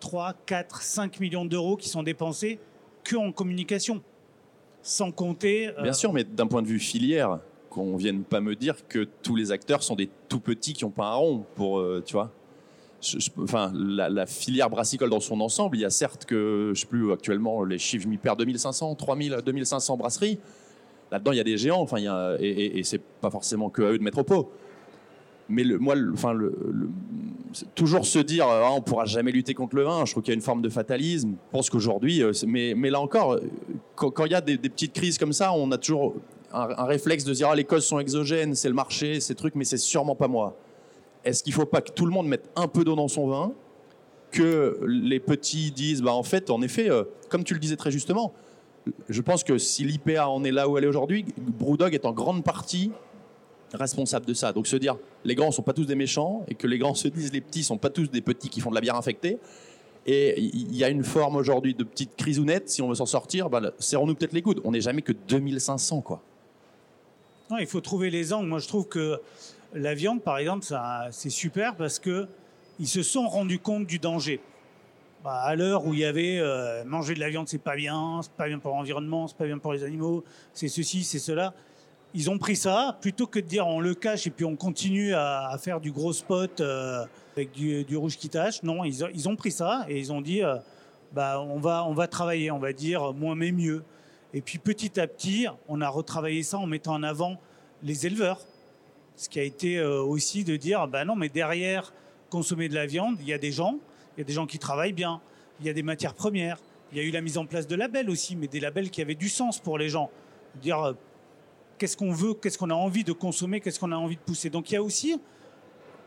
3, 0.00 0.34
4, 0.46 0.82
5 0.82 1.20
millions 1.20 1.44
d'euros 1.44 1.76
qui 1.76 1.88
sont 1.88 2.02
dépensés 2.02 2.58
que 3.04 3.16
en 3.16 3.32
communication. 3.32 4.02
Sans 4.82 5.12
compter. 5.12 5.70
Bien 5.82 5.92
sûr, 5.92 6.12
mais 6.12 6.24
d'un 6.24 6.46
point 6.46 6.62
de 6.62 6.66
vue 6.66 6.78
filière, 6.78 7.40
qu'on 7.70 7.96
vienne 7.96 8.24
pas 8.24 8.40
me 8.40 8.54
dire 8.54 8.86
que 8.88 9.04
tous 9.22 9.36
les 9.36 9.52
acteurs 9.52 9.82
sont 9.82 9.94
des 9.94 10.10
tout 10.28 10.40
petits 10.40 10.74
qui 10.74 10.84
ont 10.84 10.90
pas 10.90 11.06
un 11.06 11.14
rond 11.14 11.44
pour, 11.54 11.78
euh, 11.78 12.02
tu 12.04 12.12
vois. 12.12 12.30
enfin, 13.38 13.72
la, 13.74 14.26
filière 14.26 14.68
brassicole 14.68 15.08
dans 15.08 15.20
son 15.20 15.40
ensemble, 15.40 15.76
il 15.78 15.80
y 15.80 15.84
a 15.84 15.90
certes 15.90 16.26
que, 16.26 16.72
je 16.74 16.80
sais 16.80 16.86
plus 16.86 17.12
actuellement, 17.12 17.64
les 17.64 17.78
chiffres, 17.78 18.04
je 18.04 18.08
m'y 18.08 18.18
perds, 18.18 18.36
2500, 18.36 18.96
3000, 18.96 19.38
2500 19.46 19.96
brasseries. 19.96 20.38
Là-dedans, 21.10 21.32
il 21.32 21.38
y 21.38 21.40
a 21.40 21.44
des 21.44 21.58
géants, 21.58 21.80
enfin, 21.80 21.98
il 21.98 22.04
y 22.04 22.08
a, 22.08 22.36
et, 22.38 22.78
et, 22.78 22.84
c'est 22.84 23.00
pas 23.00 23.30
forcément 23.30 23.68
que 23.68 23.82
à 23.82 23.90
eux 23.90 23.98
de 23.98 24.02
mettre 24.02 24.18
au 24.18 24.24
pot. 24.24 24.52
Mais 25.50 25.64
moi, 25.64 25.96
enfin, 26.12 26.38
toujours 27.74 28.06
se 28.06 28.20
dire, 28.20 28.46
ah, 28.46 28.70
on 28.72 28.80
pourra 28.80 29.04
jamais 29.04 29.32
lutter 29.32 29.52
contre 29.52 29.74
le 29.74 29.82
vin, 29.82 30.04
je 30.04 30.12
trouve 30.12 30.22
qu'il 30.22 30.30
y 30.30 30.34
a 30.34 30.36
une 30.36 30.42
forme 30.42 30.62
de 30.62 30.68
fatalisme. 30.68 31.30
Je 31.30 31.50
pense 31.50 31.68
qu'aujourd'hui, 31.68 32.22
euh, 32.22 32.30
mais, 32.46 32.74
là 32.88 33.00
encore, 33.00 33.38
quand, 33.96 34.24
il 34.26 34.32
y 34.32 34.34
a 34.36 34.40
des, 34.40 34.56
petites 34.58 34.92
crises 34.92 35.18
comme 35.18 35.32
ça, 35.32 35.52
on 35.52 35.72
a 35.72 35.78
toujours 35.78 36.14
un, 36.52 36.84
réflexe 36.84 37.24
de 37.24 37.34
dire 37.34 37.48
ah, 37.50 37.56
les 37.56 37.64
causes 37.64 37.84
sont 37.84 37.98
exogènes, 37.98 38.54
c'est 38.54 38.68
le 38.68 38.74
marché, 38.74 39.18
ces 39.18 39.34
trucs, 39.34 39.56
mais 39.56 39.64
c'est 39.64 39.76
sûrement 39.76 40.14
pas 40.14 40.28
moi. 40.28 40.56
Est-ce 41.24 41.42
qu'il 41.42 41.52
ne 41.52 41.56
faut 41.56 41.66
pas 41.66 41.80
que 41.80 41.90
tout 41.90 42.06
le 42.06 42.12
monde 42.12 42.28
mette 42.28 42.48
un 42.54 42.68
peu 42.68 42.84
d'eau 42.84 42.94
dans 42.94 43.08
son 43.08 43.26
vin 43.26 43.52
Que 44.30 44.78
les 44.86 45.18
petits 45.18 45.72
disent 45.72 46.00
bah, 46.00 46.12
en 46.12 46.22
fait, 46.22 46.48
en 46.50 46.62
effet, 46.62 46.88
euh, 46.88 47.02
comme 47.28 47.42
tu 47.42 47.54
le 47.54 47.60
disais 47.60 47.76
très 47.76 47.90
justement, 47.90 48.32
je 49.08 49.20
pense 49.20 49.44
que 49.44 49.58
si 49.58 49.84
l'IPA 49.84 50.28
en 50.28 50.44
est 50.44 50.50
là 50.50 50.68
où 50.68 50.78
elle 50.78 50.84
est 50.84 50.88
aujourd'hui, 50.88 51.24
Brewdog 51.36 51.94
est 51.94 52.04
en 52.04 52.12
grande 52.12 52.44
partie 52.44 52.90
responsable 53.72 54.26
de 54.26 54.34
ça. 54.34 54.52
Donc 54.52 54.66
se 54.66 54.76
dire 54.76 54.96
les 55.24 55.34
grands 55.34 55.50
sont 55.50 55.62
pas 55.62 55.72
tous 55.72 55.84
des 55.84 55.94
méchants 55.94 56.44
et 56.48 56.54
que 56.54 56.66
les 56.66 56.78
grands 56.78 56.94
se 56.94 57.08
disent 57.08 57.32
les 57.32 57.40
petits 57.40 57.62
sont 57.62 57.78
pas 57.78 57.90
tous 57.90 58.10
des 58.10 58.20
petits 58.20 58.48
qui 58.48 58.60
font 58.60 58.70
de 58.70 58.74
la 58.74 58.80
bière 58.80 58.96
infectée. 58.96 59.38
Et 60.06 60.40
il 60.40 60.74
y 60.74 60.82
a 60.82 60.88
une 60.88 61.04
forme 61.04 61.36
aujourd'hui 61.36 61.74
de 61.74 61.84
petite 61.84 62.16
crisounette, 62.16 62.70
si 62.70 62.80
on 62.80 62.88
veut 62.88 62.94
s'en 62.94 63.06
sortir, 63.06 63.50
bah, 63.50 63.60
serrons-nous 63.78 64.14
peut-être 64.14 64.32
les 64.32 64.40
coudes. 64.40 64.60
On 64.64 64.70
n'est 64.70 64.80
jamais 64.80 65.02
que 65.02 65.12
2500, 65.12 66.00
quoi 66.00 66.22
il 67.58 67.66
faut 67.66 67.80
trouver 67.80 68.10
les 68.10 68.32
angles. 68.32 68.48
Moi, 68.48 68.58
je 68.58 68.68
trouve 68.68 68.86
que 68.86 69.20
la 69.74 69.94
viande, 69.94 70.22
par 70.22 70.38
exemple, 70.38 70.64
c'est 71.10 71.30
super 71.30 71.76
parce 71.76 71.98
que 71.98 72.28
ils 72.78 72.88
se 72.88 73.02
sont 73.02 73.28
rendus 73.28 73.58
compte 73.58 73.86
du 73.86 73.98
danger. 73.98 74.40
Bah, 75.22 75.42
à 75.42 75.54
l'heure 75.54 75.84
où 75.84 75.92
il 75.92 76.00
y 76.00 76.04
avait 76.06 76.38
euh, 76.38 76.82
manger 76.84 77.12
de 77.12 77.20
la 77.20 77.28
viande, 77.28 77.46
c'est 77.46 77.58
pas 77.58 77.76
bien, 77.76 78.20
c'est 78.22 78.32
pas 78.32 78.48
bien 78.48 78.58
pour 78.58 78.74
l'environnement, 78.74 79.28
c'est 79.28 79.36
pas 79.36 79.44
bien 79.44 79.58
pour 79.58 79.74
les 79.74 79.84
animaux, 79.84 80.24
c'est 80.54 80.68
ceci, 80.68 81.04
c'est 81.04 81.18
cela. 81.18 81.52
Ils 82.14 82.30
ont 82.30 82.38
pris 82.38 82.56
ça 82.56 82.96
plutôt 83.02 83.26
que 83.26 83.38
de 83.38 83.44
dire 83.44 83.66
on 83.66 83.80
le 83.80 83.94
cache 83.94 84.26
et 84.26 84.30
puis 84.30 84.46
on 84.46 84.56
continue 84.56 85.12
à, 85.12 85.54
faire 85.60 85.78
du 85.78 85.92
gros 85.92 86.14
spot 86.14 86.62
euh, 86.62 87.04
avec 87.36 87.52
du, 87.52 87.96
rouge 87.96 88.16
qui 88.16 88.30
tâche. 88.30 88.62
Non, 88.62 88.82
ils, 88.82 89.28
ont 89.28 89.36
pris 89.36 89.50
ça 89.50 89.84
et 89.88 89.98
ils 89.98 90.10
ont 90.10 90.22
dit 90.22 90.42
euh, 90.42 90.56
bah 91.12 91.38
on 91.40 91.60
va 91.60 91.84
on 91.84 91.92
va 91.92 92.08
travailler, 92.08 92.50
on 92.50 92.58
va 92.58 92.72
dire 92.72 93.12
moins 93.12 93.34
mais 93.34 93.52
mieux. 93.52 93.84
Et 94.32 94.40
puis 94.40 94.58
petit 94.58 94.98
à 94.98 95.06
petit, 95.06 95.46
on 95.68 95.82
a 95.82 95.88
retravaillé 95.88 96.42
ça 96.42 96.56
en 96.56 96.66
mettant 96.66 96.94
en 96.94 97.02
avant 97.02 97.38
les 97.82 98.06
éleveurs. 98.06 98.40
Ce 99.16 99.28
qui 99.28 99.38
a 99.38 99.42
été 99.42 99.82
aussi 99.82 100.44
de 100.44 100.56
dire, 100.56 100.88
bah 100.88 101.04
non, 101.04 101.14
mais 101.14 101.28
derrière 101.28 101.92
consommer 102.30 102.70
de 102.70 102.74
la 102.74 102.86
viande, 102.86 103.16
il 103.20 103.28
y 103.28 103.34
a 103.34 103.38
des 103.38 103.52
gens, 103.52 103.78
y 104.20 104.22
a 104.22 104.26
des 104.26 104.32
gens 104.32 104.46
qui 104.46 104.58
travaillent 104.58 104.92
bien, 104.92 105.20
il 105.60 105.66
y 105.66 105.70
a 105.70 105.72
des 105.72 105.82
matières 105.82 106.14
premières, 106.14 106.58
il 106.92 106.98
y 106.98 107.00
a 107.00 107.04
eu 107.04 107.10
la 107.10 107.20
mise 107.20 107.38
en 107.38 107.46
place 107.46 107.66
de 107.66 107.74
labels 107.76 108.10
aussi, 108.10 108.36
mais 108.36 108.46
des 108.46 108.60
labels 108.60 108.90
qui 108.90 109.02
avaient 109.02 109.14
du 109.14 109.28
sens 109.28 109.58
pour 109.58 109.78
les 109.78 109.88
gens. 109.88 110.10
Dire 110.62 110.82
euh, 110.82 110.92
qu'est-ce 111.78 111.96
qu'on 111.96 112.12
veut, 112.12 112.34
qu'est-ce 112.34 112.58
qu'on 112.58 112.70
a 112.70 112.74
envie 112.74 113.04
de 113.04 113.12
consommer, 113.12 113.60
qu'est-ce 113.60 113.78
qu'on 113.78 113.92
a 113.92 113.96
envie 113.96 114.16
de 114.16 114.20
pousser. 114.20 114.50
Donc 114.50 114.70
il 114.70 114.74
y 114.74 114.76
a 114.76 114.82
aussi 114.82 115.20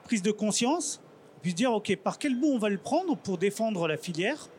prise 0.04 0.22
de 0.22 0.32
conscience, 0.32 1.02
puis 1.42 1.54
dire, 1.54 1.72
OK, 1.74 1.96
par 1.98 2.18
quel 2.18 2.40
bout 2.40 2.48
on 2.48 2.58
va 2.58 2.70
le 2.70 2.78
prendre 2.78 3.16
pour 3.18 3.38
défendre 3.38 3.88
la 3.88 3.98
filière, 3.98 4.50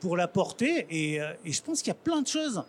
pour 0.00 0.16
la 0.16 0.26
porter, 0.26 0.86
et, 0.90 1.20
euh, 1.20 1.32
et 1.44 1.52
je 1.52 1.62
pense 1.62 1.80
qu'il 1.80 1.88
y 1.88 1.96
a 1.96 2.00
plein 2.02 2.22
de 2.22 2.26
choses 2.26 2.64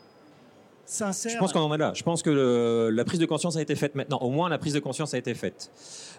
je 0.87 1.37
pense 1.37 1.53
qu'on 1.53 1.61
en 1.61 1.73
est 1.73 1.77
là. 1.77 1.93
Je 1.95 2.03
pense 2.03 2.21
que 2.21 2.89
la 2.91 3.05
prise 3.05 3.19
de 3.19 3.25
conscience 3.25 3.55
a 3.55 3.61
été 3.61 3.75
faite 3.75 3.95
maintenant. 3.95 4.17
Au 4.19 4.29
moins, 4.29 4.49
la 4.49 4.57
prise 4.57 4.73
de 4.73 4.79
conscience 4.79 5.13
a 5.13 5.17
été 5.17 5.33
faite. 5.33 5.71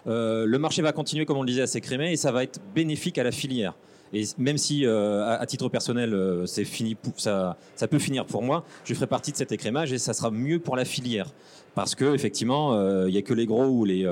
Euh, 0.07 0.45
le 0.45 0.57
marché 0.57 0.81
va 0.81 0.91
continuer, 0.91 1.25
comme 1.25 1.37
on 1.37 1.43
le 1.43 1.47
disait, 1.47 1.61
à 1.61 1.67
s'écrémer 1.67 2.11
et 2.11 2.17
ça 2.17 2.31
va 2.31 2.43
être 2.43 2.59
bénéfique 2.73 3.17
à 3.17 3.23
la 3.23 3.31
filière. 3.31 3.75
Et 4.13 4.23
même 4.37 4.57
si, 4.57 4.85
euh, 4.85 5.37
à, 5.37 5.45
titre 5.45 5.69
personnel, 5.69 6.13
euh, 6.13 6.45
c'est 6.45 6.63
fini, 6.63 6.95
ça, 7.17 7.57
ça 7.75 7.87
peut 7.87 7.99
finir 7.99 8.25
pour 8.25 8.41
moi, 8.41 8.63
je 8.85 8.93
ferai 8.93 9.07
partie 9.07 9.31
de 9.31 9.37
cet 9.37 9.51
écrémage 9.51 9.91
et 9.91 9.97
ça 9.97 10.13
sera 10.13 10.31
mieux 10.31 10.59
pour 10.59 10.75
la 10.75 10.85
filière. 10.85 11.27
Parce 11.73 11.95
que 11.95 12.13
effectivement, 12.15 12.79
il 13.05 13.11
n'y 13.11 13.17
a 13.17 13.21
que 13.21 13.33
les 13.33 13.45
gros 13.45 13.65
ou, 13.65 13.83
les, 13.83 14.07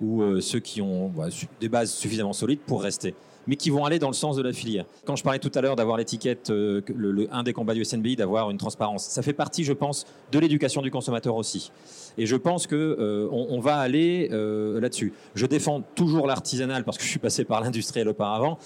ou 0.00 0.40
ceux 0.40 0.60
qui 0.60 0.80
ont 0.80 1.08
bah, 1.08 1.26
des 1.60 1.68
bases 1.68 1.92
suffisamment 1.92 2.32
solides 2.32 2.60
pour 2.60 2.82
rester 2.82 3.14
mais 3.50 3.56
qui 3.56 3.70
vont 3.70 3.84
aller 3.84 3.98
dans 3.98 4.06
le 4.06 4.14
sens 4.14 4.36
de 4.36 4.42
la 4.42 4.52
filière. 4.52 4.84
Quand 5.04 5.16
je 5.16 5.24
parlais 5.24 5.40
tout 5.40 5.50
à 5.56 5.60
l'heure 5.60 5.74
d'avoir 5.74 5.96
l'étiquette, 5.96 6.50
euh, 6.50 6.82
le, 6.94 7.26
un 7.32 7.42
des 7.42 7.52
combats 7.52 7.74
du 7.74 7.84
SNBI, 7.84 8.14
d'avoir 8.14 8.48
une 8.48 8.58
transparence, 8.58 9.02
ça 9.08 9.22
fait 9.22 9.32
partie, 9.32 9.64
je 9.64 9.72
pense, 9.72 10.06
de 10.30 10.38
l'éducation 10.38 10.82
du 10.82 10.92
consommateur 10.92 11.34
aussi. 11.34 11.72
Et 12.16 12.26
je 12.26 12.36
pense 12.36 12.68
que 12.68 12.76
euh, 12.76 13.28
on, 13.32 13.58
va 13.58 13.78
aller 13.78 14.28
euh, 14.30 14.80
là-dessus. 14.80 15.12
Je 15.34 15.46
défends 15.46 15.82
toujours 15.96 16.28
l'artisanal 16.28 16.84
parce 16.84 16.96
que 16.96 17.02
je 17.02 17.08
suis 17.08 17.18
passé 17.18 17.44
par 17.44 17.60
l'industriel 17.60 18.08
auparavant, 18.08 18.56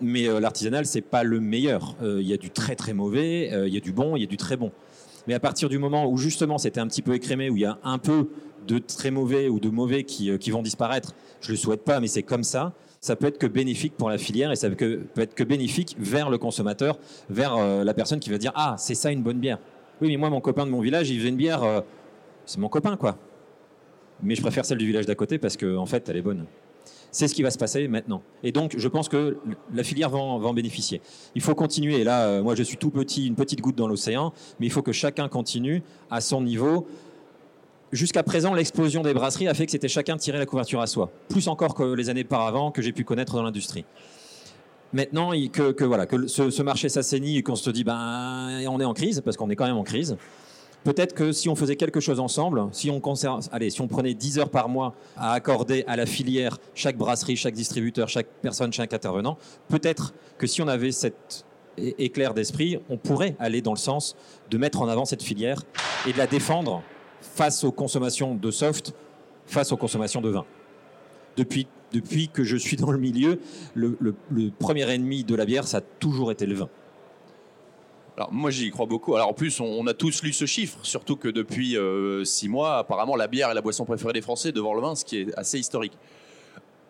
mais 0.00 0.26
l'artisanal 0.40 0.86
c'est 0.86 1.02
pas 1.02 1.24
le 1.24 1.38
meilleur. 1.38 1.94
Il 2.02 2.26
y 2.26 2.32
a 2.32 2.38
du 2.38 2.48
très 2.48 2.74
très 2.74 2.94
mauvais, 2.94 3.50
il 3.66 3.74
y 3.74 3.76
a 3.76 3.80
du 3.80 3.92
bon, 3.92 4.16
il 4.16 4.20
y 4.20 4.24
a 4.24 4.28
du 4.28 4.38
très 4.38 4.56
bon. 4.56 4.72
Mais 5.26 5.34
à 5.34 5.40
partir 5.40 5.68
du 5.68 5.78
moment 5.78 6.06
où 6.06 6.16
justement 6.16 6.56
c'était 6.56 6.80
un 6.80 6.86
petit 6.86 7.02
peu 7.02 7.12
écrémé, 7.12 7.50
où 7.50 7.56
il 7.56 7.62
y 7.62 7.66
a 7.66 7.78
un 7.84 7.98
peu 7.98 8.30
de 8.66 8.78
très 8.78 9.10
mauvais 9.10 9.48
ou 9.48 9.60
de 9.60 9.68
mauvais 9.68 10.04
qui, 10.04 10.38
qui 10.38 10.50
vont 10.50 10.62
disparaître, 10.62 11.14
je 11.42 11.50
le 11.50 11.56
souhaite 11.56 11.84
pas, 11.84 12.00
mais 12.00 12.06
c'est 12.06 12.22
comme 12.22 12.44
ça 12.44 12.72
ça 13.02 13.16
peut 13.16 13.26
être 13.26 13.38
que 13.38 13.48
bénéfique 13.48 13.96
pour 13.96 14.08
la 14.08 14.16
filière 14.16 14.52
et 14.52 14.56
ça 14.56 14.70
peut, 14.70 15.00
être 15.16 15.34
que 15.34 15.42
bénéfique 15.42 15.96
vers 15.98 16.30
le 16.30 16.38
consommateur, 16.38 16.98
vers 17.28 17.56
euh, 17.56 17.82
la 17.82 17.94
personne 17.94 18.20
qui 18.20 18.30
va 18.30 18.38
dire 18.38 18.52
ah 18.54 18.76
c'est 18.78 18.94
ça 18.94 19.10
une 19.10 19.22
bonne 19.22 19.40
bière. 19.40 19.58
Oui 20.00 20.08
mais 20.08 20.16
moi 20.16 20.30
mon 20.30 20.40
copain 20.40 20.64
de 20.64 20.70
mon 20.70 20.80
village 20.80 21.10
il 21.10 21.18
faisait 21.18 21.28
une 21.28 21.36
bière, 21.36 21.64
euh, 21.64 21.80
c'est 22.46 22.58
mon 22.58 22.68
copain 22.68 22.96
quoi. 22.96 23.18
Mais 24.22 24.36
je 24.36 24.40
préfère 24.40 24.64
celle 24.64 24.78
du 24.78 24.86
village 24.86 25.04
d'à 25.04 25.16
côté 25.16 25.38
parce 25.38 25.56
qu'en 25.56 25.78
en 25.78 25.86
fait 25.86 26.08
elle 26.08 26.16
est 26.16 26.22
bonne. 26.22 26.46
C'est 27.10 27.26
ce 27.26 27.34
qui 27.34 27.42
va 27.42 27.50
se 27.50 27.58
passer 27.58 27.88
maintenant. 27.88 28.22
Et 28.42 28.52
donc, 28.52 28.74
je 28.78 28.88
pense 28.88 29.10
que 29.10 29.36
la 29.74 29.84
filière 29.84 30.08
va 30.08 30.18
en, 30.18 30.38
va 30.38 30.48
en 30.48 30.54
bénéficier. 30.54 31.02
Il 31.34 31.42
faut 31.42 31.54
continuer. 31.54 32.00
Et 32.00 32.04
là, 32.04 32.24
euh, 32.24 32.42
moi, 32.42 32.54
je 32.54 32.62
suis 32.62 32.78
tout 32.78 32.88
petit, 32.88 33.26
une 33.26 33.34
petite 33.34 33.60
goutte 33.60 33.76
dans 33.76 33.86
l'océan, 33.86 34.32
mais 34.58 34.64
il 34.64 34.72
faut 34.72 34.80
que 34.80 34.92
chacun 34.92 35.28
continue 35.28 35.82
à 36.10 36.22
son 36.22 36.40
niveau 36.40 36.86
Jusqu'à 37.92 38.22
présent, 38.22 38.54
l'explosion 38.54 39.02
des 39.02 39.12
brasseries 39.12 39.48
a 39.48 39.54
fait 39.54 39.66
que 39.66 39.72
c'était 39.72 39.86
chacun 39.86 40.16
tirer 40.16 40.38
la 40.38 40.46
couverture 40.46 40.80
à 40.80 40.86
soi, 40.86 41.10
plus 41.28 41.46
encore 41.48 41.74
que 41.74 41.82
les 41.82 42.08
années 42.08 42.22
auparavant 42.22 42.70
que 42.70 42.80
j'ai 42.80 42.92
pu 42.92 43.04
connaître 43.04 43.34
dans 43.34 43.42
l'industrie. 43.42 43.84
Maintenant, 44.94 45.32
que, 45.52 45.84
voilà, 45.84 46.06
que 46.06 46.26
ce, 46.26 46.62
marché 46.62 46.88
s'assainit 46.88 47.36
et 47.36 47.42
qu'on 47.42 47.54
se 47.54 47.68
dit, 47.68 47.84
ben, 47.84 48.66
on 48.66 48.80
est 48.80 48.84
en 48.86 48.94
crise, 48.94 49.20
parce 49.22 49.36
qu'on 49.36 49.50
est 49.50 49.56
quand 49.56 49.66
même 49.66 49.76
en 49.76 49.84
crise. 49.84 50.16
Peut-être 50.84 51.14
que 51.14 51.32
si 51.32 51.50
on 51.50 51.54
faisait 51.54 51.76
quelque 51.76 52.00
chose 52.00 52.18
ensemble, 52.18 52.66
si 52.72 52.90
on, 52.90 53.00
allez, 53.52 53.68
si 53.68 53.82
on 53.82 53.88
prenait 53.88 54.14
10 54.14 54.38
heures 54.38 54.50
par 54.50 54.70
mois 54.70 54.94
à 55.16 55.34
accorder 55.34 55.84
à 55.86 55.96
la 55.96 56.06
filière, 56.06 56.58
chaque 56.74 56.96
brasserie, 56.96 57.36
chaque 57.36 57.54
distributeur, 57.54 58.08
chaque 58.08 58.26
personne, 58.40 58.72
chaque 58.72 58.94
intervenant, 58.94 59.36
peut-être 59.68 60.14
que 60.38 60.46
si 60.46 60.62
on 60.62 60.68
avait 60.68 60.92
cet 60.92 61.44
éclair 61.76 62.32
d'esprit, 62.32 62.78
on 62.88 62.96
pourrait 62.96 63.36
aller 63.38 63.60
dans 63.60 63.72
le 63.72 63.78
sens 63.78 64.16
de 64.50 64.56
mettre 64.56 64.80
en 64.80 64.88
avant 64.88 65.04
cette 65.04 65.22
filière 65.22 65.62
et 66.08 66.12
de 66.12 66.18
la 66.18 66.26
défendre 66.26 66.82
face 67.34 67.64
aux 67.64 67.72
consommations 67.72 68.34
de 68.34 68.50
soft, 68.50 68.94
face 69.46 69.72
aux 69.72 69.76
consommations 69.76 70.20
de 70.20 70.28
vin. 70.28 70.44
Depuis, 71.36 71.66
depuis 71.92 72.28
que 72.28 72.44
je 72.44 72.56
suis 72.56 72.76
dans 72.76 72.90
le 72.90 72.98
milieu, 72.98 73.40
le, 73.74 73.94
premier 74.58 74.88
ennemi 74.90 75.24
de 75.24 75.34
la 75.34 75.46
bière, 75.46 75.66
ça 75.66 75.78
a 75.78 75.80
toujours 75.80 76.30
été 76.30 76.46
le 76.46 76.54
vin. 76.54 76.68
Alors 78.18 78.30
moi 78.30 78.50
j'y 78.50 78.70
crois 78.70 78.84
beaucoup. 78.84 79.14
Alors 79.16 79.28
en 79.28 79.32
plus 79.32 79.58
on, 79.60 79.86
a 79.86 79.94
tous 79.94 80.22
lu 80.22 80.34
ce 80.34 80.44
chiffre, 80.44 80.78
surtout 80.82 81.16
que 81.16 81.28
depuis 81.28 81.78
euh, 81.78 82.24
six 82.24 82.48
mois, 82.48 82.76
apparemment 82.76 83.16
la 83.16 83.26
bière 83.26 83.50
est 83.50 83.54
la 83.54 83.62
boisson 83.62 83.86
préférée 83.86 84.12
des 84.12 84.20
Français 84.20 84.52
devant 84.52 84.74
le 84.74 84.82
vin, 84.82 84.94
ce 84.94 85.06
qui 85.06 85.20
est 85.20 85.38
assez 85.38 85.58
historique. 85.58 85.96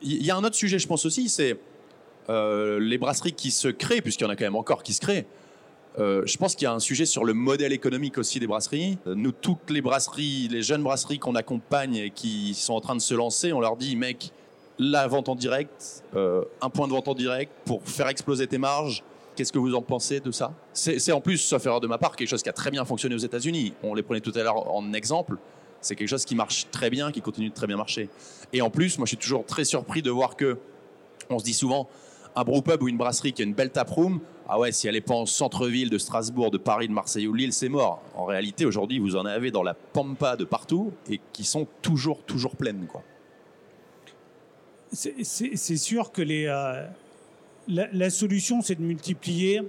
Il 0.03 0.27
y 0.27 0.33
a 0.33 0.37
un 0.37 0.43
autre 0.43 0.57
sujet, 0.57 0.81
je 0.81 0.89
pense 0.89 1.07
aussi, 1.07 1.29
c'est 1.29 1.57
euh, 2.29 2.81
les 2.81 2.99
brasseries 2.99 3.35
qui 3.35 3.53
se 3.53 3.69
créent, 3.69 4.01
puisqu'il 4.01 4.25
y 4.25 4.27
en 4.27 4.31
a 4.31 4.37
quand 4.37 4.45
même 4.45 4.57
encore 4.57 4.83
qui 4.83 4.95
se 4.95 5.01
créent. 5.01 5.27
Euh, 5.99 6.23
je 6.25 6.37
pense 6.39 6.55
qu'il 6.55 6.65
y 6.65 6.69
a 6.69 6.73
un 6.73 6.81
sujet 6.81 7.05
sur 7.05 7.25
le 7.25 7.35
modèle 7.35 7.73
économique 7.73 8.19
aussi 8.19 8.41
des 8.41 8.47
brasseries. 8.47 8.99
Nous, 9.07 9.33
toutes 9.33 9.71
les 9.71 9.83
brasseries, 9.83 10.49
les 10.49 10.63
jeunes 10.63 10.83
brasseries 10.83 11.19
qu'on 11.19 11.35
accompagne 11.35 11.97
et 11.97 12.11
qui 12.11 12.55
sont 12.55 12.75
en 12.75 12.81
train 12.81 12.97
de 12.97 13.01
se 13.01 13.15
lancer, 13.15 13.53
on 13.53 13.61
leur 13.61 13.77
dit, 13.77 13.97
mec, 13.97 14.33
la 14.79 15.07
vente 15.07 15.29
en 15.29 15.35
direct, 15.35 16.03
euh, 16.17 16.43
un 16.61 16.71
point 16.71 16.87
de 16.87 16.93
vente 16.93 17.09
en 17.09 17.15
direct 17.15 17.53
pour 17.65 17.83
faire 17.83 18.09
exploser 18.09 18.47
tes 18.47 18.59
marges. 18.59 19.05
Qu'est-ce 19.37 19.53
que 19.53 19.59
vous 19.59 19.75
en 19.75 19.83
pensez 19.83 20.21
de 20.21 20.31
ça? 20.31 20.53
C'est 20.75 21.13
en 21.13 21.21
plus, 21.21 21.39
sauf 21.39 21.65
erreur 21.65 21.81
de 21.81 21.87
ma 21.87 21.97
part, 21.97 22.17
quelque 22.17 22.29
chose 22.29 22.43
qui 22.43 22.51
a 22.51 22.53
très 22.53 22.71
bien 22.71 22.85
fonctionné 22.85 23.15
aux 23.15 23.19
États-Unis. 23.19 23.73
On 23.83 23.95
les 23.95 24.03
prenait 24.03 24.21
tout 24.21 24.33
à 24.35 24.43
l'heure 24.43 24.71
en 24.75 24.93
exemple. 24.93 25.37
C'est 25.81 25.97
quelque 25.97 26.09
chose 26.09 26.27
qui 26.27 26.35
marche 26.35 26.67
très 26.71 26.91
bien, 26.91 27.11
qui 27.11 27.23
continue 27.23 27.49
de 27.49 27.55
très 27.55 27.67
bien 27.67 27.79
marcher. 27.79 28.11
Et 28.53 28.61
en 28.61 28.69
plus, 28.69 28.99
moi, 28.99 29.07
je 29.07 29.11
suis 29.11 29.17
toujours 29.17 29.47
très 29.47 29.65
surpris 29.65 30.03
de 30.03 30.11
voir 30.11 30.37
que 30.37 30.59
On 31.31 31.39
se 31.39 31.45
dit 31.45 31.55
souvent, 31.55 31.89
un 32.35 32.45
brewpub 32.45 32.83
ou 32.83 32.89
une 32.89 32.97
brasserie 32.97 33.33
qui 33.33 33.43
a 33.43 33.45
une 33.45 33.55
belle 33.55 33.71
taproom, 33.71 34.21
ah 34.49 34.59
ouais, 34.59 34.73
si 34.73 34.89
elle 34.89 34.95
n'est 34.95 35.01
pas 35.01 35.15
en 35.15 35.27
centre-ville 35.27 35.89
de 35.89 35.99
Strasbourg, 35.99 36.51
de 36.51 36.59
Paris, 36.59 36.89
de 36.89 36.93
Marseille 36.93 37.27
ou 37.27 37.33
Lille, 37.33 37.53
c'est 37.53 37.69
mort. 37.69 38.03
En 38.15 38.25
réalité, 38.25 38.67
aujourd'hui, 38.67 38.99
vous 38.99 39.17
en 39.17 39.25
avez 39.25 39.51
dans 39.51 39.63
la 39.63 39.75
pampa 39.75 40.37
de 40.37 40.45
partout 40.45 40.93
et 41.09 41.21
qui 41.33 41.45
sont 41.45 41.67
toujours, 41.81 42.23
toujours 42.25 42.57
pleines. 42.57 42.87
Quoi. 42.87 43.03
C'est 44.93 45.77
sûr 45.77 46.13
que 46.13 46.23
euh, 46.23 46.87
la, 47.69 48.11
solution, 48.11 48.61
c'est 48.61 48.75
de 48.75 48.83
multiplier 48.83 49.63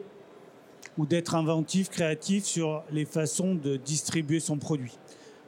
ou 0.98 1.06
d'être 1.06 1.36
inventif, 1.36 1.90
créatif 1.90 2.44
sur 2.44 2.84
les 2.92 3.06
façons 3.06 3.56
de 3.56 3.78
distribuer 3.78 4.40
son 4.40 4.58
produit, 4.58 4.98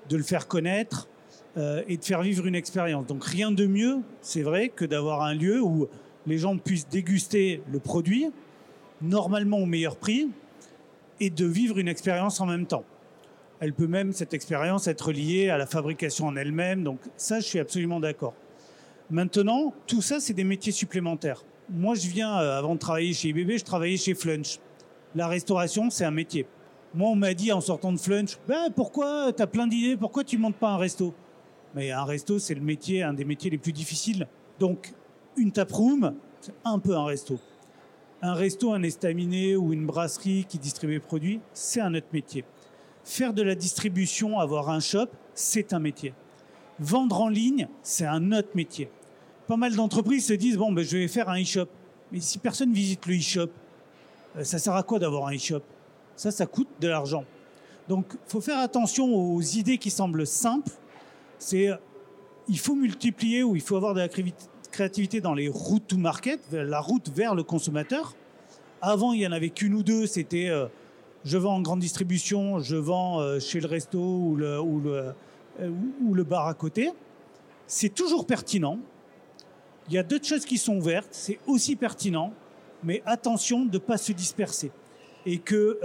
de 0.10 0.16
le 0.16 0.24
faire 0.24 0.48
connaître 0.48 1.10
euh, 1.58 1.84
et 1.88 1.98
de 1.98 2.06
faire 2.06 2.22
vivre 2.22 2.46
une 2.46 2.56
expérience. 2.56 3.06
Donc 3.06 3.26
rien 3.26 3.52
de 3.52 3.66
mieux, 3.66 3.98
c'est 4.22 4.44
vrai, 4.44 4.70
que 4.70 4.86
d'avoir 4.86 5.24
un 5.24 5.34
lieu 5.34 5.62
où 5.62 5.90
les 6.28 6.38
gens 6.38 6.58
puissent 6.58 6.90
déguster 6.90 7.62
le 7.72 7.80
produit, 7.80 8.32
normalement 9.02 9.58
au 9.60 9.66
meilleur 9.66 9.98
prix, 9.98 10.30
et 11.20 11.30
de 11.30 11.46
vivre 11.46 11.78
une 11.78 11.88
expérience 11.88 12.42
en 12.42 12.46
même 12.46 12.66
temps. 12.66 12.84
Elle 13.60 13.74
peut 13.74 13.88
même, 13.88 14.12
cette 14.12 14.34
expérience, 14.34 14.88
être 14.88 15.12
liée 15.12 15.50
à 15.50 15.58
la 15.58 15.66
fabrication 15.66 16.28
en 16.28 16.36
elle-même. 16.36 16.84
Donc 16.84 17.00
ça, 17.16 17.40
je 17.40 17.46
suis 17.46 17.60
absolument 17.60 18.00
d'accord. 18.00 18.34
Maintenant, 19.10 19.74
tout 19.88 20.02
ça, 20.02 20.20
c'est 20.20 20.34
des 20.34 20.44
métiers 20.44 20.72
supplémentaires. 20.72 21.44
Moi, 21.70 21.96
je 21.96 22.08
viens, 22.08 22.38
euh, 22.40 22.58
avant 22.58 22.74
de 22.74 22.80
travailler 22.80 23.14
chez 23.14 23.30
IBB, 23.30 23.58
je 23.58 23.64
travaillais 23.64 23.98
chez 23.98 24.14
Flunch. 24.14 24.60
La 25.16 25.28
restauration, 25.28 25.90
c'est 25.90 26.06
un 26.06 26.12
métier. 26.12 26.46
Moi, 26.94 27.10
on 27.10 27.16
m'a 27.16 27.34
dit 27.34 27.52
en 27.52 27.62
sortant 27.62 27.92
de 27.92 27.98
Flunch, 27.98 28.38
ben, 28.48 28.70
pourquoi, 28.76 29.32
tu 29.32 29.42
as 29.42 29.48
plein 29.48 29.68
d'idées, 29.68 29.96
pourquoi 29.96 30.24
tu 30.24 30.38
montes 30.38 30.56
pas 30.56 30.70
un 30.70 30.78
resto? 30.78 31.14
Mais 31.76 31.92
un 31.92 32.04
resto, 32.04 32.40
c'est 32.40 32.56
le 32.56 32.62
métier, 32.62 33.04
un 33.04 33.14
des 33.14 33.26
métiers 33.26 33.52
les 33.52 33.58
plus 33.58 33.74
difficiles. 33.74 34.28
Donc, 34.60 34.94
une 35.38 35.52
taproom, 35.52 36.16
c'est 36.42 36.54
un 36.64 36.80
peu 36.80 36.96
un 36.96 37.06
resto. 37.06 37.40
Un 38.22 38.34
resto, 38.34 38.74
un 38.74 38.84
estaminet 38.84 39.56
ou 39.56 39.74
une 39.74 39.86
brasserie 39.86 40.46
qui 40.48 40.58
distribue 40.58 40.96
des 40.96 41.00
produits, 41.00 41.40
c'est 41.54 41.82
un 41.82 41.94
autre 41.94 42.08
métier. 42.14 42.44
Faire 43.04 43.34
de 43.34 43.44
la 43.44 43.56
distribution, 43.56 44.40
avoir 44.40 44.70
un 44.70 44.80
shop, 44.80 45.08
c'est 45.34 45.74
un 45.74 45.80
métier. 45.80 46.14
Vendre 46.80 47.22
en 47.22 47.30
ligne, 47.30 47.68
c'est 47.84 48.06
un 48.06 48.32
autre 48.32 48.50
métier. 48.56 48.90
Pas 49.48 49.58
mal 49.58 49.76
d'entreprises 49.76 50.26
se 50.26 50.34
disent 50.34 50.58
bon, 50.58 50.72
ben, 50.72 50.84
je 50.84 50.98
vais 50.98 51.08
faire 51.08 51.30
un 51.30 51.42
e-shop. 51.42 51.68
Mais 52.12 52.20
si 52.20 52.40
personne 52.40 52.74
visite 52.74 53.06
le 53.06 53.16
e-shop, 53.16 53.50
euh, 54.38 54.44
ça 54.44 54.58
sert 54.58 54.74
à 54.74 54.84
quoi 54.84 55.00
d'avoir 55.00 55.28
un 55.28 55.36
e-shop? 55.36 55.62
Ça, 56.16 56.32
ça 56.32 56.46
coûte 56.46 56.70
de 56.80 56.88
l'argent. 56.88 57.26
Donc, 57.88 58.06
il 58.14 58.32
faut 58.32 58.42
faire 58.42 58.60
attention 58.60 59.14
aux 59.14 59.42
idées 59.42 59.78
qui 59.78 59.92
semblent 59.92 60.26
simples. 60.26 60.72
C'est 61.38 61.70
il 62.48 62.60
faut 62.60 62.76
multiplier 62.76 63.44
ou 63.44 63.56
il 63.56 63.62
faut 63.62 63.76
avoir 63.76 63.94
de 63.94 64.00
la 64.00 64.08
créativité 64.76 65.22
dans 65.22 65.34
les 65.34 65.48
routes 65.48 65.88
to 65.88 65.98
market, 65.98 66.42
la 66.52 66.82
route 66.82 67.10
vers 67.16 67.34
le 67.34 67.44
consommateur. 67.44 68.14
Avant, 68.82 69.14
il 69.14 69.22
y 69.22 69.28
en 69.28 69.32
avait 69.32 69.50
qu'une 69.50 69.74
ou 69.74 69.84
deux. 69.84 70.06
C'était 70.06 70.50
euh, 70.50 70.68
je 71.24 71.38
vends 71.38 71.56
en 71.56 71.62
grande 71.62 71.80
distribution, 71.80 72.60
je 72.60 72.76
vends 72.76 73.22
euh, 73.22 73.40
chez 73.40 73.62
le 73.62 73.68
resto 73.68 73.98
ou 73.98 74.36
le, 74.36 74.48
euh, 74.50 75.14
ou 76.06 76.14
le 76.14 76.24
bar 76.26 76.48
à 76.48 76.54
côté. 76.54 76.92
C'est 77.68 77.96
toujours 77.96 78.28
pertinent. 78.28 78.78
Il 79.88 79.94
y 79.94 79.98
a 79.98 80.04
d'autres 80.04 80.28
choses 80.28 80.44
qui 80.44 80.58
sont 80.58 80.76
ouvertes, 80.76 81.08
c'est 81.12 81.40
aussi 81.48 81.78
pertinent, 81.78 82.34
mais 82.84 83.02
attention 83.06 83.64
de 83.64 83.76
ne 83.76 83.78
pas 83.78 83.98
se 83.98 84.12
disperser. 84.12 84.72
Et 85.26 85.38
que 85.38 85.80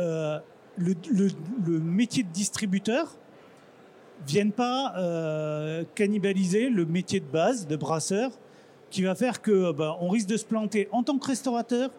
le, 0.77 0.95
le, 1.07 1.79
métier 1.79 2.23
de 2.23 2.31
distributeur 2.31 3.17
vienne 4.27 4.53
pas 4.53 4.95
cannibaliser 5.95 6.71
le 6.71 6.87
métier 6.87 7.21
de 7.21 7.27
base 7.27 7.67
de 7.67 7.77
brasseur, 7.77 8.33
qui 8.91 9.03
va 9.03 9.15
faire 9.15 9.43
que 9.43 9.73
bah, 9.73 9.97
on 10.01 10.09
risque 10.09 10.29
de 10.29 10.37
se 10.37 10.45
planter 10.45 10.89
en 10.93 11.03
tant 11.03 11.19
que 11.19 11.27
restaurateur 11.27 11.91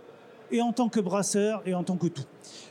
et 0.52 0.62
en 0.62 0.74
tant 0.74 0.90
que 0.90 1.00
brasseur 1.00 1.62
et 1.66 1.74
en 1.74 1.84
tant 1.84 1.96
que 1.96 2.08
tout. 2.08 2.26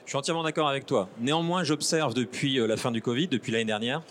Je 0.04 0.10
suis 0.10 0.18
entièrement 0.18 0.42
d'accord 0.42 0.68
avec 0.68 0.86
toi. 0.86 1.08
Néanmoins, 1.20 1.64
j'observe 1.64 2.14
depuis 2.14 2.56
la 2.56 2.76
fin 2.76 2.90
du 2.90 3.00
Covid, 3.00 3.28
depuis 3.28 3.52
l'année 3.52 3.64
dernière, 3.64 4.02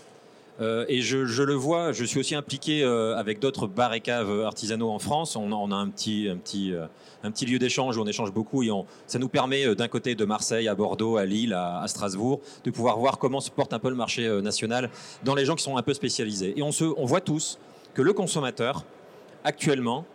euh, 0.61 0.85
et 0.89 1.01
je, 1.01 1.43
le 1.43 1.53
vois, 1.53 1.93
je 1.93 2.03
suis 2.03 2.19
aussi 2.19 2.35
impliqué 2.35 2.83
euh, 2.83 3.15
avec 3.15 3.39
d'autres 3.39 3.65
bars 3.65 3.93
et 3.93 4.01
caves 4.01 4.41
artisanaux 4.41 4.89
en 4.89 4.99
France. 4.99 5.35
On, 5.35 5.71
a 5.71 5.75
un 5.75 5.87
petit, 5.87 6.27
un 6.29 6.35
petit, 6.35 6.73
euh, 6.73 6.85
un 7.23 7.31
petit 7.31 7.45
lieu 7.45 7.59
d'échange 7.59 7.97
où 7.97 8.01
on 8.01 8.07
échange 8.07 8.33
beaucoup 8.33 8.63
et 8.63 8.69
ça 9.07 9.19
nous 9.19 9.29
permet 9.29 9.73
d'un 9.75 9.87
côté 9.87 10.15
de 10.15 10.25
Marseille 10.25 10.67
à 10.67 10.75
Bordeaux, 10.75 11.17
à 11.17 11.25
Lille, 11.25 11.53
à, 11.53 11.85
Strasbourg, 11.87 12.41
de 12.65 12.71
pouvoir 12.71 12.97
voir 12.97 13.17
comment 13.19 13.39
se 13.39 13.51
porte 13.51 13.73
un 13.73 13.79
peu 13.79 13.89
le 13.89 13.95
marché 13.95 14.27
national 14.41 14.89
dans 15.23 15.35
les 15.35 15.45
gens 15.45 15.55
qui 15.55 15.63
sont 15.63 15.77
un 15.77 15.83
peu 15.83 15.93
spécialisés. 15.93 16.53
Et 16.57 16.61
on, 16.61 16.71
se, 16.71 16.85
on 16.97 17.05
voit 17.05 17.21
tous 17.21 17.57
que 17.93 18.01
le 18.01 18.13
consommateur, 18.13 18.83
actuellement, 19.43 20.05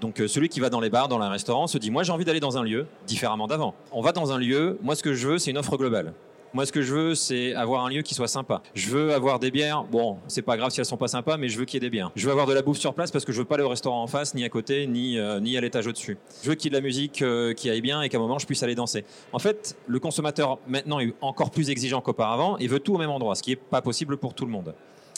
donc 0.00 0.22
celui 0.26 0.48
qui 0.48 0.60
va 0.60 0.70
dans 0.70 0.80
les 0.80 0.90
bars, 0.90 1.08
dans 1.08 1.18
les 1.18 1.26
restaurants, 1.26 1.66
se 1.66 1.78
dit 1.78 1.90
moi 1.90 2.02
j'ai 2.02 2.12
envie 2.12 2.24
d'aller 2.24 2.40
dans 2.40 2.58
un 2.58 2.62
lieu 2.62 2.86
différemment 3.06 3.46
d'avant. 3.46 3.74
On 3.92 4.00
va 4.00 4.12
dans 4.12 4.32
un 4.32 4.38
lieu, 4.38 4.78
moi 4.82 4.94
ce 4.94 5.02
que 5.02 5.14
je 5.14 5.28
veux 5.28 5.38
c'est 5.38 5.50
une 5.50 5.58
offre 5.58 5.76
globale. 5.76 6.12
Moi, 6.54 6.64
ce 6.64 6.72
que 6.72 6.80
je 6.80 6.94
veux, 6.94 7.14
c'est 7.14 7.54
avoir 7.54 7.84
un 7.84 7.90
lieu 7.90 8.00
qui 8.00 8.14
soit 8.14 8.26
sympa. 8.26 8.62
Je 8.74 8.88
veux 8.88 9.12
avoir 9.12 9.38
des 9.38 9.50
bières. 9.50 9.84
Bon, 9.84 10.16
c'est 10.28 10.40
pas 10.40 10.56
grave 10.56 10.70
si 10.70 10.80
elles 10.80 10.86
sont 10.86 10.96
pas 10.96 11.08
sympas, 11.08 11.36
mais 11.36 11.48
je 11.48 11.58
veux 11.58 11.66
qu'il 11.66 11.74
y 11.74 11.84
ait 11.84 11.86
des 11.86 11.90
bières. 11.90 12.10
Je 12.16 12.24
veux 12.24 12.32
avoir 12.32 12.46
de 12.46 12.54
la 12.54 12.62
bouffe 12.62 12.78
sur 12.78 12.94
place 12.94 13.10
parce 13.10 13.26
que 13.26 13.32
je 13.32 13.38
veux 13.38 13.44
pas 13.44 13.60
au 13.60 13.68
restaurant 13.68 14.02
en 14.02 14.06
face, 14.06 14.34
ni 14.34 14.44
à 14.44 14.48
côté, 14.48 14.86
ni, 14.86 15.18
euh, 15.18 15.40
ni 15.40 15.58
à 15.58 15.60
l'étage 15.60 15.86
au-dessus. 15.86 16.16
Je 16.42 16.48
veux 16.48 16.54
qu'il 16.54 16.72
y 16.72 16.74
ait 16.74 16.78
de 16.78 16.82
la 16.82 16.86
musique 16.86 17.20
euh, 17.20 17.52
qui 17.52 17.68
aille 17.68 17.82
bien 17.82 18.00
et 18.00 18.08
qu'à 18.08 18.16
un 18.16 18.20
moment 18.20 18.38
je 18.38 18.46
puisse 18.46 18.62
aller 18.62 18.74
danser. 18.74 19.04
En 19.32 19.38
fait, 19.38 19.76
le 19.86 20.00
consommateur 20.00 20.58
maintenant 20.66 21.00
est 21.00 21.12
encore 21.20 21.50
plus 21.50 21.68
exigeant 21.68 22.00
qu'auparavant 22.00 22.56
et 22.56 22.66
veut 22.66 22.80
tout 22.80 22.94
au 22.94 22.98
même 22.98 23.10
endroit, 23.10 23.34
ce 23.34 23.42
qui 23.42 23.52
est 23.52 23.56
pas 23.56 23.82
possible 23.82 24.16
pour 24.16 24.32
tout 24.32 24.46
le 24.46 24.50
monde. 24.50 24.74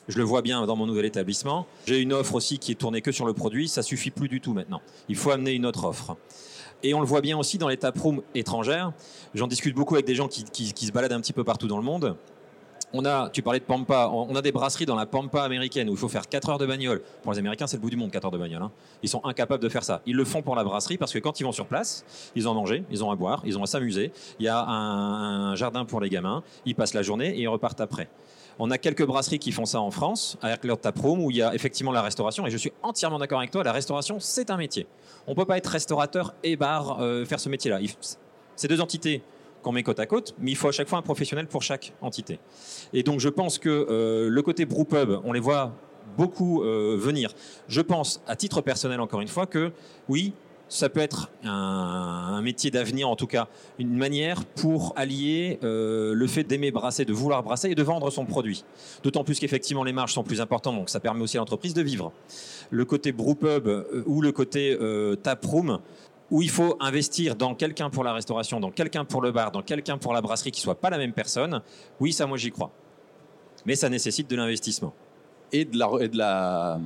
Je 0.08 0.18
le 0.18 0.24
vois 0.24 0.42
bien 0.42 0.66
dans 0.66 0.76
mon 0.76 0.86
nouvel 0.86 1.04
établissement. 1.04 1.66
J'ai 1.86 2.00
une 2.00 2.12
offre 2.12 2.34
aussi 2.34 2.58
qui 2.58 2.72
est 2.72 2.76
tournée 2.76 3.02
que 3.02 3.12
sur 3.12 3.26
le 3.26 3.32
produit. 3.32 3.68
Ça 3.68 3.82
suffit 3.82 4.10
plus 4.10 4.28
du 4.28 4.40
tout 4.40 4.52
maintenant. 4.52 4.80
Il 5.08 5.16
faut 5.16 5.30
amener 5.30 5.52
une 5.52 5.66
autre 5.66 5.84
offre. 5.84 6.16
Et 6.82 6.94
on 6.94 7.00
le 7.00 7.06
voit 7.06 7.20
bien 7.20 7.38
aussi 7.38 7.58
dans 7.58 7.68
les 7.68 7.76
taprooms 7.76 8.22
étrangères. 8.34 8.92
J'en 9.34 9.46
discute 9.46 9.74
beaucoup 9.74 9.94
avec 9.94 10.06
des 10.06 10.14
gens 10.14 10.28
qui, 10.28 10.86
se 10.86 10.92
baladent 10.92 11.12
un 11.12 11.20
petit 11.20 11.32
peu 11.32 11.44
partout 11.44 11.68
dans 11.68 11.76
le 11.76 11.82
monde. 11.82 12.16
On 12.92 13.04
a, 13.04 13.30
tu 13.30 13.40
parlais 13.40 13.60
de 13.60 13.64
Pampa, 13.64 14.10
on 14.12 14.34
a 14.34 14.42
des 14.42 14.50
brasseries 14.50 14.86
dans 14.86 14.96
la 14.96 15.06
Pampa 15.06 15.42
américaine 15.44 15.88
où 15.88 15.92
il 15.92 15.98
faut 15.98 16.08
faire 16.08 16.28
4 16.28 16.48
heures 16.48 16.58
de 16.58 16.66
bagnole. 16.66 17.02
Pour 17.22 17.30
les 17.32 17.38
Américains, 17.38 17.68
c'est 17.68 17.76
le 17.76 17.82
bout 17.82 17.90
du 17.90 17.96
monde, 17.96 18.10
4 18.10 18.24
heures 18.24 18.30
de 18.32 18.38
bagnole. 18.38 18.62
Hein. 18.62 18.72
Ils 19.04 19.08
sont 19.08 19.24
incapables 19.24 19.62
de 19.62 19.68
faire 19.68 19.84
ça. 19.84 20.02
Ils 20.06 20.16
le 20.16 20.24
font 20.24 20.42
pour 20.42 20.56
la 20.56 20.64
brasserie 20.64 20.98
parce 20.98 21.12
que 21.12 21.20
quand 21.20 21.38
ils 21.38 21.44
vont 21.44 21.52
sur 21.52 21.66
place, 21.66 22.04
ils 22.34 22.48
ont 22.48 22.50
à 22.50 22.54
manger, 22.54 22.82
ils 22.90 23.04
ont 23.04 23.12
à 23.12 23.14
boire, 23.14 23.42
ils 23.44 23.56
ont 23.56 23.62
à 23.62 23.66
s'amuser. 23.66 24.10
Il 24.40 24.46
y 24.46 24.48
a 24.48 24.64
un, 24.66 25.54
jardin 25.54 25.84
pour 25.84 26.00
les 26.00 26.08
gamins. 26.08 26.42
Ils 26.66 26.74
passent 26.74 26.94
la 26.94 27.02
journée 27.02 27.28
et 27.28 27.42
ils 27.42 27.48
repartent 27.48 27.80
après. 27.80 28.08
On 28.62 28.70
a 28.70 28.76
quelques 28.76 29.06
brasseries 29.06 29.38
qui 29.38 29.52
font 29.52 29.64
ça 29.64 29.80
en 29.80 29.90
France, 29.90 30.36
à 30.42 30.50
Erkler 30.50 30.76
Taproom, 30.76 31.24
où 31.24 31.30
il 31.30 31.38
y 31.38 31.42
a 31.42 31.54
effectivement 31.54 31.92
la 31.92 32.02
restauration. 32.02 32.46
Et 32.46 32.50
je 32.50 32.58
suis 32.58 32.72
entièrement 32.82 33.18
d'accord 33.18 33.38
avec 33.38 33.50
toi, 33.50 33.64
la 33.64 33.72
restauration, 33.72 34.20
c'est 34.20 34.50
un 34.50 34.58
métier. 34.58 34.86
On 35.26 35.30
ne 35.30 35.36
peut 35.36 35.46
pas 35.46 35.56
être 35.56 35.66
restaurateur 35.66 36.34
et 36.42 36.56
bar, 36.56 37.00
euh, 37.00 37.24
faire 37.24 37.40
ce 37.40 37.48
métier-là. 37.48 37.80
C'est 38.56 38.68
deux 38.68 38.82
entités 38.82 39.22
qu'on 39.62 39.72
met 39.72 39.82
côte 39.82 39.98
à 39.98 40.04
côte, 40.04 40.34
mais 40.38 40.50
il 40.50 40.56
faut 40.56 40.68
à 40.68 40.72
chaque 40.72 40.88
fois 40.88 40.98
un 40.98 41.02
professionnel 41.02 41.46
pour 41.46 41.62
chaque 41.62 41.94
entité. 42.02 42.38
Et 42.92 43.02
donc 43.02 43.18
je 43.20 43.30
pense 43.30 43.58
que 43.58 43.70
euh, 43.70 44.28
le 44.28 44.42
côté 44.42 44.66
brewpub, 44.66 45.20
on 45.24 45.32
les 45.32 45.40
voit 45.40 45.72
beaucoup 46.18 46.62
euh, 46.62 46.98
venir. 47.00 47.32
Je 47.66 47.80
pense, 47.80 48.22
à 48.26 48.36
titre 48.36 48.60
personnel 48.60 49.00
encore 49.00 49.22
une 49.22 49.28
fois, 49.28 49.46
que 49.46 49.72
oui, 50.10 50.34
ça 50.70 50.88
peut 50.88 51.00
être 51.00 51.30
un, 51.44 52.40
métier 52.42 52.70
d'avenir, 52.70 53.10
en 53.10 53.16
tout 53.16 53.26
cas, 53.26 53.48
une 53.78 53.94
manière 53.94 54.46
pour 54.46 54.94
allier 54.96 55.58
euh, 55.62 56.14
le 56.14 56.26
fait 56.26 56.44
d'aimer 56.44 56.70
brasser, 56.70 57.04
de 57.04 57.12
vouloir 57.12 57.42
brasser 57.42 57.70
et 57.70 57.74
de 57.74 57.82
vendre 57.82 58.08
son 58.10 58.24
produit. 58.24 58.64
D'autant 59.02 59.24
plus 59.24 59.38
qu'effectivement 59.38 59.84
les 59.84 59.92
marges 59.92 60.14
sont 60.14 60.22
plus 60.22 60.40
importantes, 60.40 60.76
donc 60.76 60.88
ça 60.88 61.00
permet 61.00 61.20
aussi 61.20 61.36
à 61.36 61.40
l'entreprise 61.40 61.74
de 61.74 61.82
vivre. 61.82 62.12
Le 62.70 62.84
côté 62.86 63.12
brewpub 63.12 63.66
euh, 63.66 64.04
ou 64.06 64.22
le 64.22 64.32
côté 64.32 64.78
euh, 64.80 65.16
taproom, 65.16 65.80
où 66.30 66.40
il 66.40 66.50
faut 66.50 66.76
investir 66.78 67.34
dans 67.34 67.54
quelqu'un 67.56 67.90
pour 67.90 68.04
la 68.04 68.14
restauration, 68.14 68.60
dans 68.60 68.70
quelqu'un 68.70 69.04
pour 69.04 69.20
le 69.20 69.32
bar, 69.32 69.50
dans 69.50 69.62
quelqu'un 69.62 69.98
pour 69.98 70.14
la 70.14 70.22
brasserie 70.22 70.52
qui 70.52 70.60
soit 70.60 70.80
pas 70.80 70.88
la 70.88 70.98
même 70.98 71.12
personne, 71.12 71.60
oui, 71.98 72.12
ça 72.12 72.26
moi 72.26 72.38
j'y 72.38 72.52
crois. 72.52 72.70
Mais 73.66 73.74
ça 73.74 73.88
nécessite 73.88 74.30
de 74.30 74.36
l'investissement. 74.36 74.94
Et 75.52 75.64
de 75.64 75.76
la, 75.76 75.90
et 76.00 76.08
de 76.08 76.16
la 76.16 76.78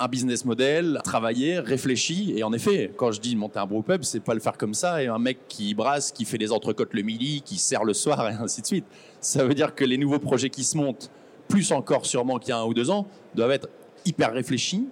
un 0.00 0.08
business 0.08 0.44
model, 0.44 1.00
travailler, 1.04 1.58
réfléchi. 1.58 2.32
Et 2.36 2.42
en 2.42 2.52
effet, 2.52 2.90
quand 2.96 3.12
je 3.12 3.20
dis 3.20 3.36
monter 3.36 3.58
un 3.58 3.66
brewpub, 3.66 4.02
c'est 4.02 4.20
pas 4.20 4.34
le 4.34 4.40
faire 4.40 4.56
comme 4.56 4.74
ça 4.74 5.02
et 5.02 5.06
un 5.06 5.18
mec 5.18 5.46
qui 5.46 5.74
brasse, 5.74 6.10
qui 6.10 6.24
fait 6.24 6.38
des 6.38 6.52
entrecôtes 6.52 6.94
le 6.94 7.02
midi, 7.02 7.42
qui 7.44 7.58
sert 7.58 7.84
le 7.84 7.92
soir 7.92 8.28
et 8.28 8.32
ainsi 8.32 8.62
de 8.62 8.66
suite. 8.66 8.86
Ça 9.20 9.44
veut 9.44 9.54
dire 9.54 9.74
que 9.74 9.84
les 9.84 9.98
nouveaux 9.98 10.18
projets 10.18 10.48
qui 10.48 10.64
se 10.64 10.76
montent, 10.76 11.10
plus 11.48 11.70
encore 11.70 12.06
sûrement 12.06 12.38
qu'il 12.38 12.50
y 12.50 12.52
a 12.52 12.58
un 12.58 12.64
ou 12.64 12.72
deux 12.72 12.90
ans, 12.90 13.06
doivent 13.34 13.50
être 13.50 13.68
hyper 14.06 14.32
réfléchis 14.32 14.88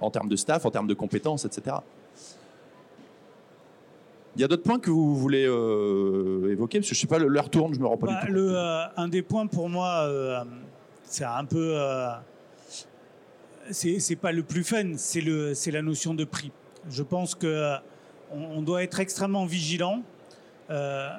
en 0.00 0.10
termes 0.10 0.28
de 0.28 0.36
staff, 0.36 0.66
en 0.66 0.70
termes 0.70 0.88
de 0.88 0.94
compétences, 0.94 1.44
etc. 1.44 1.76
Il 4.34 4.42
y 4.42 4.44
a 4.44 4.48
d'autres 4.48 4.62
points 4.62 4.78
que 4.78 4.90
vous 4.90 5.16
voulez 5.16 5.46
euh, 5.46 6.50
évoquer? 6.50 6.78
Parce 6.78 6.88
que 6.88 6.94
je 6.94 7.00
sais 7.00 7.06
pas, 7.06 7.18
l'heure 7.18 7.50
tourne, 7.50 7.74
je 7.74 7.80
me 7.80 7.86
rends 7.86 7.96
pas 7.96 8.06
du 8.08 8.14
bah, 8.14 8.20
tout. 8.26 8.32
Le, 8.32 8.56
euh, 8.56 8.84
un 8.96 9.08
des 9.08 9.22
points 9.22 9.46
pour 9.46 9.68
moi, 9.68 10.06
euh, 10.06 10.44
c'est 11.04 11.24
un 11.24 11.44
peu 11.44 11.76
c'est 13.70 14.16
pas 14.16 14.32
le 14.32 14.42
plus 14.42 14.64
fun, 14.64 14.92
c'est 14.96 15.70
la 15.70 15.82
notion 15.82 16.14
de 16.14 16.24
prix. 16.24 16.52
Je 16.88 17.02
pense 17.02 17.34
que 17.34 17.78
on, 18.30 18.62
doit 18.62 18.82
être 18.82 19.00
extrêmement 19.00 19.46
vigilant. 19.46 20.02
Euh, 20.70 21.10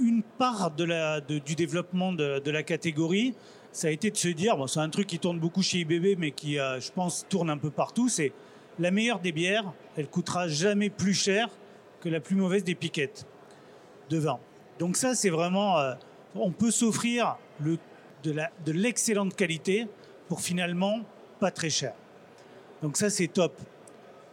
une 0.00 0.22
part 0.22 0.70
de 0.70 0.84
la, 0.84 1.20
du 1.20 1.54
développement 1.54 2.12
de, 2.12 2.50
la 2.50 2.62
catégorie, 2.62 3.34
ça 3.72 3.88
a 3.88 3.90
été 3.90 4.10
de 4.10 4.16
se 4.16 4.28
dire, 4.28 4.56
bon, 4.56 4.66
c'est 4.66 4.80
un 4.80 4.88
truc 4.88 5.06
qui 5.06 5.18
tourne 5.18 5.38
beaucoup 5.38 5.62
chez 5.62 5.78
IBB, 5.78 6.18
mais 6.18 6.30
qui, 6.30 6.58
euh, 6.58 6.80
je 6.80 6.90
pense, 6.92 7.26
tourne 7.28 7.50
un 7.50 7.58
peu 7.58 7.70
partout, 7.70 8.08
c'est 8.08 8.32
la 8.78 8.90
meilleure 8.90 9.20
des 9.20 9.32
bières, 9.32 9.72
elle 9.96 10.08
coûtera 10.08 10.48
jamais 10.48 10.90
plus 10.90 11.14
cher 11.14 11.48
que 12.00 12.08
la 12.08 12.20
plus 12.20 12.36
mauvaise 12.36 12.64
des 12.64 12.74
piquettes 12.74 13.26
de 14.10 14.18
vin. 14.18 14.38
Donc 14.78 14.96
ça, 14.96 15.14
c'est 15.14 15.30
vraiment, 15.30 15.78
euh, 15.78 15.94
on 16.34 16.50
peut 16.50 16.70
s'offrir 16.70 17.36
le, 17.60 17.78
de 18.24 18.72
l'excellente 18.72 19.34
qualité 19.36 19.86
pour 20.28 20.40
finalement 20.40 21.00
pas 21.42 21.50
très 21.50 21.70
cher. 21.70 21.92
Donc 22.82 22.96
ça, 22.96 23.10
c'est 23.10 23.26
top. 23.26 23.52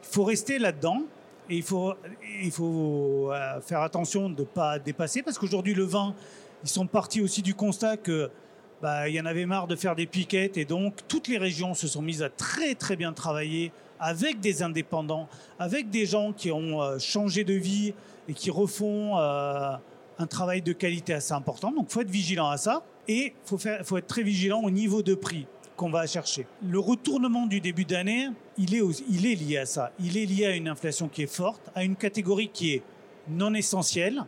Il 0.04 0.10
faut 0.14 0.24
rester 0.24 0.60
là-dedans 0.60 1.02
et 1.50 1.56
il 1.56 1.64
faut, 1.64 1.96
il 2.44 2.52
faut 2.52 3.32
euh, 3.32 3.60
faire 3.62 3.82
attention 3.82 4.30
de 4.30 4.42
ne 4.42 4.46
pas 4.46 4.78
dépasser 4.78 5.24
parce 5.24 5.40
qu'aujourd'hui, 5.40 5.74
le 5.74 5.86
vin, 5.86 6.14
ils 6.64 6.70
sont 6.70 6.86
partis 6.86 7.20
aussi 7.20 7.42
du 7.42 7.56
constat 7.56 7.98
que 7.98 8.30
bah, 8.84 9.10
il 9.10 9.16
y 9.16 9.20
en 9.20 9.26
avait 9.26 9.48
marre 9.48 9.66
de 9.66 9.76
faire 9.76 9.96
des 9.96 10.06
piquettes 10.06 10.56
et 10.58 10.66
donc 10.66 10.98
toutes 11.08 11.28
les 11.28 11.40
régions 11.40 11.74
se 11.74 11.88
sont 11.88 12.04
mises 12.04 12.22
à 12.22 12.30
très 12.30 12.76
très 12.76 12.96
bien 12.96 13.12
travailler 13.12 13.72
avec 14.00 14.40
des 14.40 14.62
indépendants, 14.62 15.28
avec 15.58 15.90
des 15.90 16.06
gens 16.06 16.32
qui 16.32 16.52
ont 16.52 16.80
euh, 16.80 17.00
changé 17.00 17.44
de 17.44 17.56
vie 17.56 17.96
et 18.28 18.34
qui 18.36 18.52
refont 18.52 19.18
euh, 19.18 19.72
un 20.20 20.28
travail 20.28 20.62
de 20.62 20.74
qualité 20.74 21.16
assez 21.16 21.34
important. 21.34 21.72
Donc, 21.72 21.90
faut 21.90 22.02
être 22.02 22.12
vigilant 22.12 22.50
à 22.52 22.58
ça 22.58 22.84
et 23.08 23.34
il 23.34 23.34
faut, 23.46 23.58
faut 23.58 23.98
être 23.98 24.08
très 24.08 24.22
vigilant 24.22 24.62
au 24.62 24.70
niveau 24.70 25.02
de 25.02 25.16
prix 25.16 25.48
qu'on 25.80 25.90
va 25.90 26.06
chercher. 26.06 26.46
Le 26.62 26.78
retournement 26.78 27.46
du 27.46 27.62
début 27.62 27.86
d'année, 27.86 28.28
il 28.58 28.76
est, 28.76 28.82
il 29.10 29.26
est 29.26 29.36
lié 29.36 29.60
à 29.60 29.66
ça. 29.66 29.94
Il 29.98 30.18
est 30.18 30.26
lié 30.26 30.46
à 30.46 30.56
une 30.58 30.68
inflation 30.68 31.08
qui 31.08 31.24
est 31.24 31.34
forte, 31.34 31.72
à 31.74 31.86
une 31.86 31.96
catégorie 31.96 32.50
qui 32.50 32.74
est 32.74 32.84
non 33.30 33.54
essentielle, 33.54 34.26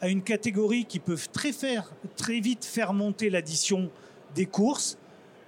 à 0.00 0.08
une 0.08 0.22
catégorie 0.22 0.84
qui 0.84 1.00
peut 1.00 1.18
très, 1.32 1.50
faire, 1.50 1.92
très 2.14 2.38
vite 2.38 2.64
faire 2.64 2.92
monter 2.92 3.30
l'addition 3.30 3.90
des 4.36 4.46
courses 4.46 4.96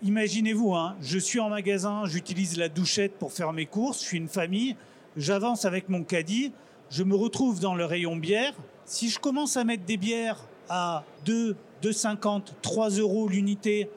Imaginez-vous, 0.03 0.75
hein, 0.75 0.97
je 1.01 1.19
suis 1.19 1.39
en 1.41 1.49
magasin, 1.49 2.03
j'utilise 2.05 2.59
la 2.59 2.69
douchette 2.69 3.13
pour 3.17 3.33
faire 3.33 3.55
mes 3.55 3.65
courses, 3.65 4.03
je 4.03 4.07
suis 4.07 4.19
une 4.19 4.29
famille, 4.29 4.77
j'avance 5.17 5.65
avec 5.65 5.89
mon 5.89 6.03
caddie, 6.03 6.53
je 6.91 7.05
me 7.05 7.15
retrouve 7.15 7.59
dans 7.59 7.75
le 7.75 7.87
rayon 7.87 8.17
bière. 8.17 8.53
Si 8.85 9.09
je 9.09 9.19
commence 9.19 9.57
à 9.57 9.65
mettre 9.65 9.85
des 9.85 9.97
bières 9.97 10.47
à 10.69 11.05
2, 11.25 11.57
2,50, 11.83 12.43
3 12.61 12.91
euros 12.91 13.29
l'unité, 13.29 13.89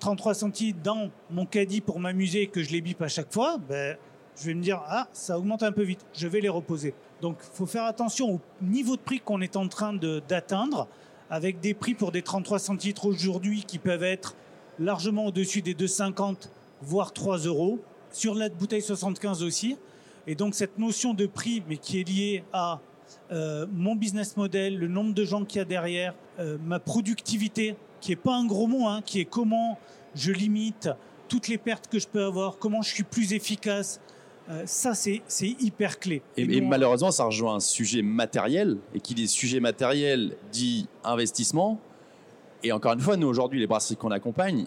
33 0.00 0.34
centimes 0.34 0.76
dans 0.82 1.10
mon 1.30 1.46
caddie 1.46 1.80
pour 1.80 1.98
m'amuser 2.00 2.42
et 2.42 2.46
que 2.46 2.62
je 2.62 2.70
les 2.70 2.80
bip 2.80 3.00
à 3.02 3.08
chaque 3.08 3.32
fois, 3.32 3.58
ben, 3.58 3.96
je 4.40 4.46
vais 4.46 4.54
me 4.54 4.62
dire, 4.62 4.80
ah, 4.86 5.08
ça 5.12 5.38
augmente 5.38 5.62
un 5.62 5.72
peu 5.72 5.82
vite, 5.82 6.04
je 6.14 6.28
vais 6.28 6.40
les 6.40 6.48
reposer. 6.48 6.94
Donc 7.20 7.38
il 7.40 7.56
faut 7.56 7.66
faire 7.66 7.84
attention 7.84 8.34
au 8.34 8.40
niveau 8.62 8.96
de 8.96 9.00
prix 9.00 9.20
qu'on 9.20 9.40
est 9.40 9.56
en 9.56 9.68
train 9.68 9.92
d'atteindre, 9.92 10.86
avec 11.30 11.60
des 11.60 11.74
prix 11.74 11.94
pour 11.94 12.12
des 12.12 12.22
33 12.22 12.58
centilitres 12.58 13.06
aujourd'hui 13.06 13.64
qui 13.66 13.78
peuvent 13.78 14.04
être 14.04 14.34
largement 14.78 15.26
au-dessus 15.26 15.62
des 15.62 15.74
2,50 15.74 16.48
voire 16.80 17.12
3 17.12 17.38
euros. 17.38 17.80
Sur 18.10 18.34
la 18.34 18.48
bouteille 18.48 18.80
75 18.80 19.42
aussi. 19.42 19.76
Et 20.26 20.34
donc 20.34 20.54
cette 20.54 20.78
notion 20.78 21.12
de 21.12 21.26
prix, 21.26 21.62
mais 21.68 21.76
qui 21.76 22.00
est 22.00 22.08
liée 22.08 22.44
à 22.52 22.80
euh, 23.32 23.66
mon 23.70 23.96
business 23.96 24.36
model, 24.36 24.78
le 24.78 24.88
nombre 24.88 25.12
de 25.12 25.24
gens 25.24 25.44
qu'il 25.44 25.58
y 25.58 25.62
a 25.62 25.64
derrière, 25.64 26.14
euh, 26.38 26.56
ma 26.64 26.78
productivité, 26.78 27.76
qui 28.00 28.12
est 28.12 28.16
pas 28.16 28.34
un 28.34 28.46
gros 28.46 28.66
mot, 28.66 28.86
hein, 28.86 29.02
qui 29.04 29.20
est 29.20 29.24
comment 29.24 29.78
je 30.14 30.32
limite 30.32 30.90
toutes 31.28 31.48
les 31.48 31.58
pertes 31.58 31.88
que 31.88 31.98
je 31.98 32.08
peux 32.08 32.24
avoir, 32.24 32.58
comment 32.58 32.82
je 32.82 32.92
suis 32.92 33.02
plus 33.02 33.32
efficace. 33.32 34.00
Euh, 34.50 34.62
ça, 34.64 34.94
c'est 34.94 35.22
hyper 35.40 35.98
clé. 35.98 36.22
Et, 36.36 36.60
malheureusement, 36.60 37.10
ça 37.10 37.24
rejoint 37.24 37.56
un 37.56 37.60
sujet 37.60 38.00
matériel. 38.00 38.78
Et 38.94 39.00
qui 39.00 39.14
dit 39.14 39.28
sujet 39.28 39.60
matériel 39.60 40.36
dit 40.52 40.88
investissement. 41.04 41.78
Et 42.62 42.72
encore 42.72 42.94
une 42.94 43.00
fois, 43.00 43.16
nous 43.16 43.28
aujourd'hui, 43.28 43.60
les 43.60 43.66
brasseries 43.66 43.96
qu'on 43.96 44.10
accompagne, 44.10 44.66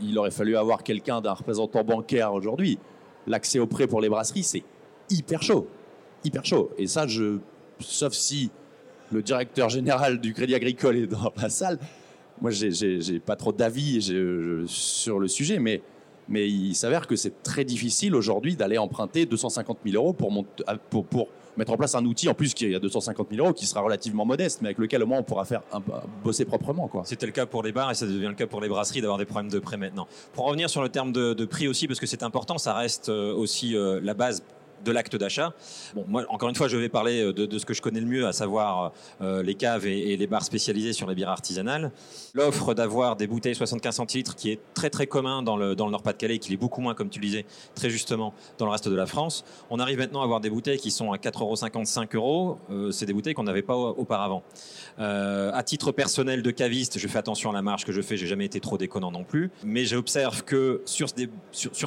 il 0.00 0.18
aurait 0.18 0.30
fallu 0.30 0.56
avoir 0.56 0.82
quelqu'un 0.82 1.20
d'un 1.20 1.32
représentant 1.32 1.84
bancaire 1.84 2.34
aujourd'hui. 2.34 2.78
L'accès 3.26 3.58
au 3.58 3.66
prêt 3.66 3.86
pour 3.86 4.00
les 4.00 4.08
brasseries, 4.08 4.42
c'est 4.42 4.62
hyper 5.10 5.42
chaud. 5.42 5.66
Hyper 6.24 6.44
chaud. 6.44 6.70
Et 6.76 6.86
ça, 6.86 7.06
je, 7.06 7.38
sauf 7.80 8.12
si 8.12 8.50
le 9.10 9.22
directeur 9.22 9.70
général 9.70 10.20
du 10.20 10.34
Crédit 10.34 10.54
Agricole 10.54 10.96
est 10.96 11.06
dans 11.06 11.32
la 11.40 11.48
salle, 11.48 11.78
moi, 12.40 12.50
j'ai 12.50 13.20
pas 13.20 13.36
trop 13.36 13.52
d'avis 13.52 14.00
sur 14.66 15.18
le 15.18 15.28
sujet, 15.28 15.58
mais, 15.58 15.82
il 16.30 16.74
s'avère 16.74 17.06
que 17.06 17.16
c'est 17.16 17.42
très 17.42 17.64
difficile 17.64 18.14
aujourd'hui 18.14 18.54
d'aller 18.54 18.76
emprunter 18.76 19.24
250 19.24 19.78
000 19.86 19.96
euros 19.96 20.12
pour, 20.12 20.30
mettre 21.56 21.72
en 21.72 21.76
place 21.76 21.94
un 21.94 22.04
outil 22.04 22.28
en 22.28 22.34
plus 22.34 22.54
qui 22.54 22.72
a 22.74 22.78
250 22.78 23.28
000 23.30 23.44
euros 23.44 23.54
qui 23.54 23.66
sera 23.66 23.80
relativement 23.80 24.24
modeste, 24.24 24.60
mais 24.60 24.68
avec 24.68 24.78
lequel 24.78 25.02
au 25.02 25.06
moins 25.06 25.20
on 25.20 25.22
pourra 25.22 25.44
faire 25.44 25.62
bosser 26.22 26.44
proprement. 26.44 26.90
C'était 27.04 27.26
le 27.26 27.32
cas 27.32 27.46
pour 27.46 27.62
les 27.62 27.72
bars 27.72 27.90
et 27.90 27.94
ça 27.94 28.06
devient 28.06 28.28
le 28.28 28.34
cas 28.34 28.46
pour 28.46 28.60
les 28.60 28.68
brasseries 28.68 29.00
d'avoir 29.00 29.18
des 29.18 29.24
problèmes 29.24 29.50
de 29.50 29.58
prêt 29.58 29.78
maintenant. 29.78 30.06
Pour 30.34 30.44
revenir 30.44 30.68
sur 30.68 30.82
le 30.82 30.90
terme 30.90 31.12
de, 31.12 31.32
de 31.32 31.44
prix 31.46 31.66
aussi, 31.66 31.88
parce 31.88 31.98
que 31.98 32.06
c'est 32.06 32.22
important, 32.22 32.58
ça 32.58 32.74
reste 32.74 33.08
euh, 33.08 33.34
aussi 33.34 33.74
euh, 33.74 33.98
la 34.02 34.14
base 34.14 34.42
de 34.84 34.92
l'acte 34.92 35.16
d'achat. 35.16 35.52
Bon, 35.94 36.04
moi, 36.08 36.24
encore 36.28 36.48
une 36.48 36.54
fois, 36.54 36.68
je 36.68 36.76
vais 36.76 36.88
parler 36.88 37.22
euh, 37.22 37.32
de, 37.32 37.58
ce 37.58 37.66
que 37.66 37.74
je 37.74 37.82
connais 37.82 38.00
le 38.00 38.06
mieux, 38.06 38.26
à 38.26 38.32
savoir 38.32 38.92
euh, 39.20 39.42
les 39.42 39.54
caves 39.54 39.86
et, 39.86 40.16
les 40.16 40.26
bars 40.26 40.44
spécialisés 40.44 40.92
sur 40.92 41.06
les 41.08 41.14
bières 41.14 41.28
artisanales. 41.28 41.90
L'offre 42.34 42.74
d'avoir 42.74 43.16
des 43.16 43.26
bouteilles 43.26 43.54
75 43.54 43.94
centilitres, 43.94 44.34
qui 44.34 44.50
est 44.50 44.60
très 44.74 44.90
très 44.90 45.06
commun 45.06 45.42
dans 45.42 45.56
le, 45.56 45.74
dans 45.74 45.86
le 45.86 45.92
Nord-Pas-de-Calais, 45.92 46.38
qui 46.38 46.52
est 46.52 46.56
beaucoup 46.56 46.80
moins, 46.80 46.94
comme 46.94 47.08
tu 47.08 47.20
le 47.20 47.26
disais, 47.26 47.44
très 47.74 47.90
justement, 47.90 48.34
dans 48.58 48.66
le 48.66 48.72
reste 48.72 48.88
de 48.88 48.94
la 48.94 49.06
France. 49.06 49.44
On 49.70 49.78
arrive 49.78 49.98
maintenant 49.98 50.20
à 50.20 50.24
avoir 50.24 50.40
des 50.40 50.50
bouteilles 50.50 50.78
qui 50.78 50.90
sont 50.90 51.12
à 51.12 51.16
4,55 51.16 52.16
euros. 52.16 52.58
Euh, 52.70 52.90
c'est 52.90 53.06
des 53.06 53.12
bouteilles 53.12 53.34
qu'on 53.34 53.44
n'avait 53.44 53.62
pas 53.62 53.76
auparavant. 53.76 54.42
à 54.98 55.62
titre 55.62 55.92
personnel 55.92 56.42
de 56.42 56.50
caviste, 56.50 56.98
je 56.98 57.08
fais 57.08 57.18
attention 57.18 57.50
à 57.50 57.52
la 57.52 57.62
marge 57.62 57.84
que 57.84 57.92
je 57.92 58.02
fais, 58.02 58.16
j'ai 58.16 58.26
jamais 58.26 58.44
été 58.44 58.60
trop 58.60 58.78
déconnant 58.78 59.10
non 59.10 59.24
plus. 59.24 59.50
Mais 59.64 59.84
j'observe 59.84 60.44
que 60.44 60.82
sur, 60.84 61.08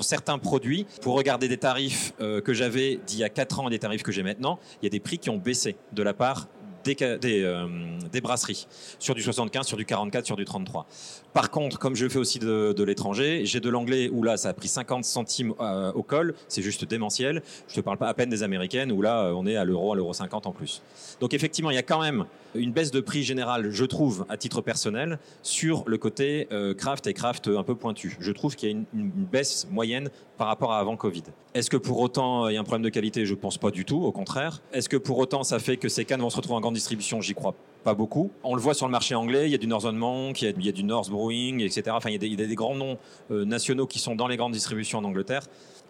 certains 0.04 0.38
produits, 0.38 0.86
pour 1.02 1.16
regarder 1.16 1.48
des 1.48 1.58
tarifs 1.58 2.14
que 2.20 2.54
j'avais 2.54 2.81
d'il 3.08 3.20
y 3.20 3.24
a 3.24 3.30
4 3.30 3.60
ans 3.60 3.68
et 3.68 3.72
des 3.72 3.80
tarifs 3.80 4.04
que 4.04 4.12
j'ai 4.12 4.24
maintenant, 4.24 4.60
il 4.82 4.86
y 4.86 4.88
a 4.88 4.90
des 4.90 5.00
prix 5.00 5.18
qui 5.18 5.30
ont 5.30 5.38
baissé 5.38 5.76
de 5.94 6.04
la 6.04 6.14
part 6.14 6.48
des, 6.84 6.96
euh, 7.02 7.68
des, 8.12 8.22
brasseries, 8.22 8.68
sur 9.00 9.16
du 9.16 9.22
75, 9.22 9.68
sur 9.68 9.78
du 9.78 9.86
44, 9.86 10.26
sur 10.26 10.36
du 10.36 10.46
33. 10.46 10.88
Par 11.34 11.50
contre, 11.50 11.80
comme 11.80 11.96
je 11.96 12.10
fais 12.10 12.20
aussi 12.20 12.40
de, 12.40 12.84
l'étranger, 12.84 13.46
j'ai 13.46 13.62
de 13.62 13.70
l'anglais 13.70 14.10
où 14.10 14.22
là, 14.22 14.36
ça 14.36 14.50
a 14.50 14.54
pris 14.54 14.68
50 14.68 15.06
centimes 15.06 15.54
euh, 15.62 15.92
au 15.94 16.04
col, 16.04 16.34
c'est 16.50 16.62
juste 16.62 16.84
démentiel. 16.84 17.42
Je 17.70 17.76
te 17.76 17.80
parle 17.80 17.98
pas 17.98 18.10
à 18.10 18.14
peine 18.14 18.30
des 18.30 18.44
américaines 18.44 18.92
où 18.92 19.02
là, 19.02 19.32
on 19.34 19.46
est 19.46 19.56
à 19.56 19.64
l'euro, 19.64 19.94
à 19.94 19.96
l'euro 19.96 20.14
50 20.14 20.48
en 20.48 20.52
plus. 20.52 20.82
Donc 21.22 21.34
effectivement, 21.34 21.72
il 21.72 21.76
y 21.76 21.80
a 21.80 21.84
quand 21.84 22.02
même 22.02 22.26
une 22.54 22.74
baisse 22.74 22.92
de 22.92 23.00
prix 23.00 23.24
générale, 23.24 23.70
je 23.72 23.86
trouve, 23.86 24.26
à 24.28 24.36
titre 24.36 24.62
personnel, 24.62 25.20
sur 25.42 25.84
le 25.88 25.98
côté 25.98 26.50
euh, 26.52 26.74
craft 26.74 27.08
et 27.08 27.14
craft 27.14 27.48
un 27.48 27.64
peu 27.64 27.76
pointu. 27.76 28.18
Je 28.20 28.32
trouve 28.34 28.58
qu'il 28.58 28.70
y 28.70 28.74
a 28.74 28.76
une, 28.76 28.86
baisse 29.32 29.68
moyenne 29.72 30.10
par 30.38 30.48
rapport 30.48 30.74
à 30.74 30.80
avant 30.80 30.98
Covid. 30.98 31.24
Est-ce 31.54 31.70
que 31.70 31.78
pour 31.78 32.00
autant 32.00 32.50
il 32.50 32.56
y 32.56 32.58
a 32.58 32.60
un 32.60 32.64
problème 32.64 32.84
de 32.84 32.90
qualité? 32.90 33.26
Je 33.26 33.36
pense 33.36 33.58
pas 33.58 33.72
du 33.72 33.86
tout, 33.86 34.04
au 34.04 34.12
contraire. 34.12 34.62
Est-ce 34.74 34.90
que 34.90 34.98
pour 34.98 35.18
autant 35.20 35.44
ça 35.44 35.60
fait 35.60 35.78
que 35.78 35.88
ces 35.88 36.04
cannes 36.04 36.22
vont 36.22 36.30
se 36.30 36.36
retrouver 36.36 36.58
en 36.58 36.62
grande 36.62 36.74
distribution? 36.74 37.22
J'y 37.22 37.36
crois 37.36 37.56
pas 37.84 37.94
beaucoup. 37.94 38.32
On 38.44 38.56
le 38.56 38.62
voit 38.62 38.74
sur 38.74 38.86
le 38.86 38.92
marché 38.92 39.16
anglais, 39.16 39.48
il 39.48 39.52
y 39.52 39.56
a 39.56 39.58
du 39.58 39.68
Northern 39.68 39.96
Monk, 39.96 40.42
il 40.42 40.66
y 40.66 40.70
a, 40.70 40.72
du 40.72 40.84
North 40.84 41.10
Brewing, 41.10 41.62
etc. 41.62 41.84
Enfin, 41.92 42.10
il 42.10 42.14
y 42.14 42.34
a 42.34 42.48
des, 42.48 42.56
grands 42.56 42.76
noms 42.76 42.98
euh, 43.32 43.46
nationaux 43.46 43.88
qui 43.88 44.00
sont 44.00 44.16
dans 44.16 44.28
les 44.28 44.38
grandes 44.38 44.54
distributions 44.54 45.00
en 45.00 45.04
Angleterre. 45.04 45.44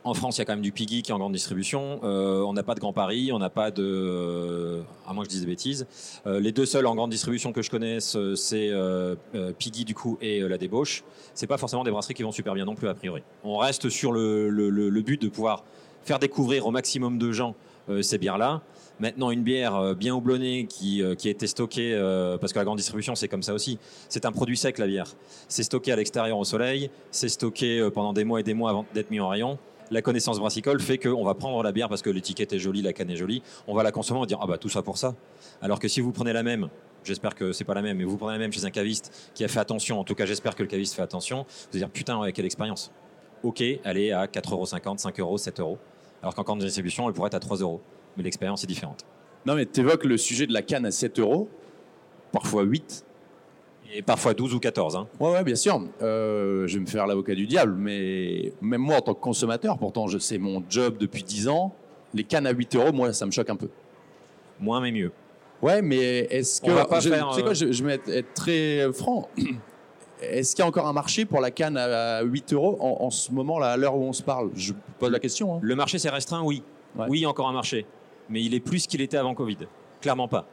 En 0.04 0.16
France, 0.16 0.38
il 0.38 0.40
y 0.40 0.42
a 0.42 0.46
quand 0.46 0.54
même 0.54 0.64
du 0.64 0.72
Piggy 0.72 1.04
qui 1.04 1.12
est 1.12 1.14
en 1.14 1.20
grande 1.20 1.34
distribution. 1.34 2.00
Euh, 2.04 2.42
on 2.42 2.54
n'a 2.54 2.64
pas 2.64 2.74
de 2.74 2.80
Grand 2.80 2.94
Paris, 2.94 3.32
on 3.32 3.38
n'a 3.38 3.52
pas 3.52 3.70
de. 3.70 3.84
Euh, 3.84 4.82
à 5.06 5.14
moins 5.14 5.24
que 5.24 5.30
je 5.30 5.36
dise 5.36 5.42
des 5.42 5.48
bêtises. 5.48 5.86
les 6.26 6.52
deux 6.52 6.66
seuls 6.66 6.88
en 6.88 6.96
grande 6.96 7.12
distribution 7.12 7.52
que 7.54 7.62
je 7.62 7.70
connaisse, 7.70 8.18
c'est 8.36 8.72
Piggy 9.60 9.86
du 9.86 9.94
coup 9.94 10.18
et 10.22 10.40
la 10.40 10.58
Débauche. 10.58 11.04
C'est 11.36 11.46
pas 11.46 11.58
forcément 11.58 11.84
des 11.84 11.92
brasseries 11.92 12.16
qui 12.16 12.24
vont 12.24 12.32
super 12.32 12.56
bien 12.56 12.66
non 12.66 12.74
plus 12.74 12.88
a 12.88 12.96
priori. 12.96 13.22
On 13.44 13.58
reste 13.58 13.90
sur 13.90 14.12
le, 14.12 14.50
le 14.50 15.02
but 15.02 15.22
de 15.22 15.28
pouvoir 15.28 15.64
faire 16.04 16.18
découvrir 16.18 16.66
au 16.66 16.72
maximum 16.72 17.20
de 17.20 17.32
gens 17.32 17.54
ces 18.02 18.18
bières-là. 18.18 18.62
Maintenant, 19.02 19.32
une 19.32 19.42
bière 19.42 19.76
euh, 19.78 19.96
bien 19.96 20.14
houblonnée 20.14 20.68
qui, 20.68 21.02
euh, 21.02 21.16
qui 21.16 21.28
a 21.28 21.32
été 21.32 21.48
stockée, 21.48 21.96
euh, 21.96 22.38
parce 22.38 22.54
que 22.54 22.60
la 22.60 22.66
grande 22.66 22.78
distribution, 22.78 23.16
c'est 23.16 23.28
comme 23.28 23.42
ça 23.42 23.56
aussi. 23.56 23.80
C'est 24.10 24.28
un 24.28 24.32
produit 24.32 24.56
sec, 24.56 24.78
la 24.78 24.86
bière. 24.86 25.08
C'est 25.48 25.64
stocké 25.64 25.92
à 25.92 25.96
l'extérieur 25.96 26.38
au 26.38 26.44
soleil, 26.44 26.92
c'est 27.10 27.28
stocké 27.28 27.90
pendant 27.96 28.14
des 28.14 28.24
mois 28.24 28.42
et 28.42 28.44
des 28.44 28.54
mois 28.54 28.70
avant 28.70 28.86
d'être 28.94 29.10
mis 29.10 29.20
en 29.20 29.28
rayon. 29.28 29.58
La 29.90 30.04
connaissance 30.04 30.38
brassicole 30.38 30.80
fait 30.80 31.00
qu'on 31.00 31.26
va 31.26 31.34
prendre 31.34 31.64
la 31.64 31.72
bière 31.72 31.90
parce 31.90 32.04
que 32.04 32.12
l'étiquette 32.12 32.54
est 32.54 32.60
jolie, 32.60 32.84
la 32.84 32.94
canne 32.94 33.10
est 33.10 33.16
jolie. 33.16 33.42
On 33.68 33.74
va 33.74 33.82
la 33.82 33.92
consommer, 33.92 34.20
on 34.20 34.22
va 34.22 34.28
dire 34.28 34.38
ah 34.40 34.46
bah 34.46 34.60
tout 34.60 34.70
ça 34.70 34.84
pour 34.84 35.00
ça. 35.00 35.16
Alors 35.64 35.80
que 35.80 35.88
si 35.88 36.00
vous 36.00 36.12
prenez 36.12 36.32
la 36.32 36.44
même, 36.44 36.70
j'espère 37.04 37.34
que 37.34 37.54
c'est 37.54 37.66
pas 37.66 37.74
la 37.74 37.82
même, 37.82 37.98
mais 37.98 38.04
vous 38.04 38.18
prenez 38.18 38.34
la 38.34 38.40
même 38.40 38.54
chez 38.54 38.66
un 38.66 38.70
caviste 38.70 39.32
qui 39.34 39.44
a 39.44 39.48
fait 39.48 39.60
attention, 39.60 40.00
en 40.00 40.04
tout 40.04 40.14
cas 40.14 40.28
j'espère 40.28 40.56
que 40.56 40.62
le 40.62 40.70
caviste 40.70 40.94
fait 40.94 41.02
attention, 41.02 41.46
vous 41.48 41.70
allez 41.72 41.80
dire 41.80 41.90
putain 41.90 42.32
quelle 42.32 42.46
expérience. 42.46 42.92
Ok, 43.42 43.62
elle 43.62 43.98
est 43.98 44.12
à 44.12 44.28
4,50€, 44.28 45.02
5€, 45.02 45.44
7€. 45.44 45.78
Alors 46.22 46.36
qu'en 46.36 46.44
grande 46.44 46.60
distribution, 46.60 47.08
elle 47.08 47.16
pourrait 47.16 47.28
être 47.28 47.34
à 47.34 47.40
3 47.40 47.58
euros 47.58 47.82
mais 48.18 48.24
l'expérience 48.24 48.64
est 48.64 48.68
différente. 48.68 49.06
Non, 49.46 49.56
mais 49.56 49.66
tu 49.66 49.80
évoques 49.80 50.06
le 50.06 50.18
sujet 50.18 50.48
de 50.48 50.54
la 50.54 50.62
canne 50.62 50.86
à 50.86 50.92
7 50.92 51.20
euros, 51.20 51.50
parfois 52.32 52.64
8. 52.64 53.06
Et 53.94 54.02
parfois 54.02 54.34
12 54.34 54.54
ou 54.54 54.60
14. 54.60 54.96
Hein. 54.96 55.08
Ouais, 55.20 55.32
ouais, 55.32 55.44
bien 55.44 55.56
sûr. 55.56 55.82
Euh, 56.02 56.66
je 56.66 56.76
vais 56.76 56.80
me 56.80 56.86
faire 56.86 57.08
l'avocat 57.08 57.36
du 57.36 57.46
diable, 57.46 57.74
mais 57.78 58.54
même 58.62 58.82
moi, 58.82 58.98
en 58.98 59.02
tant 59.02 59.14
que 59.14 59.20
consommateur, 59.20 59.78
pourtant, 59.78 60.08
je 60.08 60.18
sais 60.18 60.38
mon 60.38 60.64
job 60.70 60.98
depuis 60.98 61.24
10 61.24 61.50
ans, 61.50 61.76
les 62.14 62.24
cannes 62.24 62.48
à 62.48 62.52
8 62.52 62.76
euros, 62.76 62.94
moi, 62.94 63.12
ça 63.12 63.26
me 63.26 63.32
choque 63.32 63.50
un 63.50 63.58
peu. 63.58 63.70
Moins, 64.60 64.80
mais 64.80 64.92
mieux. 64.92 65.12
Ouais, 65.62 65.82
mais 65.82 66.20
est-ce 66.30 66.62
que. 66.62 66.72
On 66.72 66.76
va 66.76 66.86
pas 66.86 67.02
je, 67.02 67.10
faire, 67.10 67.28
quoi, 67.44 67.54
je, 67.54 67.72
je, 67.72 67.84
vais 67.84 68.00
être, 68.08 68.34
très 68.34 68.92
franc. 68.94 69.28
est-ce 70.22 70.56
qu'il 70.56 70.64
y 70.64 70.66
a 70.66 70.70
encore 70.70 70.88
un 70.88 70.94
marché 70.94 71.26
pour 71.26 71.42
la 71.42 71.52
canne 71.52 71.76
à 71.78 72.22
8 72.22 72.54
euros 72.54 72.78
en, 72.80 73.10
ce 73.10 73.32
moment, 73.32 73.60
là, 73.60 73.72
à 73.72 73.78
l'heure 73.78 73.98
où 73.98 74.04
on 74.04 74.14
se 74.14 74.24
parle? 74.24 74.52
Je 74.56 74.74
pose 75.00 75.12
la 75.12 75.20
question. 75.20 75.56
Hein. 75.56 75.60
Le 75.62 75.76
marché 75.76 76.00
s'est 76.00 76.10
restreint, 76.10 76.44
oui. 76.44 76.64
Oui, 76.96 77.20
il 77.20 77.22
y 77.22 77.26
a 77.26 77.30
encore 77.30 77.50
un 77.50 77.54
marché. 77.54 77.86
Mais 78.32 78.42
il 78.42 78.54
est 78.54 78.60
plus 78.60 78.88
qu'il 78.88 79.02
était 79.02 79.18
avant 79.18 79.36
Covid. 79.36 79.58
Clairement 80.02 80.28
pas. 80.28 80.48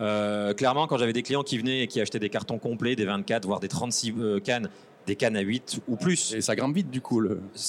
Euh, 0.00 0.54
clairement, 0.54 0.86
quand 0.86 0.98
j'avais 0.98 1.12
des 1.12 1.22
clients 1.22 1.42
qui 1.42 1.58
venaient 1.58 1.82
et 1.82 1.86
qui 1.88 2.00
achetaient 2.00 2.20
des 2.20 2.30
cartons 2.30 2.58
complets, 2.58 2.94
des 2.94 3.04
24, 3.04 3.46
voire 3.46 3.60
des 3.60 3.68
36 3.68 4.14
euh, 4.18 4.40
cannes, 4.40 4.68
des 5.06 5.16
cannes 5.16 5.36
à 5.36 5.40
8 5.40 5.80
ou 5.88 5.96
plus. 5.96 6.34
Et 6.34 6.40
ça 6.40 6.54
grimpe 6.54 6.74
vite 6.74 6.90
du 6.90 7.00
coup. 7.00 7.22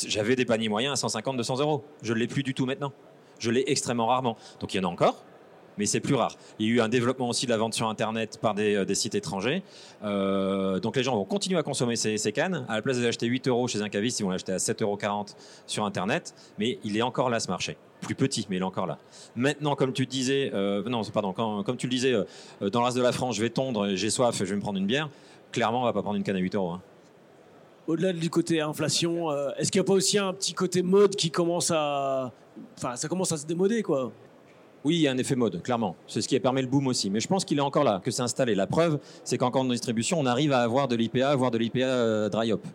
J'avais 0.08 0.36
des 0.36 0.46
paniers 0.46 0.70
moyens 0.70 0.94
à 0.94 0.96
150, 0.98 1.38
200 1.38 1.60
euros. 1.60 1.84
Je 2.04 2.14
ne 2.14 2.20
l'ai 2.20 2.28
plus 2.28 2.44
du 2.44 2.54
tout 2.54 2.66
maintenant. 2.66 2.92
Je 3.40 3.50
l'ai 3.50 3.64
extrêmement 3.68 4.08
rarement. 4.08 4.38
Donc 4.60 4.74
il 4.74 4.78
y 4.78 4.80
en 4.80 4.84
a 4.84 4.92
encore, 4.92 5.24
mais 5.80 5.88
c'est 5.88 6.00
plus 6.00 6.14
rare. 6.14 6.38
Il 6.60 6.68
y 6.68 6.70
a 6.70 6.74
eu 6.74 6.82
un 6.82 6.90
développement 6.90 7.30
aussi 7.30 7.48
de 7.48 7.52
la 7.52 7.58
vente 7.58 7.74
sur 7.74 7.90
Internet 7.90 8.38
par 8.40 8.54
des, 8.54 8.76
euh, 8.76 8.94
sites 8.94 9.16
étrangers. 9.16 9.64
donc 10.04 10.96
les 10.96 11.04
gens 11.04 11.16
vont 11.16 11.26
continuer 11.26 11.58
à 11.58 11.64
consommer 11.64 11.96
ces, 11.96 12.32
cannes. 12.32 12.66
À 12.70 12.76
la 12.76 12.82
place 12.84 13.00
d'acheter 13.00 13.26
8 13.26 13.48
euros 13.48 13.68
chez 13.68 13.82
un 13.82 13.90
caviste, 13.90 14.20
ils 14.20 14.24
vont 14.24 14.30
l'acheter 14.30 14.52
à 14.52 14.58
7,40 14.58 14.84
euros 14.84 15.26
sur 15.66 15.86
Internet. 15.86 16.36
Mais 16.60 16.78
il 16.84 16.96
est 16.96 17.02
encore 17.02 17.32
là 17.32 17.40
ce 17.40 17.48
marché 17.48 17.78
plus 18.02 18.16
petit, 18.16 18.48
mais 18.50 18.58
il 18.58 18.60
est 18.60 18.66
encore 18.66 18.88
là. 18.88 18.98
Maintenant, 19.36 19.76
comme 19.76 19.94
tu 19.94 20.06
disais, 20.06 20.52
euh, 20.54 20.88
non, 20.88 21.04
pardon, 21.04 21.34
comme 21.34 21.78
tu 21.78 21.88
le 21.88 21.92
disais, 21.92 22.14
euh, 22.14 22.70
dans 22.70 22.86
le 22.86 22.94
de 22.94 23.02
la 23.02 23.12
France, 23.12 23.36
je 23.36 23.42
vais 23.42 23.50
tondre, 23.50 23.96
j'ai 23.96 24.10
soif, 24.10 24.38
je 24.38 24.46
vais 24.46 24.56
me 24.56 24.62
prendre 24.62 24.80
une 24.80 24.88
bière. 24.88 25.10
Clairement, 25.52 25.82
on 25.82 25.86
va 25.86 25.94
pas 25.94 26.02
prendre 26.02 26.18
une 26.18 26.24
canne 26.24 26.36
à 26.36 26.40
8 26.40 26.56
euros. 26.56 26.72
Hein. 26.72 26.82
Au-delà 27.88 28.14
du 28.14 28.30
côté 28.30 28.62
inflation, 28.62 29.32
euh, 29.32 29.52
est-ce 29.58 29.72
qu'il 29.72 29.80
n'y 29.80 29.86
a 29.86 29.88
pas 29.88 29.94
aussi 29.94 30.18
un 30.18 30.34
petit 30.34 30.54
côté 30.54 30.82
mode 30.82 31.16
qui 31.16 31.32
commence 31.32 31.72
à, 31.72 32.32
enfin, 32.78 32.96
ça 32.96 33.08
commence 33.08 33.32
à 33.32 33.38
se 33.38 33.46
démoder, 33.46 33.84
quoi? 33.84 34.12
Oui, 34.86 34.96
il 34.96 35.02
y 35.02 35.08
a 35.08 35.12
un 35.12 35.18
effet 35.18 35.36
mode, 35.36 35.62
clairement. 35.62 35.96
C'est 36.08 36.22
ce 36.22 36.28
qui 36.28 36.36
a 36.36 36.40
permis 36.40 36.62
le 36.62 36.68
boom 36.68 36.88
aussi. 36.88 37.10
Mais 37.10 37.20
je 37.20 37.28
pense 37.28 37.46
qu'il 37.46 37.58
est 37.58 37.62
encore 37.62 37.84
là, 37.84 38.02
que 38.04 38.12
c'est 38.12 38.22
installé. 38.22 38.56
La 38.56 38.68
preuve, 38.68 39.00
c'est 39.24 39.38
qu'encore 39.38 39.64
dans 39.64 39.72
distribution, 39.72 40.20
on 40.20 40.26
arrive 40.26 40.52
à 40.54 40.60
avoir 40.60 40.88
de 40.88 40.96
l'IPA, 40.96 41.36
voire 41.36 41.52
de 41.52 41.58
l'IPA 41.58 42.30
dry 42.30 42.52
hop. 42.52 42.66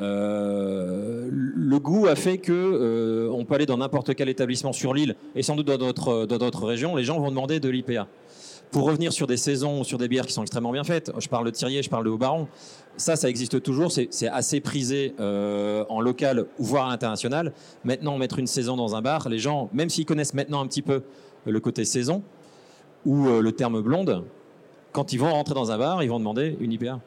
Euh, 0.00 1.28
le 1.30 1.78
goût 1.78 2.06
a 2.06 2.16
fait 2.16 2.38
que 2.38 2.52
euh, 2.52 3.30
on 3.32 3.44
peut 3.44 3.54
aller 3.54 3.66
dans 3.66 3.78
n'importe 3.78 4.14
quel 4.14 4.28
établissement 4.28 4.72
sur 4.72 4.92
l'île 4.92 5.14
et 5.36 5.42
sans 5.42 5.54
doute 5.54 5.66
dans 5.66 5.76
d'autres 5.76 6.64
régions, 6.64 6.96
les 6.96 7.04
gens 7.04 7.20
vont 7.20 7.30
demander 7.30 7.60
de 7.60 7.68
l'IPA. 7.68 8.08
Pour 8.74 8.86
revenir 8.86 9.12
sur 9.12 9.28
des 9.28 9.36
saisons, 9.36 9.84
sur 9.84 9.98
des 9.98 10.08
bières 10.08 10.26
qui 10.26 10.32
sont 10.32 10.42
extrêmement 10.42 10.72
bien 10.72 10.82
faites, 10.82 11.12
je 11.16 11.28
parle 11.28 11.46
de 11.46 11.52
Thirier, 11.52 11.80
je 11.84 11.88
parle 11.88 12.04
de 12.04 12.10
Haut-Baron, 12.10 12.48
ça, 12.96 13.14
ça 13.14 13.28
existe 13.28 13.62
toujours, 13.62 13.92
c'est 13.92 14.26
assez 14.26 14.60
prisé 14.60 15.14
euh, 15.20 15.84
en 15.88 16.00
local, 16.00 16.46
voire 16.58 16.88
à 16.88 16.90
l'international. 16.90 17.52
Maintenant, 17.84 18.18
mettre 18.18 18.40
une 18.40 18.48
saison 18.48 18.76
dans 18.76 18.96
un 18.96 19.00
bar, 19.00 19.28
les 19.28 19.38
gens, 19.38 19.70
même 19.72 19.90
s'ils 19.90 20.06
connaissent 20.06 20.34
maintenant 20.34 20.60
un 20.60 20.66
petit 20.66 20.82
peu 20.82 21.04
le 21.46 21.60
côté 21.60 21.84
saison 21.84 22.24
ou 23.06 23.26
le 23.28 23.52
terme 23.52 23.80
blonde, 23.80 24.24
quand 24.90 25.12
ils 25.12 25.20
vont 25.20 25.30
rentrer 25.30 25.54
dans 25.54 25.70
un 25.70 25.78
bar, 25.78 26.02
ils 26.02 26.10
vont 26.10 26.18
demander 26.18 26.56
une 26.58 26.72
IPA. 26.72 26.98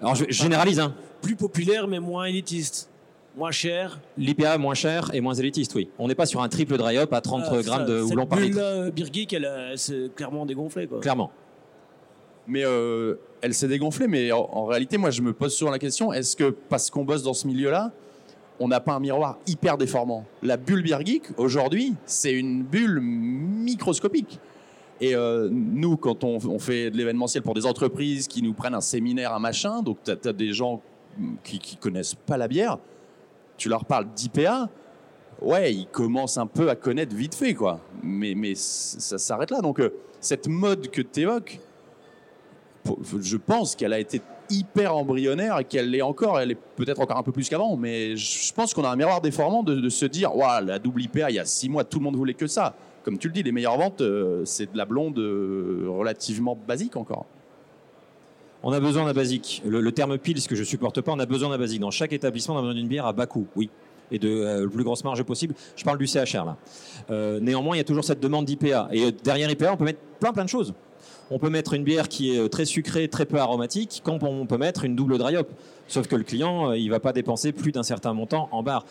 Alors 0.00 0.16
je 0.16 0.24
généralise, 0.30 0.80
hein 0.80 0.94
plus 1.22 1.36
populaire 1.36 1.86
mais 1.86 2.00
moins 2.00 2.24
élitiste. 2.24 2.90
Moins 3.38 3.52
cher. 3.52 4.00
L'IPA 4.16 4.58
moins 4.58 4.74
cher 4.74 5.10
et 5.14 5.20
moins 5.20 5.34
élitiste, 5.34 5.72
oui. 5.76 5.88
On 5.96 6.08
n'est 6.08 6.16
pas 6.16 6.26
sur 6.26 6.42
un 6.42 6.48
triple 6.48 6.76
dry 6.76 6.96
up 6.96 7.12
à 7.12 7.20
30 7.20 7.44
ah, 7.46 7.62
grammes 7.62 7.86
de 7.86 8.00
houblon 8.00 8.26
par 8.26 8.40
litre. 8.40 8.58
Euh, 8.60 8.90
Birgit, 8.90 9.28
elle 9.30 9.78
s'est 9.78 10.10
clairement 10.16 10.44
dégonflée. 10.44 10.88
Quoi. 10.88 10.98
Clairement. 10.98 11.30
Mais 12.48 12.64
euh, 12.64 13.14
elle 13.40 13.54
s'est 13.54 13.68
dégonflée, 13.68 14.08
mais 14.08 14.32
en, 14.32 14.64
réalité, 14.64 14.98
moi, 14.98 15.12
je 15.12 15.22
me 15.22 15.32
pose 15.32 15.54
souvent 15.54 15.70
la 15.70 15.78
question 15.78 16.12
est-ce 16.12 16.34
que 16.34 16.50
parce 16.50 16.90
qu'on 16.90 17.04
bosse 17.04 17.22
dans 17.22 17.32
ce 17.32 17.46
milieu-là, 17.46 17.92
on 18.58 18.66
n'a 18.66 18.80
pas 18.80 18.94
un 18.94 18.98
miroir 18.98 19.38
hyper 19.46 19.78
déformant? 19.78 20.24
La 20.42 20.56
bulle 20.56 20.82
Birgit, 20.82 21.22
aujourd'hui, 21.36 21.94
c'est 22.06 22.32
une 22.32 22.64
bulle 22.64 22.98
microscopique. 23.00 24.40
Et 25.00 25.14
euh, 25.14 25.48
nous, 25.48 25.96
quand 25.96 26.24
on, 26.24 26.58
fait 26.58 26.90
de 26.90 26.96
l'événementiel 26.96 27.44
pour 27.44 27.54
des 27.54 27.66
entreprises 27.66 28.26
qui 28.26 28.42
nous 28.42 28.52
prennent 28.52 28.74
un 28.74 28.80
séminaire, 28.80 29.32
un 29.32 29.38
machin, 29.38 29.80
donc 29.80 29.98
tu 30.04 30.10
as, 30.10 30.32
des 30.32 30.52
gens 30.52 30.82
qui, 31.44 31.60
qui 31.60 31.76
connaissent 31.76 32.16
pas 32.16 32.36
la 32.36 32.48
bière, 32.48 32.78
tu 33.58 33.68
leur 33.68 33.84
parles 33.84 34.06
d'IPA, 34.14 34.70
ouais, 35.42 35.74
ils 35.74 35.86
commencent 35.86 36.38
un 36.38 36.46
peu 36.46 36.70
à 36.70 36.76
connaître 36.76 37.14
vite 37.14 37.34
fait, 37.34 37.52
quoi. 37.52 37.80
Mais, 38.02 38.34
mais 38.34 38.54
ça 38.54 39.18
s'arrête 39.18 39.50
là. 39.50 39.60
Donc, 39.60 39.80
euh, 39.80 39.90
cette 40.20 40.48
mode 40.48 40.88
que 40.88 41.02
tu 41.02 41.20
évoques, 41.20 41.58
je 43.20 43.36
pense 43.36 43.76
qu'elle 43.76 43.92
a 43.92 43.98
été 43.98 44.22
hyper 44.50 44.96
embryonnaire 44.96 45.58
et 45.58 45.64
qu'elle 45.64 45.90
l'est 45.90 46.02
encore. 46.02 46.40
Elle 46.40 46.52
est 46.52 46.58
peut-être 46.76 47.00
encore 47.00 47.18
un 47.18 47.22
peu 47.22 47.32
plus 47.32 47.48
qu'avant, 47.48 47.76
mais 47.76 48.16
je 48.16 48.52
pense 48.54 48.72
qu'on 48.72 48.84
a 48.84 48.88
un 48.88 48.96
miroir 48.96 49.20
déformant 49.20 49.62
de, 49.62 49.88
se 49.88 50.06
dire, 50.06 50.34
waouh, 50.34 50.64
la 50.64 50.78
double 50.78 51.02
IPA, 51.02 51.30
il 51.30 51.36
y 51.36 51.38
a 51.38 51.44
six 51.44 51.68
mois, 51.68 51.84
tout 51.84 51.98
le 51.98 52.04
monde 52.04 52.16
voulait 52.16 52.34
que 52.34 52.46
ça. 52.46 52.74
Comme 53.02 53.18
tu 53.18 53.28
le 53.28 53.34
dis, 53.34 53.42
les 53.42 53.52
meilleures 53.52 53.76
ventes, 53.76 54.00
euh, 54.00 54.44
c'est 54.44 54.72
de 54.72 54.76
la 54.76 54.84
blonde 54.84 55.18
euh, 55.18 55.86
relativement 55.88 56.56
basique 56.66 56.96
encore. 56.96 57.26
On 58.62 58.72
a 58.72 58.80
besoin 58.80 59.04
d'un 59.04 59.12
basique. 59.12 59.62
Le, 59.64 59.92
terme 59.92 60.18
pile, 60.18 60.40
ce 60.40 60.48
que 60.48 60.56
je 60.56 60.64
supporte 60.64 61.00
pas, 61.00 61.12
on 61.12 61.18
a 61.18 61.26
besoin 61.26 61.50
d'un 61.50 61.58
basique. 61.58 61.80
Dans 61.80 61.90
chaque 61.90 62.12
établissement, 62.12 62.54
on 62.54 62.58
a 62.58 62.62
besoin 62.62 62.74
d'une 62.74 62.88
bière 62.88 63.06
à 63.06 63.12
bas 63.12 63.26
coût, 63.26 63.46
oui, 63.54 63.70
et 64.10 64.18
de 64.18 64.28
la 64.28 64.50
euh, 64.50 64.68
plus 64.68 64.84
grosse 64.84 65.04
marge 65.04 65.22
possible. 65.22 65.54
Je 65.76 65.84
parle 65.84 65.98
du 65.98 66.06
CHR 66.06 66.44
là. 66.44 66.56
Euh, 67.10 67.38
néanmoins, 67.40 67.76
il 67.76 67.78
y 67.78 67.80
a 67.80 67.84
toujours 67.84 68.04
cette 68.04 68.20
demande 68.20 68.46
d'IPA. 68.46 68.88
Et 68.92 69.04
euh, 69.04 69.10
derrière 69.22 69.50
IPA, 69.50 69.72
on 69.72 69.76
peut 69.76 69.84
mettre 69.84 70.00
plein 70.18 70.32
plein 70.32 70.44
de 70.44 70.48
choses. 70.48 70.74
On 71.30 71.38
peut 71.38 71.50
mettre 71.50 71.74
une 71.74 71.84
bière 71.84 72.08
qui 72.08 72.34
est 72.34 72.48
très 72.48 72.64
sucrée, 72.64 73.06
très 73.08 73.26
peu 73.26 73.36
aromatique, 73.36 74.00
quand 74.02 74.22
on 74.22 74.46
peut 74.46 74.56
mettre 74.56 74.84
une 74.84 74.96
double 74.96 75.18
dry 75.18 75.36
hop. 75.36 75.50
Sauf 75.86 76.08
que 76.08 76.16
le 76.16 76.24
client, 76.24 76.72
il 76.72 76.88
va 76.88 77.00
pas 77.00 77.12
dépenser 77.12 77.52
plus 77.52 77.70
d'un 77.70 77.82
certain 77.82 78.14
montant 78.14 78.48
en 78.50 78.62
bar 78.62 78.86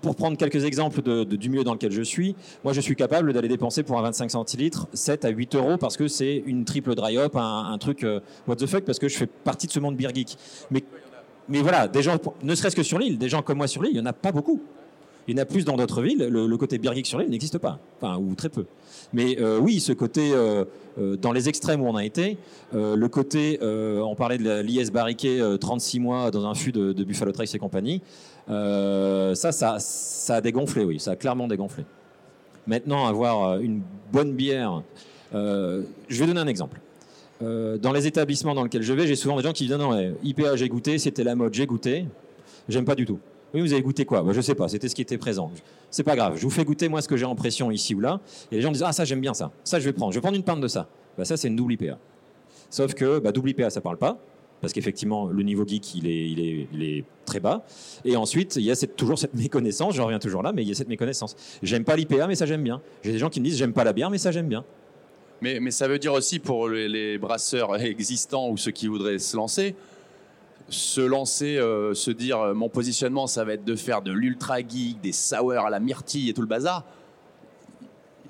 pour 0.00 0.16
prendre 0.16 0.36
quelques 0.36 0.64
exemples 0.64 1.02
du 1.26 1.48
milieu 1.48 1.64
dans 1.64 1.74
lequel 1.74 1.92
je 1.92 2.02
suis, 2.02 2.34
moi 2.62 2.72
je 2.72 2.80
suis 2.80 2.96
capable 2.96 3.32
d'aller 3.32 3.48
dépenser 3.48 3.82
pour 3.82 3.98
un 3.98 4.02
25 4.02 4.30
centilitres 4.30 4.88
7 4.92 5.24
à 5.24 5.28
8 5.28 5.54
euros 5.56 5.76
parce 5.76 5.96
que 5.96 6.08
c'est 6.08 6.42
une 6.46 6.64
triple 6.64 6.94
dry 6.94 7.18
up, 7.18 7.36
un, 7.36 7.76
truc 7.78 8.04
euh, 8.04 8.20
what 8.46 8.56
the 8.56 8.66
fuck 8.66 8.84
parce 8.84 8.98
que 8.98 9.08
je 9.08 9.16
fais 9.16 9.26
partie 9.26 9.66
de 9.66 9.72
ce 9.72 9.80
monde 9.80 9.96
beer. 9.96 10.08
Mais, 10.70 10.82
mais 11.48 11.60
voilà, 11.60 11.88
des 11.88 12.02
gens, 12.02 12.16
ne 12.42 12.54
serait-ce 12.54 12.76
que 12.76 12.82
sur 12.82 12.98
l'île, 12.98 13.18
des 13.18 13.28
gens 13.28 13.42
comme 13.42 13.58
moi 13.58 13.66
sur 13.66 13.82
l'île, 13.82 13.92
il 13.92 14.00
n'y 14.00 14.02
en 14.02 14.10
a 14.10 14.12
pas 14.12 14.32
beaucoup. 14.32 14.60
Il 15.26 15.36
y 15.36 15.40
en 15.40 15.42
a 15.42 15.46
plus 15.46 15.64
dans 15.64 15.76
d'autres 15.76 16.02
villes. 16.02 16.26
Le, 16.28 16.56
côté 16.56 16.78
geek 16.82 17.06
sur 17.06 17.18
l'île 17.18 17.30
n'existe 17.30 17.58
pas, 17.58 17.78
enfin 18.00 18.18
ou 18.18 18.34
très 18.34 18.48
peu. 18.48 18.66
Mais 19.12 19.38
euh, 19.40 19.58
oui, 19.58 19.80
ce 19.80 19.92
côté 19.92 20.32
euh, 20.34 20.64
dans 21.16 21.32
les 21.32 21.48
extrêmes 21.48 21.80
où 21.80 21.86
on 21.86 21.96
a 21.96 22.04
été, 22.04 22.36
le 22.72 23.06
côté, 23.06 23.58
on 23.62 24.14
parlait 24.14 24.38
de 24.38 24.60
l'IS 24.60 24.90
barriqué 24.90 25.42
36 25.60 26.00
mois 26.00 26.30
dans 26.30 26.46
un 26.46 26.54
fût 26.54 26.72
de, 26.72 26.92
Buffalo 27.04 27.32
Trace 27.32 27.54
et 27.54 27.58
compagnie. 27.58 28.02
Euh, 28.48 29.34
ça, 29.34 29.52
ça, 29.52 29.78
ça 29.78 30.36
a 30.36 30.40
dégonflé, 30.40 30.84
oui, 30.84 31.00
ça 31.00 31.12
a 31.12 31.16
clairement 31.16 31.48
dégonflé. 31.48 31.84
Maintenant, 32.66 33.06
avoir 33.06 33.48
euh, 33.48 33.58
une 33.60 33.82
bonne 34.12 34.32
bière, 34.32 34.82
euh, 35.34 35.82
je 36.08 36.20
vais 36.20 36.26
donner 36.26 36.40
un 36.40 36.46
exemple. 36.46 36.80
dans 37.40 37.92
les 37.92 38.06
établissements 38.06 38.54
dans 38.54 38.64
lesquels 38.64 38.82
je 38.82 38.92
vais, 38.92 39.06
j'ai 39.06 39.16
souvent 39.16 39.36
des 39.36 39.42
gens 39.42 39.52
qui 39.52 39.66
disent 39.66 39.76
non, 39.76 39.90
non, 39.90 40.14
IPA 40.22 40.56
j'ai 40.56 40.68
goûté, 40.68 40.98
c'était 40.98 41.24
la 41.24 41.34
mode, 41.34 41.52
j'ai 41.52 41.66
goûté, 41.66 42.06
j'aime 42.68 42.84
pas 42.84 42.94
du 42.94 43.04
tout. 43.04 43.18
Oui, 43.54 43.60
vous 43.60 43.72
avez 43.72 43.82
goûté 43.82 44.04
quoi? 44.04 44.22
Bah, 44.22 44.32
Je 44.32 44.40
sais 44.40 44.54
pas, 44.54 44.68
c'était 44.68 44.88
ce 44.88 44.94
qui 44.94 45.02
était 45.02 45.18
présent. 45.18 45.50
C'est 45.90 46.02
pas 46.02 46.16
grave, 46.16 46.34
je 46.36 46.42
vous 46.42 46.50
fais 46.50 46.64
goûter 46.64 46.88
moi 46.88 47.00
ce 47.00 47.08
que 47.08 47.16
j'ai 47.16 47.24
en 47.24 47.36
pression 47.36 47.70
ici 47.70 47.94
ou 47.94 48.00
là. 48.00 48.20
Et 48.50 48.56
les 48.56 48.60
gens 48.60 48.72
disent 48.72 48.82
ah 48.84 48.92
ça 48.92 49.04
j'aime 49.04 49.20
bien 49.20 49.32
ça, 49.32 49.52
ça 49.62 49.78
je 49.78 49.84
vais 49.84 49.92
prendre, 49.92 50.12
je 50.12 50.18
vais 50.18 50.22
prendre 50.22 50.36
une 50.36 50.42
pinte 50.42 50.60
de 50.60 50.68
ça. 50.68 50.88
Bah, 51.16 51.24
ça 51.24 51.36
c'est 51.36 51.48
une 51.48 51.56
double 51.56 51.74
IPA. 51.74 51.98
Sauf 52.68 52.94
que 52.94 53.20
bah, 53.20 53.30
double 53.30 53.50
IPA 53.50 53.70
ça 53.70 53.80
parle 53.80 53.96
pas, 53.96 54.18
parce 54.64 54.72
qu'effectivement, 54.72 55.26
le 55.26 55.42
niveau 55.42 55.66
geek, 55.66 55.94
il 55.94 56.06
est, 56.06 56.30
il, 56.72 56.82
est, 56.82 57.04
très 57.26 57.38
bas. 57.38 57.66
Et 58.04 58.16
ensuite, 58.16 58.56
il 58.56 58.62
y 58.62 58.70
a 58.70 58.74
cette, 58.74 58.96
toujours 58.96 59.18
cette 59.18 59.34
méconnaissance, 59.34 59.94
je 59.94 60.00
reviens 60.00 60.18
toujours 60.18 60.42
là, 60.42 60.52
mais 60.54 60.62
il 60.62 60.68
y 60.68 60.72
a 60.72 60.74
cette 60.74 60.88
méconnaissance. 60.88 61.36
J'aime 61.62 61.84
pas 61.84 61.96
l'IPA, 61.96 62.26
mais 62.26 62.34
ça 62.34 62.46
j'aime 62.46 62.62
bien. 62.62 62.80
J'ai 63.02 63.12
des 63.12 63.18
gens 63.18 63.28
qui 63.28 63.40
me 63.40 63.44
disent, 63.44 63.58
j'aime 63.58 63.74
pas 63.74 63.84
la 63.84 63.92
bière, 63.92 64.08
mais 64.08 64.16
ça 64.16 64.32
j'aime 64.32 64.48
bien. 64.48 64.64
Mais, 65.42 65.60
mais, 65.60 65.70
ça 65.70 65.86
veut 65.86 65.98
dire 65.98 66.14
aussi 66.14 66.38
pour 66.38 66.70
les, 66.70 67.18
brasseurs 67.18 67.76
existants 67.82 68.48
ou 68.48 68.56
ceux 68.56 68.70
qui 68.70 68.86
voudraient 68.86 69.18
se 69.18 69.36
lancer, 69.36 69.74
se 70.68 71.00
lancer, 71.00 71.58
euh, 71.58 71.94
se 71.94 72.10
dire, 72.10 72.40
euh, 72.40 72.54
mon 72.54 72.68
positionnement, 72.68 73.26
ça 73.26 73.44
va 73.44 73.54
être 73.54 73.64
de 73.64 73.76
faire 73.76 74.02
de 74.02 74.12
l'ultra 74.12 74.60
geek, 74.60 75.00
des 75.00 75.12
sours 75.12 75.52
à 75.52 75.70
la 75.70 75.80
myrtille 75.80 76.30
et 76.30 76.34
tout 76.34 76.40
le 76.40 76.46
bazar 76.46 76.84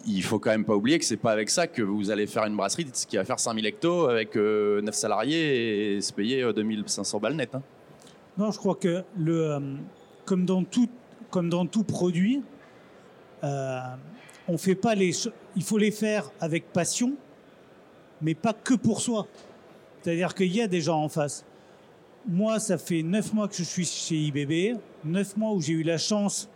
il 0.06 0.22
faut 0.22 0.38
quand 0.38 0.50
même 0.50 0.64
pas 0.64 0.74
oublier 0.74 0.98
que 0.98 1.04
c'est 1.04 1.16
pas 1.16 1.32
avec 1.32 1.50
ça 1.50 1.66
que 1.66 1.82
vous 1.82 2.10
allez 2.10 2.26
faire 2.26 2.44
une 2.44 2.56
brasserie 2.56 2.84
qui 2.84 3.16
va 3.16 3.24
faire 3.24 3.40
5000 3.40 3.66
hectos 3.66 4.08
avec 4.08 4.34
9 4.34 4.44
euh, 4.44 4.92
salariés 4.92 5.96
et 5.96 6.00
se 6.00 6.12
payer 6.12 6.52
2500 6.52 7.16
euh, 7.16 7.20
balles 7.20 7.34
net. 7.34 7.54
Hein. 7.54 7.62
Non, 8.36 8.50
je 8.50 8.58
crois 8.58 8.74
que 8.74 9.04
le, 9.16 9.58
comme, 10.24 10.44
dans 10.44 10.64
tout, 10.64 10.88
produit, 11.84 12.42
il 13.42 13.98
faut 15.62 15.78
les 15.78 15.90
faire 15.90 16.30
avec 16.40 16.72
passion, 16.72 17.14
mais 18.20 18.34
pas 18.34 18.52
que 18.52 18.74
pour 18.74 19.00
soi. 19.00 19.26
C'est-à-dire 20.02 20.34
qu'il 20.34 20.54
y 20.54 20.60
a 20.60 20.66
des 20.66 20.80
gens 20.80 21.02
en 21.02 21.08
face. 21.08 21.44
Moi, 22.26 22.58
ça 22.58 22.78
fait 22.78 23.02
9 23.02 23.34
mois 23.34 23.48
que 23.48 23.54
je 23.54 23.62
suis 23.62 23.84
chez 23.84 24.14
IBB, 24.14 24.78
9 25.04 25.36
mois 25.36 25.52
où 25.52 25.60
j'ai 25.60 25.74
eu 25.74 25.82
la 25.82 25.98
chance 25.98 26.48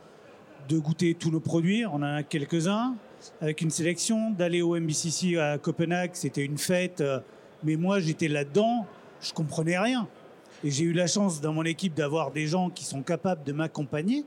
de 0.67 0.79
goûter 0.79 1.15
tous 1.15 1.31
nos 1.31 1.41
produits. 1.41 1.85
On 1.85 1.97
en 1.97 2.03
a 2.03 2.23
quelques-uns 2.23 2.95
avec 3.43 3.61
une 3.61 3.69
sélection, 3.69 4.31
d'aller 4.31 4.63
au 4.63 4.79
MBCC 4.79 5.37
à 5.37 5.59
Copenhague, 5.59 6.13
c'était 6.15 6.45
une 6.45 6.57
fête, 6.57 7.03
euh, 7.03 7.21
mais 7.65 7.77
moi 7.77 8.01
j'étais 8.01 8.29
là-dedans, 8.29 8.87
je 9.21 9.33
comprenais 9.33 9.79
rien. 9.79 10.09
Et 10.65 10.71
j'ai 10.71 10.85
eu 10.85 10.93
la 10.93 11.07
chance 11.07 11.41
dans 11.41 11.53
mon 11.53 11.65
équipe 11.65 11.95
d'avoir 11.95 12.31
des 12.31 12.47
gens 12.47 12.71
qui 12.71 12.85
sont 12.85 13.03
capables 13.03 13.45
de 13.45 13.53
m'accompagner. 13.53 14.25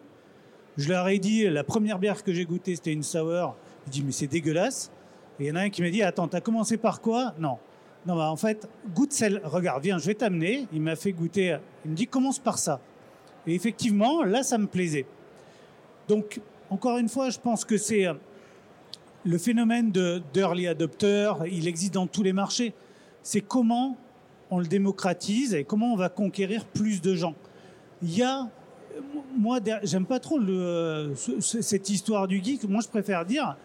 Je 0.77 0.89
leur 0.89 1.07
ai 1.07 1.17
dit, 1.17 1.49
la 1.49 1.63
première 1.63 1.97
bière 1.97 2.23
que 2.23 2.33
j'ai 2.33 2.45
goûtée, 2.45 2.75
c'était 2.75 2.93
une 2.93 3.03
sour. 3.03 3.55
Je 3.87 3.91
dis, 3.91 4.03
mais 4.03 4.11
c'est 4.11 4.27
dégueulasse. 4.27 4.91
Et 5.39 5.45
il 5.45 5.47
y 5.47 5.51
en 5.51 5.55
a 5.55 5.61
un 5.61 5.69
qui 5.69 5.81
m'a 5.81 5.89
dit, 5.89 6.03
attends, 6.03 6.27
t'as 6.27 6.39
commencé 6.39 6.77
par 6.77 7.01
quoi? 7.01 7.33
Non. 7.39 7.57
Non, 8.05 8.15
bah, 8.15 8.31
en 8.31 8.35
fait, 8.35 8.67
goûte 8.95 9.13
celle. 9.13 9.41
Regarde, 9.43 9.83
viens, 9.83 9.97
je 9.97 10.07
vais 10.07 10.15
t'amener. 10.15 10.67
Il 10.73 10.81
m'a 10.81 10.95
fait 10.95 11.11
goûter. 11.11 11.57
Il 11.85 11.91
me 11.91 11.95
dit 11.95 12.07
commence 12.07 12.39
par 12.39 12.57
ça. 12.57 12.79
Et 13.45 13.53
effectivement, 13.53 14.23
là, 14.23 14.43
ça 14.43 14.57
me 14.57 14.67
plaisait. 14.67 15.05
Donc, 16.07 16.41
encore 16.69 16.97
une 16.97 17.09
fois, 17.09 17.29
je 17.29 17.39
pense 17.39 17.65
que 17.65 17.77
c'est 17.77 18.07
euh, 18.07 18.13
le 19.23 19.37
phénomène 19.37 19.91
de 19.91 20.21
d'early 20.33 20.67
adopter. 20.67 21.33
Il 21.51 21.67
existe 21.67 21.93
dans 21.93 22.07
tous 22.07 22.23
les 22.23 22.33
marchés. 22.33 22.73
C'est 23.23 23.41
comment 23.41 23.97
on 24.49 24.59
le 24.59 24.67
démocratise 24.67 25.53
et 25.53 25.63
comment 25.63 25.93
on 25.93 25.95
va 25.95 26.09
conquérir 26.09 26.65
plus 26.65 27.01
de 27.01 27.15
gens. 27.15 27.35
Il 28.01 28.17
y 28.17 28.23
a, 28.23 28.49
moi, 29.37 29.59
j'aime 29.83 30.05
pas 30.05 30.19
trop 30.19 30.39
le, 30.39 31.13
cette 31.39 31.89
histoire 31.89 32.27
du 32.27 32.43
geek. 32.43 32.63
Moi, 32.63 32.81
je 32.83 32.89
préfère 32.89 33.25
dire, 33.25 33.55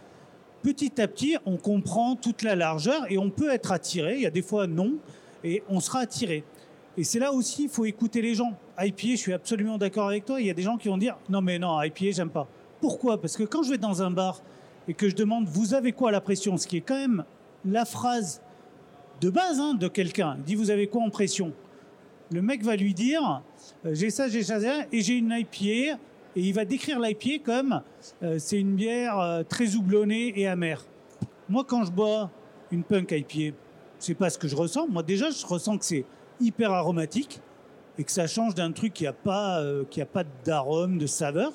petit 0.67 1.01
à 1.01 1.07
petit, 1.07 1.37
on 1.47 1.57
comprend 1.59 2.17
toute 2.17 2.43
la 2.43 2.57
largeur 2.57 3.07
et 3.09 3.19
on 3.19 3.31
peut 3.31 3.53
être 3.53 3.71
attiré. 3.71 4.17
Il 4.17 4.23
y 4.23 4.27
a 4.27 4.31
des 4.31 4.43
fois 4.43 4.67
non, 4.67 4.95
et 5.45 5.63
on 5.69 5.79
sera 5.79 6.01
attiré. 6.01 6.43
Et 6.97 7.05
c'est 7.05 7.21
là 7.21 7.33
aussi, 7.33 7.65
il 7.65 7.69
faut 7.69 7.85
écouter 7.85 8.21
les 8.21 8.35
gens. 8.35 8.53
IPA, 8.77 9.11
je 9.11 9.17
suis 9.17 9.33
absolument 9.33 9.79
d'accord 9.79 10.09
avec 10.09 10.25
toi. 10.25 10.41
Il 10.41 10.47
y 10.49 10.51
a 10.51 10.55
des 10.55 10.63
gens 10.63 10.77
qui 10.77 10.89
vont 10.89 10.99
dire 10.99 11.17
non, 11.29 11.41
mais 11.41 11.61
non, 11.61 11.81
IPA, 11.81 12.11
j'aime 12.11 12.31
pas. 12.31 12.49
Pourquoi? 12.81 13.21
Parce 13.21 13.37
que 13.37 13.45
quand 13.45 13.63
je 13.63 13.71
vais 13.71 13.79
dans 13.79 14.03
un 14.03 14.11
bar 14.11 14.43
et 14.89 14.95
que 14.95 15.09
je 15.09 15.15
demande 15.15 15.47
vous 15.47 15.73
avez 15.73 15.93
quoi 15.93 16.09
à 16.09 16.13
la 16.13 16.21
pression, 16.21 16.57
ce 16.57 16.67
qui 16.67 16.79
est 16.79 16.81
quand 16.81 16.99
même 16.99 17.25
la 17.65 17.85
phrase 17.85 18.43
de 19.21 19.31
base 19.31 19.61
hein, 19.61 19.75
de 19.75 19.87
quelqu'un. 19.87 20.35
Il 20.39 20.45
dit 20.45 20.55
Vous 20.57 20.71
avez 20.71 20.89
quoi 20.89 21.03
en 21.03 21.11
pression? 21.11 21.53
Le 22.33 22.43
mec 22.43 22.65
va 22.65 22.75
lui 22.75 22.93
dire 22.93 23.41
euh, 23.85 23.95
J'ai 23.95 24.11
ça, 24.11 24.29
j'ai 24.29 24.43
ça, 24.43 24.59
et 24.91 25.01
j'ai 25.01 25.15
une 25.15 25.31
IPA. 25.31 25.97
Et 26.37 26.41
il 26.41 26.53
va 26.53 26.65
décrire 26.65 27.01
l'IPA 27.01 27.43
comme 27.45 27.83
euh, 28.23 28.39
c'est 28.39 28.61
une 28.61 28.77
bière 28.77 29.19
euh, 29.19 29.43
très 29.43 29.75
houblonnée 29.75 30.39
et 30.39 30.47
amère. 30.47 30.85
Moi, 31.49 31.65
quand 31.67 31.85
je 31.85 31.91
bois 31.91 32.31
une 32.71 32.85
punk 32.85 33.11
IPA, 33.11 33.57
c'est 33.99 34.15
pas 34.15 34.31
ce 34.31 34.39
que 34.39 34.47
je 34.47 34.55
ressens. 34.55 34.87
Moi, 34.87 35.03
déjà, 35.03 35.31
je 35.31 35.47
ressens 35.47 35.79
que 35.79 35.85
c'est 35.85 36.05
hyper 36.41 36.73
aromatique 36.73 37.41
et 37.99 38.05
que 38.05 38.13
ça 38.13 38.27
change 38.27 38.55
d'un 38.55 38.73
truc 38.73 38.93
qui 38.93 39.05
n'a 39.05 39.13
pas, 39.13 39.63
a 39.63 40.05
pas 40.05 40.25
d'arôme, 40.45 40.99
de 40.99 41.07
saveur. 41.07 41.53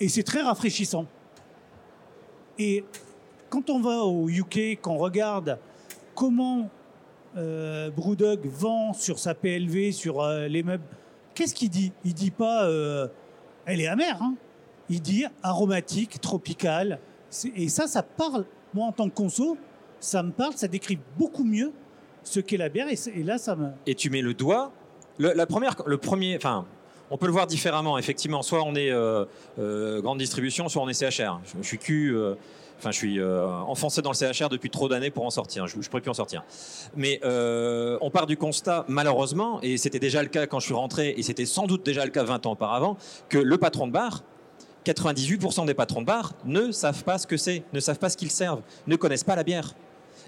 Et 0.00 0.08
c'est 0.08 0.22
très 0.22 0.40
rafraîchissant. 0.40 1.06
Et 2.58 2.84
quand 3.50 3.70
on 3.70 3.80
va 3.80 3.98
au 4.04 4.28
UK, 4.28 4.80
qu'on 4.80 4.96
regarde 4.96 5.58
comment 6.14 6.68
euh, 7.36 7.90
Brewdog 7.90 8.40
vend 8.46 8.92
sur 8.92 9.18
sa 9.18 9.34
PLV, 9.34 9.92
sur 9.92 10.20
euh, 10.20 10.48
les 10.48 10.62
meubles, 10.62 10.84
qu'est-ce 11.34 11.54
qu'il 11.54 11.70
dit? 11.70 11.92
Il 12.04 12.14
dit 12.14 12.30
pas 12.30 12.64
euh, 12.64 13.06
elle 13.68 13.80
est 13.80 13.86
amère, 13.86 14.20
hein. 14.22 14.34
il 14.88 15.00
dit 15.00 15.24
aromatique, 15.42 16.20
tropicale. 16.20 16.98
Et 17.54 17.68
ça, 17.68 17.86
ça 17.86 18.02
parle, 18.02 18.46
moi 18.74 18.86
en 18.86 18.92
tant 18.92 19.08
que 19.08 19.14
conso, 19.14 19.56
ça 20.00 20.22
me 20.22 20.32
parle, 20.32 20.54
ça 20.54 20.68
décrit 20.68 20.98
beaucoup 21.18 21.44
mieux 21.44 21.72
ce 22.24 22.40
qu'est 22.40 22.56
la 22.56 22.68
bière. 22.68 22.88
Et, 22.88 23.22
là, 23.22 23.38
ça 23.38 23.54
me. 23.54 23.68
Et 23.86 23.94
tu 23.94 24.10
mets 24.10 24.22
le 24.22 24.34
doigt. 24.34 24.72
La 25.18 25.46
première, 25.46 25.74
le 25.86 25.98
premier, 25.98 26.36
enfin, 26.36 26.64
on 27.10 27.18
peut 27.18 27.26
le 27.26 27.32
voir 27.32 27.46
différemment. 27.46 27.98
Effectivement, 27.98 28.42
soit 28.42 28.62
on 28.62 28.74
est 28.74 28.90
grande 30.00 30.18
distribution, 30.18 30.68
soit 30.68 30.82
on 30.82 30.88
est 30.88 30.94
CHR. 30.94 31.40
Je, 31.44 31.60
je 31.60 31.66
suis 31.66 31.78
Q. 31.78 32.16
Enfin, 32.78 32.92
je 32.92 32.96
suis 32.96 33.18
euh, 33.18 33.44
enfoncé 33.44 34.02
dans 34.02 34.12
le 34.12 34.16
CHR 34.16 34.48
depuis 34.48 34.70
trop 34.70 34.88
d'années 34.88 35.10
pour 35.10 35.26
en 35.26 35.30
sortir. 35.30 35.66
Je 35.66 35.76
ne 35.76 35.82
pourrais 35.82 36.00
plus 36.00 36.10
en 36.10 36.14
sortir. 36.14 36.44
Mais 36.96 37.20
euh, 37.24 37.98
on 38.00 38.10
part 38.10 38.26
du 38.26 38.36
constat, 38.36 38.84
malheureusement, 38.86 39.60
et 39.62 39.76
c'était 39.78 39.98
déjà 39.98 40.22
le 40.22 40.28
cas 40.28 40.46
quand 40.46 40.60
je 40.60 40.66
suis 40.66 40.74
rentré, 40.74 41.14
et 41.16 41.22
c'était 41.24 41.46
sans 41.46 41.66
doute 41.66 41.84
déjà 41.84 42.04
le 42.04 42.12
cas 42.12 42.22
20 42.22 42.46
ans 42.46 42.52
auparavant, 42.52 42.96
que 43.28 43.38
le 43.38 43.58
patron 43.58 43.88
de 43.88 43.92
bar, 43.92 44.22
98% 44.86 45.66
des 45.66 45.74
patrons 45.74 46.02
de 46.02 46.06
bar 46.06 46.34
ne 46.44 46.70
savent 46.70 47.02
pas 47.02 47.18
ce 47.18 47.26
que 47.26 47.36
c'est, 47.36 47.64
ne 47.72 47.80
savent 47.80 47.98
pas 47.98 48.10
ce 48.10 48.16
qu'ils 48.16 48.30
servent, 48.30 48.62
ne 48.86 48.94
connaissent 48.94 49.24
pas 49.24 49.34
la 49.36 49.42
bière. 49.42 49.74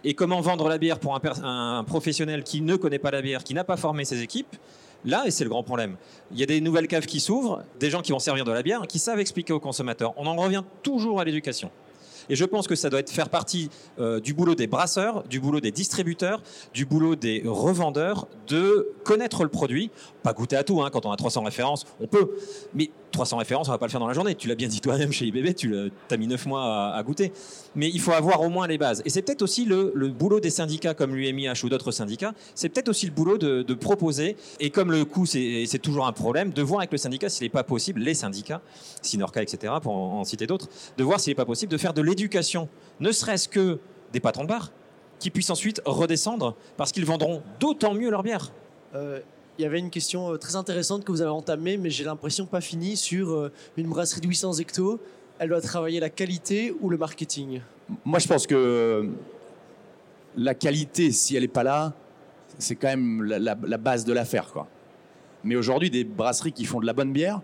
Et 0.03 0.15
comment 0.15 0.41
vendre 0.41 0.69
la 0.69 0.79
bière 0.79 0.99
pour 0.99 1.15
un, 1.15 1.21
un 1.45 1.85
professionnel 1.85 2.43
qui 2.43 2.63
ne 2.63 2.75
connaît 2.75 2.99
pas 2.99 3.13
la 3.13 3.23
bière, 3.23 3.45
qui 3.45 3.55
n'a 3.55 3.65
pas 3.65 3.77
formé 3.77 4.05
ses 4.05 4.23
équipes? 4.23 4.57
Là, 5.05 5.23
et 5.25 5.31
c'est 5.31 5.45
le 5.45 5.51
grand 5.51 5.63
problème, 5.63 5.97
il 6.33 6.39
y 6.39 6.43
a 6.43 6.47
des 6.47 6.61
nouvelles 6.61 6.89
caves 6.89 7.07
qui 7.07 7.21
s'ouvrent, 7.21 7.63
des 7.79 7.91
gens 7.91 8.03
qui 8.03 8.13
vont 8.13 8.19
servir 8.19 8.45
de 8.45 8.53
la 8.53 8.63
bière, 8.63 8.83
qui 8.89 8.99
savent 8.99 9.21
expliquer 9.21 9.53
aux 9.53 9.61
consommateurs. 9.61 10.13
On 10.17 10.27
en 10.27 10.35
revient 10.37 10.63
toujours 10.83 11.21
à 11.21 11.25
l'éducation. 11.25 11.71
Et 12.31 12.37
je 12.37 12.45
pense 12.45 12.67
que 12.67 12.75
ça 12.75 12.89
doit 12.89 13.01
être 13.01 13.11
faire 13.11 13.29
partie 13.29 13.69
euh, 13.99 14.21
du 14.21 14.33
boulot 14.33 14.55
des 14.55 14.69
brasseurs, 14.69 15.25
du 15.25 15.41
boulot 15.41 15.61
des 15.61 15.73
distributeurs, 15.73 16.43
du 16.73 16.87
boulot 16.87 17.17
des 17.17 17.43
revendeurs 17.45 18.29
de 18.49 18.89
connaître 19.05 19.43
le 19.43 19.51
produit. 19.51 19.91
Pas 20.23 20.33
goûter 20.33 20.57
à 20.57 20.65
tout, 20.65 20.81
hein, 20.81 20.91
quand 20.93 21.05
on 21.05 21.11
a 21.11 21.17
300 21.17 21.43
références, 21.43 21.85
on 22.01 22.07
peut. 22.07 22.31
Mais 22.73 22.91
300 23.11 23.39
références, 23.39 23.69
on 23.69 23.73
va 23.73 23.79
pas 23.79 23.87
le 23.87 23.91
faire 23.91 24.01
dans 24.01 24.07
la 24.07 24.15
journée. 24.15 24.35
Tu 24.35 24.49
l'as 24.49 24.55
bien 24.55 24.69
dit 24.69 24.81
toi-même 24.81 25.13
chez 25.13 25.27
IBB, 25.27 25.55
tu 25.55 25.75
as 26.11 26.17
mis 26.17 26.27
9 26.27 26.47
mois 26.47 26.95
à, 26.95 27.03
goûter. 27.03 27.33
Mais 27.75 27.89
il 27.89 28.01
faut 28.01 28.13
avoir 28.13 28.41
au 28.43 28.49
moins 28.49 28.67
les 28.67 28.79
bases. 28.79 29.03
Et 29.05 29.11
c'est 29.11 29.23
peut-être 29.23 29.43
aussi 29.43 29.65
le, 29.65 29.93
boulot 30.09 30.41
des 30.41 30.51
syndicats 30.51 30.95
comme 30.95 31.15
l'UMIH 31.15 31.65
ou 31.65 31.69
d'autres 31.69 31.93
syndicats, 31.93 32.33
c'est 32.55 32.69
peut-être 32.69 32.89
aussi 32.89 33.07
le 33.07 33.13
boulot 33.13 33.39
de, 33.39 33.75
proposer, 33.75 34.37
et 34.59 34.71
comme 34.71 34.91
le 34.91 35.05
coût 35.05 35.25
c'est 35.27 35.81
toujours 35.83 36.07
un 36.07 36.13
problème, 36.13 36.53
de 36.53 36.63
voir 36.63 36.81
avec 36.81 36.93
le 36.93 36.99
syndicat 36.99 37.29
s'il 37.29 37.45
n'est 37.45 37.51
pas 37.51 37.65
possible, 37.65 38.01
les 38.01 38.15
syndicats, 38.15 38.61
Sinorca, 39.01 39.43
etc., 39.43 39.75
pour 39.83 39.93
en, 39.93 40.25
citer 40.25 40.47
d'autres, 40.47 40.69
de 40.99 41.05
voir 41.05 41.19
s'il 41.19 41.31
n'est 41.31 41.37
pas 41.37 41.45
possible 41.45 41.73
de 41.73 41.79
faire 41.79 41.95
de 41.95 42.03
l'éducation, 42.03 42.20
ne 43.01 43.13
serait-ce 43.13 43.49
que 43.49 43.79
des 44.13 44.21
patrons 44.21 44.45
de 44.45 44.49
bar, 44.49 44.73
qui 45.19 45.31
puissent 45.31 45.51
ensuite 45.51 45.81
redescendre 45.85 46.57
parce 46.77 46.93
qu'ils 46.93 47.05
vendront 47.05 47.43
d'autant 47.61 47.95
mieux 47.95 48.11
leur 48.11 48.23
bière. 48.23 48.53
Euh, 48.95 49.21
il 49.59 49.63
y 49.63 49.67
avait 49.67 49.79
une 49.79 49.91
question 49.91 50.33
euh, 50.33 50.37
très 50.37 50.57
intéressante 50.57 51.05
que 51.05 51.13
vous 51.13 51.21
avez 51.21 51.31
entamée, 51.31 51.77
mais 51.77 51.91
j'ai 51.91 52.05
l'impression 52.05 52.47
pas 52.47 52.61
finie, 52.61 52.97
sur 52.97 53.31
euh, 53.31 53.53
une 53.77 53.89
brasserie 53.89 54.21
de 54.21 54.27
800 54.27 54.55
hectos. 54.55 54.99
Elle 55.39 55.51
doit 55.51 55.61
travailler 55.61 56.01
la 56.01 56.11
qualité 56.11 56.75
ou 56.81 56.89
le 56.89 56.97
marketing? 56.97 57.61
Moi, 58.05 58.19
je 58.19 58.29
pense 58.29 58.47
que 58.47 59.09
la 60.37 60.55
qualité, 60.55 61.13
si 61.13 61.37
elle 61.37 61.43
n'est 61.43 61.49
pas 61.49 61.63
là, 61.63 61.93
c'est 62.59 62.75
quand 62.75 62.89
même 62.89 63.23
la, 63.23 63.55
base 63.55 64.05
de 64.05 64.13
l'affaire. 64.13 64.51
Quoi. 64.53 64.67
Mais 65.45 65.57
aujourd'hui, 65.57 65.91
des 65.91 66.05
brasseries 66.05 66.53
qui 66.53 66.65
font 66.65 66.81
de 66.81 66.87
la 66.87 66.93
bonne 66.93 67.13
bière, 67.13 67.41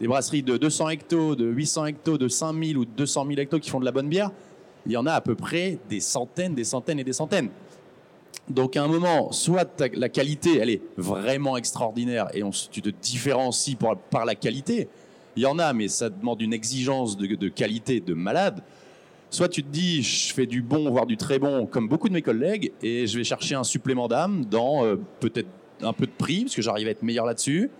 des 0.00 0.08
brasseries 0.08 0.42
de 0.42 0.56
200 0.56 0.88
hectos, 0.90 1.36
de 1.36 1.46
800 1.46 1.86
hectos, 1.86 2.18
de 2.18 2.28
5000 2.28 2.78
ou 2.78 2.84
de 2.84 2.90
200 2.90 3.26
000 3.26 3.40
hectos 3.40 3.60
qui 3.60 3.70
font 3.70 3.80
de 3.80 3.84
la 3.84 3.92
bonne 3.92 4.08
bière, 4.08 4.30
il 4.86 4.92
y 4.92 4.96
en 4.96 5.06
a 5.06 5.12
à 5.12 5.20
peu 5.20 5.34
près 5.34 5.78
des 5.88 6.00
centaines, 6.00 6.54
des 6.54 6.64
centaines 6.64 6.98
et 6.98 7.04
des 7.04 7.12
centaines. 7.12 7.48
Donc 8.48 8.76
à 8.76 8.82
un 8.82 8.88
moment, 8.88 9.32
soit 9.32 9.82
la 9.94 10.08
qualité, 10.08 10.58
elle 10.58 10.68
est 10.68 10.82
vraiment 10.96 11.56
extraordinaire 11.56 12.28
et 12.34 12.42
on, 12.42 12.50
tu 12.50 12.82
te 12.82 12.90
différencies 12.90 13.76
par, 13.76 14.26
la 14.26 14.34
qualité. 14.34 14.88
Il 15.36 15.42
y 15.42 15.46
en 15.46 15.58
a, 15.58 15.72
mais 15.72 15.88
ça 15.88 16.10
demande 16.10 16.42
une 16.42 16.52
exigence 16.52 17.16
de, 17.16 17.48
qualité 17.48 18.00
de 18.00 18.12
malade. 18.12 18.62
Soit 19.30 19.48
tu 19.48 19.64
te 19.64 19.68
dis, 19.68 20.02
je 20.02 20.32
fais 20.34 20.46
du 20.46 20.62
bon, 20.62 20.90
voire 20.90 21.06
du 21.06 21.16
très 21.16 21.38
bon, 21.38 21.66
comme 21.66 21.88
beaucoup 21.88 22.08
de 22.08 22.12
mes 22.12 22.22
collègues, 22.22 22.72
et 22.82 23.06
je 23.06 23.16
vais 23.16 23.24
chercher 23.24 23.56
un 23.56 23.64
supplément 23.64 24.06
d'âme 24.06 24.44
dans 24.44 24.84
euh, 24.84 24.96
peut-être 25.18 25.48
un 25.82 25.92
peu 25.92 26.06
de 26.06 26.12
prix, 26.12 26.42
parce 26.42 26.54
que 26.54 26.62
j'arrive 26.62 26.86
à 26.86 26.90
être 26.90 27.02
meilleur 27.02 27.26
là-dessus, 27.26 27.70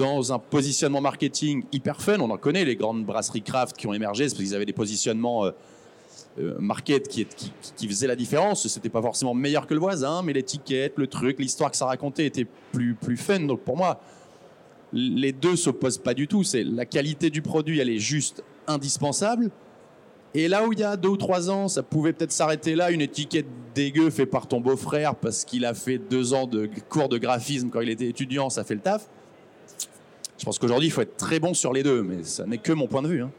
dans 0.00 0.32
un 0.32 0.38
positionnement 0.38 1.00
marketing 1.00 1.64
hyper 1.72 2.00
fun. 2.00 2.18
On 2.20 2.30
en 2.30 2.38
connaît 2.38 2.64
les 2.64 2.76
grandes 2.76 3.04
brasseries 3.04 3.42
craft 3.42 3.76
qui 3.76 3.86
ont 3.86 3.92
émergé, 3.92 4.24
parce 4.24 4.34
qu'ils 4.34 4.54
avaient 4.54 4.66
des 4.66 4.72
positionnements... 4.72 5.44
Euh, 5.46 5.50
euh, 6.38 6.54
market 6.60 7.08
qui, 7.08 7.88
faisait 7.88 8.06
la 8.06 8.14
différence. 8.14 8.66
C'était 8.68 8.88
pas 8.88 9.02
forcément 9.02 9.34
meilleur 9.34 9.66
que 9.66 9.74
le 9.74 9.80
voisin, 9.80 10.22
mais 10.22 10.32
l'étiquette, 10.32 10.92
le 10.96 11.08
truc, 11.08 11.40
l'histoire 11.40 11.72
que 11.72 11.76
ça 11.76 11.86
racontait 11.86 12.24
était 12.24 12.46
plus, 12.72 12.94
plus 12.94 13.16
fun. 13.16 13.40
Donc 13.40 13.60
pour 13.60 13.76
moi, 13.76 14.00
les 14.92 15.32
deux 15.32 15.56
s'opposent 15.56 15.98
pas 15.98 16.14
du 16.14 16.28
tout. 16.28 16.44
C'est 16.44 16.62
la 16.62 16.86
qualité 16.86 17.30
du 17.30 17.42
produit, 17.42 17.80
elle 17.80 17.90
est 17.90 17.98
juste 17.98 18.44
indispensable. 18.68 19.50
Et 20.32 20.46
là 20.46 20.66
où 20.68 20.72
il 20.72 20.78
y 20.78 20.84
a 20.84 20.96
deux 20.96 21.08
ou 21.08 21.16
trois 21.16 21.50
ans, 21.50 21.66
ça 21.66 21.82
pouvait 21.82 22.12
peut-être 22.12 22.32
s'arrêter 22.32 22.76
là, 22.76 22.92
une 22.92 23.00
étiquette 23.00 23.46
dégueu 23.74 24.08
faite 24.10 24.30
par 24.30 24.46
ton 24.46 24.60
beau-frère 24.60 25.16
parce 25.16 25.44
qu'il 25.44 25.64
a 25.64 25.74
fait 25.74 25.98
deux 25.98 26.32
ans 26.32 26.46
de 26.46 26.70
cours 26.88 27.08
de 27.08 27.18
graphisme 27.18 27.70
quand 27.70 27.80
il 27.80 27.90
était 27.90 28.08
étudiant, 28.08 28.50
ça 28.50 28.62
fait 28.62 28.74
le 28.74 28.80
taf. 28.80 29.08
Je 30.40 30.44
pense 30.46 30.58
qu'aujourd'hui, 30.58 30.88
il 30.88 30.90
faut 30.90 31.02
être 31.02 31.18
très 31.18 31.38
bon 31.38 31.52
sur 31.52 31.74
les 31.74 31.82
deux, 31.82 32.02
mais 32.02 32.24
ça 32.24 32.46
n'est 32.46 32.56
que 32.56 32.72
mon 32.72 32.86
point 32.86 33.02
de 33.02 33.08
vue. 33.08 33.22
Hein. 33.22 33.30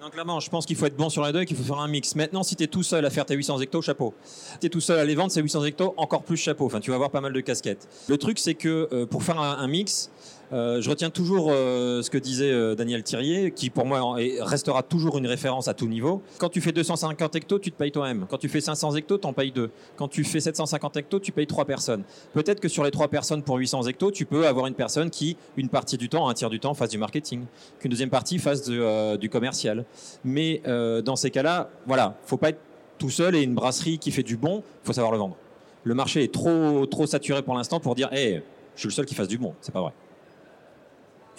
Non, 0.00 0.08
clairement, 0.08 0.40
je 0.40 0.48
pense 0.48 0.64
qu'il 0.64 0.76
faut 0.76 0.86
être 0.86 0.96
bon 0.96 1.10
sur 1.10 1.22
les 1.26 1.30
deux 1.30 1.42
et 1.42 1.44
qu'il 1.44 1.58
faut 1.58 1.62
faire 1.62 1.78
un 1.78 1.88
mix. 1.88 2.14
Maintenant, 2.14 2.42
si 2.42 2.56
tu 2.56 2.64
es 2.64 2.68
tout 2.68 2.82
seul 2.82 3.04
à 3.04 3.10
faire 3.10 3.26
tes 3.26 3.34
800 3.34 3.60
hectos, 3.60 3.82
chapeau. 3.82 4.14
Si 4.24 4.58
tu 4.60 4.66
es 4.66 4.70
tout 4.70 4.80
seul 4.80 4.98
à 4.98 5.04
les 5.04 5.14
vendre, 5.14 5.30
ces 5.30 5.42
800 5.42 5.62
hectos, 5.66 5.92
encore 5.98 6.22
plus 6.22 6.38
chapeau. 6.38 6.64
Enfin, 6.64 6.80
tu 6.80 6.88
vas 6.88 6.94
avoir 6.94 7.10
pas 7.10 7.20
mal 7.20 7.34
de 7.34 7.40
casquettes. 7.42 7.86
Le 8.08 8.16
truc, 8.16 8.38
c'est 8.38 8.54
que 8.54 8.88
euh, 8.92 9.04
pour 9.04 9.22
faire 9.22 9.38
un 9.38 9.68
mix, 9.68 10.10
euh, 10.52 10.80
je 10.80 10.90
retiens 10.90 11.10
toujours 11.10 11.48
euh, 11.50 12.02
ce 12.02 12.10
que 12.10 12.18
disait 12.18 12.50
euh, 12.50 12.74
Daniel 12.74 13.02
Thirier, 13.02 13.52
qui 13.52 13.70
pour 13.70 13.86
moi 13.86 14.16
restera 14.40 14.82
toujours 14.82 15.16
une 15.18 15.26
référence 15.26 15.68
à 15.68 15.74
tout 15.74 15.86
niveau. 15.86 16.22
Quand 16.38 16.48
tu 16.48 16.60
fais 16.60 16.72
250 16.72 17.36
hectos, 17.36 17.58
tu 17.58 17.70
te 17.70 17.76
payes 17.76 17.92
toi-même. 17.92 18.26
Quand 18.28 18.38
tu 18.38 18.48
fais 18.48 18.60
500 18.60 18.96
hectos, 18.96 19.18
t'en 19.18 19.32
payes 19.32 19.52
deux. 19.52 19.70
Quand 19.96 20.08
tu 20.08 20.24
fais 20.24 20.40
750 20.40 20.96
hectos, 20.96 21.20
tu 21.20 21.32
payes 21.32 21.46
trois 21.46 21.64
personnes. 21.64 22.02
Peut-être 22.32 22.60
que 22.60 22.68
sur 22.68 22.82
les 22.84 22.90
trois 22.90 23.08
personnes 23.08 23.42
pour 23.42 23.56
800 23.56 23.84
hectos, 23.84 24.10
tu 24.10 24.26
peux 24.26 24.46
avoir 24.46 24.66
une 24.66 24.74
personne 24.74 25.10
qui, 25.10 25.36
une 25.56 25.68
partie 25.68 25.96
du 25.96 26.08
temps, 26.08 26.28
un 26.28 26.34
tiers 26.34 26.50
du 26.50 26.58
temps, 26.58 26.74
fasse 26.74 26.90
du 26.90 26.98
marketing, 26.98 27.44
qu'une 27.78 27.90
deuxième 27.90 28.10
partie 28.10 28.38
fasse 28.38 28.68
du 28.68 29.30
commercial. 29.30 29.84
Mais 30.24 30.62
dans 30.66 31.16
ces 31.16 31.30
cas-là, 31.30 31.70
voilà, 31.86 32.16
faut 32.24 32.36
pas 32.36 32.50
être 32.50 32.60
tout 32.98 33.10
seul 33.10 33.34
et 33.34 33.42
une 33.42 33.54
brasserie 33.54 33.98
qui 33.98 34.10
fait 34.10 34.22
du 34.22 34.36
bon, 34.36 34.62
faut 34.82 34.92
savoir 34.92 35.12
le 35.12 35.18
vendre. 35.18 35.36
Le 35.84 35.94
marché 35.94 36.22
est 36.22 36.32
trop 36.32 36.84
trop 36.86 37.06
saturé 37.06 37.42
pour 37.42 37.54
l'instant 37.54 37.80
pour 37.80 37.94
dire, 37.94 38.12
hé, 38.12 38.42
je 38.74 38.80
suis 38.80 38.88
le 38.88 38.92
seul 38.92 39.06
qui 39.06 39.14
fasse 39.14 39.28
du 39.28 39.38
bon. 39.38 39.54
C'est 39.60 39.72
pas 39.72 39.80
vrai. 39.80 39.92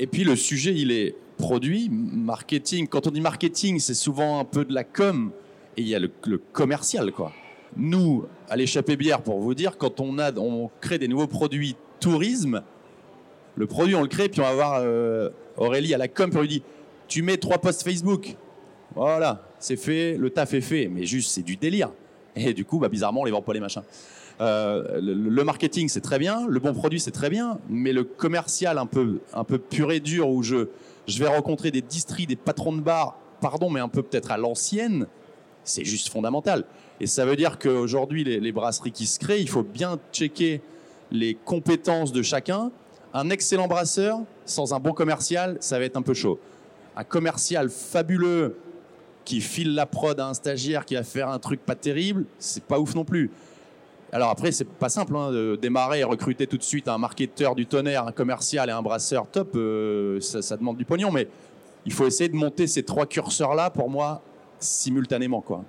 Et 0.01 0.07
puis 0.07 0.23
le 0.23 0.35
sujet, 0.35 0.73
il 0.75 0.91
est 0.91 1.15
produit, 1.37 1.87
marketing. 1.91 2.87
Quand 2.87 3.05
on 3.05 3.11
dit 3.11 3.21
marketing, 3.21 3.77
c'est 3.79 3.93
souvent 3.93 4.39
un 4.39 4.45
peu 4.45 4.65
de 4.65 4.73
la 4.73 4.83
com 4.83 5.31
et 5.77 5.81
il 5.81 5.87
y 5.87 5.93
a 5.93 5.99
le, 5.99 6.09
commercial, 6.51 7.11
quoi. 7.11 7.31
Nous, 7.77 8.25
à 8.49 8.55
l'échappée 8.55 8.95
bière, 8.95 9.21
pour 9.21 9.39
vous 9.39 9.53
dire, 9.53 9.77
quand 9.77 9.99
on, 9.99 10.71
crée 10.81 10.97
des 10.97 11.07
nouveaux 11.07 11.27
produits 11.27 11.75
tourisme, 11.99 12.63
le 13.55 13.67
produit, 13.67 13.93
on 13.93 14.01
le 14.01 14.07
crée, 14.07 14.27
puis 14.27 14.41
on 14.41 14.45
va 14.45 14.53
voir 14.55 14.79
euh, 14.81 15.29
Aurélie 15.55 15.93
à 15.93 15.99
la 15.99 16.07
com, 16.07 16.31
puis 16.31 16.39
on 16.39 16.41
lui 16.41 16.47
dit 16.47 16.63
Tu 17.07 17.21
mets 17.21 17.37
trois 17.37 17.59
posts 17.59 17.83
Facebook. 17.83 18.35
Voilà, 18.95 19.47
c'est 19.59 19.77
fait, 19.77 20.17
le 20.17 20.31
taf 20.31 20.55
est 20.55 20.61
fait. 20.61 20.87
Mais 20.87 21.05
juste, 21.05 21.29
c'est 21.29 21.43
du 21.43 21.57
délire. 21.57 21.91
Et 22.35 22.55
du 22.55 22.65
coup, 22.65 22.79
bah, 22.79 22.89
bizarrement, 22.89 23.21
on 23.21 23.25
les 23.25 23.31
vend 23.31 23.43
pas 23.43 23.53
les 23.53 23.59
machins. 23.59 23.83
Euh, 24.39 24.99
le, 25.01 25.43
marketing, 25.43 25.89
c'est 25.89 26.01
très 26.01 26.19
bien. 26.19 26.45
Le 26.47 26.59
bon 26.59 26.73
produit, 26.73 26.99
c'est 26.99 27.11
très 27.11 27.29
bien. 27.29 27.59
Mais 27.69 27.93
le 27.93 28.03
commercial, 28.03 28.77
un 28.77 28.85
peu, 28.85 29.19
un 29.33 29.43
peu 29.43 29.57
pur 29.57 29.91
et 29.91 29.99
dur, 29.99 30.29
où 30.29 30.43
je, 30.43 30.67
je 31.07 31.19
vais 31.19 31.27
rencontrer 31.27 31.71
des 31.71 31.81
distries, 31.81 32.25
des 32.25 32.35
patrons 32.35 32.73
de 32.73 32.81
bar, 32.81 33.17
pardon, 33.41 33.69
mais 33.69 33.79
un 33.79 33.89
peu 33.89 34.03
peut-être 34.03 34.31
à 34.31 34.37
l'ancienne, 34.37 35.07
c'est 35.63 35.85
juste 35.85 36.09
fondamental. 36.09 36.65
Et 36.99 37.07
ça 37.07 37.25
veut 37.25 37.35
dire 37.35 37.59
qu'aujourd'hui, 37.59 38.23
les, 38.23 38.39
les 38.39 38.51
brasseries 38.51 38.91
qui 38.91 39.05
se 39.05 39.19
créent, 39.19 39.41
il 39.41 39.49
faut 39.49 39.63
bien 39.63 39.99
checker 40.11 40.61
les 41.11 41.35
compétences 41.35 42.11
de 42.11 42.21
chacun. 42.21 42.71
Un 43.13 43.29
excellent 43.29 43.67
brasseur, 43.67 44.19
sans 44.45 44.73
un 44.73 44.79
bon 44.79 44.93
commercial, 44.93 45.57
ça 45.59 45.77
va 45.77 45.85
être 45.85 45.97
un 45.97 46.01
peu 46.01 46.13
chaud. 46.13 46.39
Un 46.95 47.03
commercial 47.03 47.69
fabuleux 47.69 48.55
qui 49.25 49.41
file 49.41 49.75
la 49.75 49.85
prod 49.85 50.19
à 50.19 50.27
un 50.27 50.33
stagiaire 50.33 50.85
qui 50.85 50.95
va 50.95 51.03
faire 51.03 51.29
un 51.29 51.39
truc 51.39 51.61
pas 51.61 51.75
terrible, 51.75 52.25
c'est 52.39 52.63
pas 52.63 52.79
ouf 52.79 52.95
non 52.95 53.05
plus. 53.05 53.31
Alors 54.13 54.29
après, 54.29 54.51
c'est 54.51 54.67
pas 54.67 54.89
simple 54.89 55.15
hein, 55.15 55.31
de 55.31 55.57
démarrer 55.61 55.99
et 55.99 56.03
recruter 56.03 56.45
tout 56.45 56.57
de 56.57 56.63
suite 56.63 56.87
un 56.89 56.97
marketeur 56.97 57.55
du 57.55 57.65
tonnerre, 57.65 58.05
un 58.07 58.11
commercial 58.11 58.67
et 58.67 58.71
un 58.71 58.81
brasseur 58.81 59.27
top. 59.27 59.55
Euh, 59.55 60.19
ça, 60.19 60.57
demande 60.57 60.77
du 60.77 60.83
pognon, 60.83 61.11
mais 61.11 61.27
il 61.85 61.93
faut 61.93 62.05
essayer 62.05 62.29
de 62.29 62.35
monter 62.35 62.67
ces 62.67 62.83
trois 62.83 63.05
curseurs-là 63.05 63.69
pour 63.69 63.89
moi 63.89 64.21
simultanément, 64.59 65.41
quoi. 65.41 65.63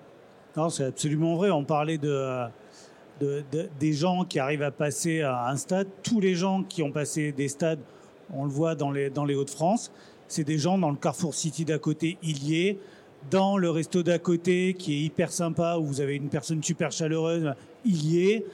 Non, 0.57 0.69
c'est 0.69 0.85
absolument 0.85 1.37
vrai. 1.37 1.51
On 1.51 1.65
parlait 1.65 1.99
de, 1.99 2.45
de, 3.21 3.45
de, 3.53 3.69
des 3.79 3.93
gens 3.93 4.25
qui 4.25 4.39
arrivent 4.39 4.63
à 4.63 4.73
passer 4.73 5.23
à 5.23 5.49
un 5.49 5.57
stade. 5.57 5.87
Tous 6.03 6.21
les 6.21 6.35
gens 6.35 6.65
qui 6.65 6.83
ont 6.83 6.91
passé 6.91 7.33
des 7.33 7.49
stades, 7.49 7.81
on 8.35 8.45
le 8.45 8.51
voit 8.51 8.75
dans 8.75 8.91
les, 8.91 9.09
dans 9.09 9.25
les 9.25 9.35
Hauts-de-France, 9.35 9.93
c'est 10.27 10.45
des 10.45 10.59
gens 10.59 10.79
dans 10.79 10.91
le 10.91 10.97
Carrefour 10.97 11.35
City 11.35 11.65
d'à 11.65 11.79
côté, 11.79 12.19
il 12.23 12.43
y 12.45 12.67
est 12.67 12.79
dans 13.31 13.57
le 13.57 13.71
resto 13.71 14.03
d'à 14.03 14.19
côté 14.19 14.75
qui 14.75 14.95
est 14.95 15.01
hyper 15.01 15.31
sympa, 15.31 15.77
où 15.79 15.85
vous 15.85 16.01
avez 16.01 16.17
une 16.17 16.29
personne 16.29 16.63
super 16.63 16.91
chaleureuse, 16.91 17.55
il 17.85 18.07
y 18.07 18.31
est. 18.31 18.47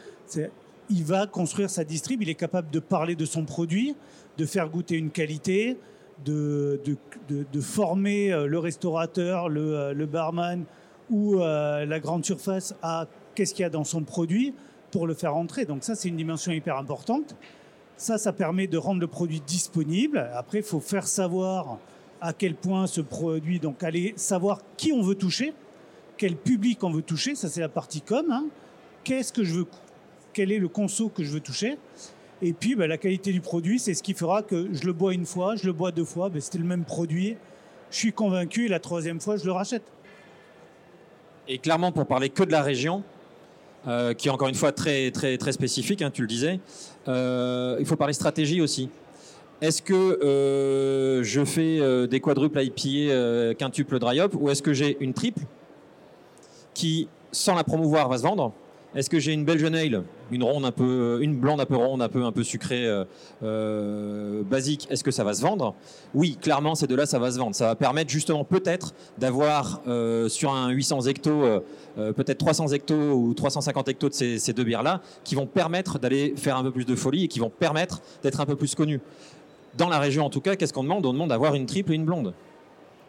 Il 0.90 1.04
va 1.04 1.26
construire 1.26 1.68
sa 1.68 1.84
distrib, 1.84 2.22
il 2.22 2.30
est 2.30 2.34
capable 2.34 2.70
de 2.70 2.78
parler 2.78 3.14
de 3.14 3.26
son 3.26 3.44
produit, 3.44 3.94
de 4.38 4.46
faire 4.46 4.70
goûter 4.70 4.96
une 4.96 5.10
qualité, 5.10 5.76
de, 6.24 6.80
de, 7.28 7.44
de, 7.52 7.60
former 7.60 8.32
euh, 8.32 8.46
le 8.46 8.58
restaurateur, 8.58 9.48
le, 9.48 9.76
euh, 9.76 10.06
barman 10.06 10.64
ou 11.10 11.40
euh, 11.40 11.84
la 11.84 12.00
grande 12.00 12.24
surface 12.24 12.74
à 12.82 13.06
qu'est-ce 13.34 13.54
qu'il 13.54 13.62
y 13.62 13.66
a 13.66 13.70
dans 13.70 13.84
son 13.84 14.02
produit 14.02 14.54
pour 14.90 15.06
le 15.06 15.14
faire 15.14 15.36
entrer. 15.36 15.64
Donc 15.64 15.84
ça, 15.84 15.94
c'est 15.94 16.08
une 16.08 16.16
dimension 16.16 16.52
hyper 16.52 16.76
importante. 16.76 17.36
Ça, 17.96 18.18
ça 18.18 18.32
permet 18.32 18.66
de 18.66 18.78
rendre 18.78 19.00
le 19.00 19.06
produit 19.06 19.42
disponible. 19.46 20.18
Après, 20.34 20.58
il 20.58 20.64
faut 20.64 20.80
faire 20.80 21.06
savoir 21.06 21.78
à 22.20 22.32
quel 22.32 22.54
point 22.54 22.86
ce 22.86 23.00
produit, 23.00 23.60
donc 23.60 23.82
aller 23.82 24.12
savoir 24.16 24.60
qui 24.76 24.92
on 24.92 25.02
veut 25.02 25.14
toucher, 25.14 25.52
quel 26.16 26.36
public 26.36 26.82
on 26.82 26.90
veut 26.90 27.02
toucher, 27.02 27.34
ça 27.34 27.48
c'est 27.48 27.60
la 27.60 27.68
partie 27.68 28.00
com. 28.00 28.26
Hein. 28.30 28.46
Qu'est-ce 29.04 29.32
que 29.32 29.44
je 29.44 29.54
veux, 29.54 29.66
quel 30.32 30.52
est 30.52 30.58
le 30.58 30.68
conso 30.68 31.08
que 31.08 31.22
je 31.22 31.30
veux 31.30 31.40
toucher 31.40 31.78
Et 32.42 32.52
puis 32.52 32.74
ben, 32.74 32.86
la 32.86 32.98
qualité 32.98 33.32
du 33.32 33.40
produit, 33.40 33.78
c'est 33.78 33.94
ce 33.94 34.02
qui 34.02 34.14
fera 34.14 34.42
que 34.42 34.68
je 34.72 34.84
le 34.84 34.92
bois 34.92 35.14
une 35.14 35.26
fois, 35.26 35.56
je 35.56 35.66
le 35.66 35.72
bois 35.72 35.92
deux 35.92 36.04
fois, 36.04 36.28
ben, 36.28 36.40
c'était 36.40 36.58
le 36.58 36.64
même 36.64 36.84
produit, 36.84 37.36
je 37.90 37.96
suis 37.96 38.12
convaincu 38.12 38.66
et 38.66 38.68
la 38.68 38.80
troisième 38.80 39.20
fois 39.20 39.36
je 39.36 39.44
le 39.44 39.52
rachète. 39.52 39.84
Et 41.46 41.58
clairement, 41.58 41.92
pour 41.92 42.06
parler 42.06 42.28
que 42.28 42.42
de 42.42 42.52
la 42.52 42.62
région, 42.62 43.02
euh, 43.86 44.12
qui 44.12 44.28
est 44.28 44.30
encore 44.30 44.48
une 44.48 44.54
fois 44.54 44.72
très 44.72 45.10
très 45.10 45.52
spécifique, 45.52 46.02
hein, 46.02 46.10
tu 46.10 46.20
le 46.20 46.28
disais, 46.28 46.60
euh, 47.08 47.76
il 47.80 47.86
faut 47.86 47.96
parler 47.96 48.12
stratégie 48.12 48.60
aussi. 48.60 48.90
Est-ce 49.60 49.82
que 49.82 49.94
euh, 49.94 51.24
je 51.24 51.44
fais 51.44 52.06
des 52.06 52.20
quadruples 52.20 52.62
IPA 52.62 53.12
euh, 53.12 53.54
quintuple 53.54 53.98
dry 53.98 54.20
hop 54.20 54.36
ou 54.38 54.50
est-ce 54.50 54.62
que 54.62 54.72
j'ai 54.72 54.96
une 55.00 55.14
triple 55.14 55.42
qui, 56.74 57.08
sans 57.32 57.56
la 57.56 57.64
promouvoir, 57.64 58.08
va 58.08 58.18
se 58.18 58.22
vendre? 58.22 58.52
Est-ce 58.94 59.10
que 59.10 59.18
j'ai 59.18 59.32
une 59.32 59.44
Belgian 59.44 59.74
Ale, 59.74 60.02
une 60.30 60.42
ronde 60.42 60.64
un 60.64 60.72
peu, 60.72 61.18
une 61.20 61.36
blonde 61.36 61.60
un 61.60 61.66
peu 61.66 61.76
ronde, 61.76 62.00
un 62.00 62.08
peu 62.08 62.24
un 62.24 62.32
peu 62.32 62.42
sucrée, 62.42 62.86
euh, 63.42 64.42
basique. 64.42 64.86
Est-ce 64.90 65.04
que 65.04 65.10
ça 65.10 65.24
va 65.24 65.34
se 65.34 65.42
vendre? 65.42 65.74
Oui, 66.14 66.38
clairement, 66.40 66.74
ces 66.74 66.86
deux-là, 66.86 67.06
ça 67.06 67.18
va 67.18 67.30
se 67.30 67.38
vendre. 67.38 67.54
Ça 67.54 67.66
va 67.66 67.74
permettre 67.74 68.10
justement 68.10 68.44
peut-être 68.44 68.94
d'avoir 69.18 69.82
sur 70.28 70.52
un 70.52 70.70
800 70.70 71.02
hectos, 71.02 71.62
peut-être 71.96 72.38
300 72.38 72.68
hectos 72.68 73.12
ou 73.12 73.34
350 73.34 73.88
hectos 73.88 74.08
de 74.08 74.14
ces, 74.14 74.38
ces 74.38 74.52
deux 74.52 74.64
bières-là, 74.64 75.02
qui 75.22 75.34
vont 75.34 75.46
permettre 75.46 75.98
d'aller 75.98 76.34
faire 76.36 76.56
un 76.56 76.62
peu 76.62 76.70
plus 76.70 76.86
de 76.86 76.94
folie 76.94 77.24
et 77.24 77.28
qui 77.28 77.40
vont 77.40 77.50
permettre 77.50 78.00
d'être 78.22 78.40
un 78.40 78.46
peu 78.46 78.56
plus 78.56 78.74
connus 78.74 79.00
dans 79.76 79.88
la 79.88 79.98
région 79.98 80.24
en 80.24 80.30
tout 80.30 80.40
cas, 80.40 80.56
qu'est-ce 80.56 80.72
qu'on 80.72 80.82
demande? 80.82 81.06
On 81.06 81.12
demande 81.12 81.30
d'avoir 81.30 81.54
une 81.54 81.66
triple 81.66 81.92
et 81.92 81.94
une 81.94 82.04
blonde. 82.04 82.34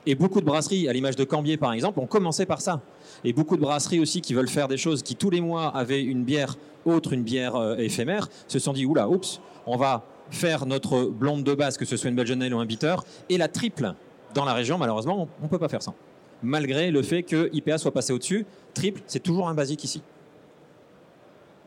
Et 0.10 0.16
beaucoup 0.16 0.42
de 0.42 0.46
brasseries, 0.46 0.90
à 0.90 0.94
l'image 0.94 1.16
de 1.16 1.24
Cambier 1.24 1.56
par 1.56 1.72
exemple, 1.72 2.00
ont 2.00 2.08
commencé 2.08 2.48
par 2.48 2.62
ça. 2.62 2.82
Et 3.24 3.32
beaucoup 3.32 3.56
de 3.58 3.62
brasseries 3.62 4.00
aussi 4.00 4.22
qui 4.22 4.34
veulent 4.34 4.50
faire 4.50 4.68
des 4.68 4.76
choses 4.76 5.04
qui 5.04 5.16
tous 5.16 5.30
les 5.30 5.40
mois 5.40 5.68
avaient 5.68 6.02
une 6.02 6.24
bière 6.24 6.56
autre, 6.84 7.14
une 7.14 7.22
bière 7.22 7.56
euh, 7.56 7.76
éphémère, 7.76 8.28
se 8.48 8.58
sont 8.58 8.74
dit 8.74 8.88
oula, 8.88 9.08
oups, 9.08 9.40
on 9.68 9.78
va 9.78 10.04
faire 10.32 10.66
notre 10.66 11.04
blonde 11.04 11.44
de 11.44 11.54
base, 11.54 11.78
que 11.78 11.86
ce 11.86 11.96
soit 11.96 12.10
une 12.10 12.16
Belgian 12.16 12.42
Ale 12.42 12.56
ou 12.56 12.60
un 12.60 12.66
bitter, 12.66 12.96
et 13.30 13.38
la 13.38 13.48
triple 13.50 13.94
dans 14.34 14.46
la 14.46 14.54
région, 14.54 14.80
malheureusement, 14.80 15.28
on 15.42 15.44
ne 15.44 15.48
peut 15.48 15.60
pas 15.60 15.70
faire 15.70 15.84
ça. 15.84 15.94
Malgré 16.42 16.90
le 16.90 17.04
fait 17.04 17.22
que 17.22 17.52
IPA 17.54 17.78
soit 17.78 17.92
passé 17.92 18.12
au-dessus, 18.12 18.48
triple, 18.74 19.04
c'est 19.06 19.22
toujours 19.22 19.48
un 19.48 19.54
basique 19.54 19.84
ici. 19.84 20.02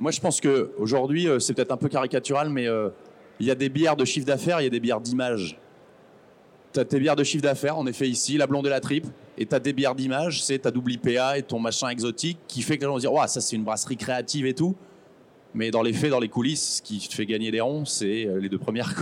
Moi, 0.01 0.11
je 0.11 0.21
pense 0.21 0.41
qu'aujourd'hui, 0.41 1.29
euh, 1.29 1.39
c'est 1.39 1.55
peut-être 1.55 1.71
un 1.71 1.77
peu 1.77 1.89
caricatural, 1.89 2.51
mais 2.51 2.67
euh, 2.67 2.89
il 3.39 3.47
y 3.47 3.53
a 3.53 3.55
des 3.55 3.69
bières 3.69 3.95
de 3.95 4.05
chiffre 4.05 4.27
d'affaires, 4.27 4.61
il 4.61 4.65
y 4.65 4.67
a 4.67 4.71
des 4.71 4.81
bières 4.81 5.01
d'image. 5.01 5.61
Tu 6.73 6.81
as 6.81 6.85
tes 6.85 6.99
bières 6.99 7.17
de 7.17 7.25
chiffre 7.25 7.43
d'affaires, 7.43 7.77
en 7.77 7.87
effet, 7.87 8.09
ici, 8.09 8.39
la 8.39 8.47
blonde 8.47 8.67
et 8.67 8.71
la 8.71 8.81
triple. 8.81 9.09
Et 9.37 9.47
tu 9.47 9.55
as 9.55 9.61
des 9.61 9.73
bières 9.73 9.95
d'image, 9.95 10.43
c'est 10.43 10.61
ta 10.61 10.71
double 10.71 10.93
IPA 10.93 11.39
et 11.39 11.43
ton 11.43 11.59
machin 11.59 11.89
exotique 11.89 12.39
qui 12.49 12.63
fait 12.63 12.77
que 12.77 12.83
les 12.83 12.87
gens 12.87 12.93
vont 12.93 12.99
dire, 12.99 13.13
ouais, 13.13 13.29
ça 13.29 13.41
c'est 13.41 13.57
une 13.57 13.65
brasserie 13.65 13.97
créative 13.97 14.47
et 14.47 14.55
tout. 14.55 14.75
Mais 15.55 15.71
dans 15.71 15.83
les 15.83 15.93
faits, 15.93 16.11
dans 16.11 16.21
les 16.21 16.29
coulisses, 16.29 16.77
ce 16.77 16.83
qui 16.83 16.99
te 16.99 17.15
fait 17.15 17.27
gagner 17.27 17.51
des 17.51 17.61
ronds, 17.61 17.85
c'est 17.85 18.27
euh, 18.27 18.41
les 18.41 18.49
deux 18.49 18.59
premières. 18.59 18.95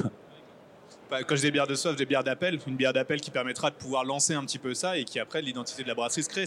Bah, 1.11 1.25
quand 1.25 1.35
j'ai 1.35 1.43
des 1.43 1.51
bières 1.51 1.67
de 1.67 1.75
soif, 1.75 1.97
des 1.97 2.07
bières 2.07 2.23
d'appel, 2.23 2.61
une 2.69 2.77
bière 2.77 2.93
d'appel 2.93 3.21
qui 3.21 3.33
permettra 3.33 3.71
de 3.71 3.75
pouvoir 3.75 4.05
lancer 4.05 4.35
un 4.35 4.45
petit 4.45 4.59
peu 4.59 4.75
ça 4.75 4.97
et 4.97 5.05
qui 5.05 5.19
après 5.19 5.43
l'identité 5.43 5.83
de 5.83 5.89
la 5.89 5.95
brasserie 5.95 6.23
se 6.23 6.29
crée. 6.29 6.47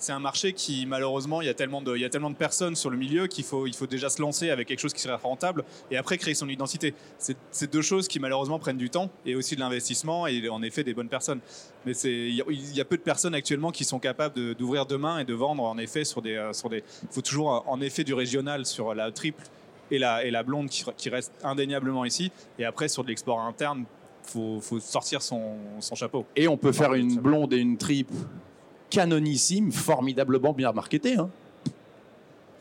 C'est 0.00 0.12
un 0.12 0.18
marché 0.18 0.54
qui 0.54 0.86
malheureusement 0.86 1.42
il 1.42 1.46
y 1.46 1.50
a 1.50 1.54
tellement 1.54 1.82
de, 1.82 1.94
il 1.94 2.00
y 2.00 2.04
a 2.04 2.08
tellement 2.08 2.30
de 2.30 2.36
personnes 2.36 2.74
sur 2.74 2.90
le 2.90 2.96
milieu 2.96 3.26
qu'il 3.26 3.44
faut, 3.44 3.66
il 3.66 3.74
faut 3.74 3.86
déjà 3.86 4.08
se 4.08 4.20
lancer 4.20 4.50
avec 4.50 4.66
quelque 4.66 4.80
chose 4.80 4.94
qui 4.94 5.02
serait 5.02 5.14
rentable 5.14 5.62
et 5.90 5.96
après 5.96 6.18
créer 6.18 6.34
son 6.34 6.48
identité. 6.48 6.94
C'est 7.18 7.70
deux 7.70 7.82
choses 7.82 8.08
qui 8.08 8.18
malheureusement 8.18 8.58
prennent 8.58 8.78
du 8.78 8.90
temps 8.90 9.10
et 9.26 9.36
aussi 9.36 9.54
de 9.54 9.60
l'investissement 9.60 10.26
et 10.26 10.48
en 10.48 10.62
effet 10.62 10.82
des 10.84 10.94
bonnes 10.94 11.08
personnes. 11.08 11.40
Mais 11.84 11.92
il 11.92 12.34
y, 12.34 12.40
a, 12.40 12.44
il 12.48 12.74
y 12.74 12.80
a 12.80 12.84
peu 12.84 12.96
de 12.96 13.02
personnes 13.02 13.34
actuellement 13.34 13.70
qui 13.70 13.84
sont 13.84 13.98
capables 13.98 14.54
d'ouvrir 14.54 14.86
demain 14.86 15.18
et 15.18 15.24
de 15.24 15.34
vendre 15.34 15.62
en 15.62 15.76
effet 15.78 16.04
sur 16.04 16.22
des, 16.22 16.50
sur 16.52 16.70
des. 16.70 16.82
Il 17.02 17.08
faut 17.10 17.22
toujours 17.22 17.64
en 17.68 17.80
effet 17.80 18.02
du 18.02 18.14
régional 18.14 18.64
sur 18.64 18.94
la 18.94 19.12
triple 19.12 19.44
et 19.90 19.98
la, 19.98 20.24
et 20.24 20.30
la 20.30 20.42
blonde 20.42 20.70
qui, 20.70 20.82
qui 20.96 21.10
reste 21.10 21.32
indéniablement 21.44 22.06
ici 22.06 22.32
et 22.58 22.64
après 22.64 22.88
sur 22.88 23.04
de 23.04 23.08
l'export 23.08 23.40
interne. 23.40 23.84
Faut, 24.22 24.60
faut 24.60 24.78
sortir 24.78 25.22
son, 25.22 25.56
son 25.80 25.94
chapeau. 25.94 26.26
Et 26.36 26.46
on 26.46 26.56
peut 26.56 26.72
faire 26.72 26.92
une 26.94 27.18
blonde 27.18 27.52
et 27.52 27.56
une 27.56 27.78
triple 27.78 28.12
canonissime, 28.90 29.72
formidablement 29.72 30.52
bien 30.52 30.72
marketé. 30.72 31.16
Hein. 31.16 31.30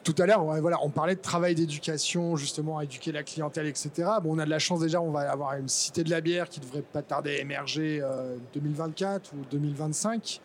Tout 0.03 0.15
à 0.17 0.25
l'heure, 0.25 0.43
voilà, 0.43 0.77
on 0.81 0.89
parlait 0.89 1.15
de 1.15 1.21
travail 1.21 1.55
d'éducation, 1.55 2.35
justement, 2.35 2.79
éduquer 2.79 3.11
la 3.11 3.23
clientèle, 3.23 3.67
etc. 3.67 3.91
Bon, 4.23 4.35
on 4.35 4.39
a 4.39 4.45
de 4.45 4.49
la 4.49 4.59
chance 4.59 4.79
déjà, 4.79 5.01
on 5.01 5.11
va 5.11 5.29
avoir 5.29 5.55
une 5.55 5.67
cité 5.67 6.03
de 6.03 6.09
la 6.09 6.21
bière 6.21 6.47
qui 6.47 6.59
devrait 6.59 6.81
pas 6.81 7.01
tarder 7.01 7.35
à 7.35 7.39
émerger 7.39 7.99
euh, 8.01 8.37
2024 8.53 9.33
ou 9.33 9.45
2025. 9.51 10.41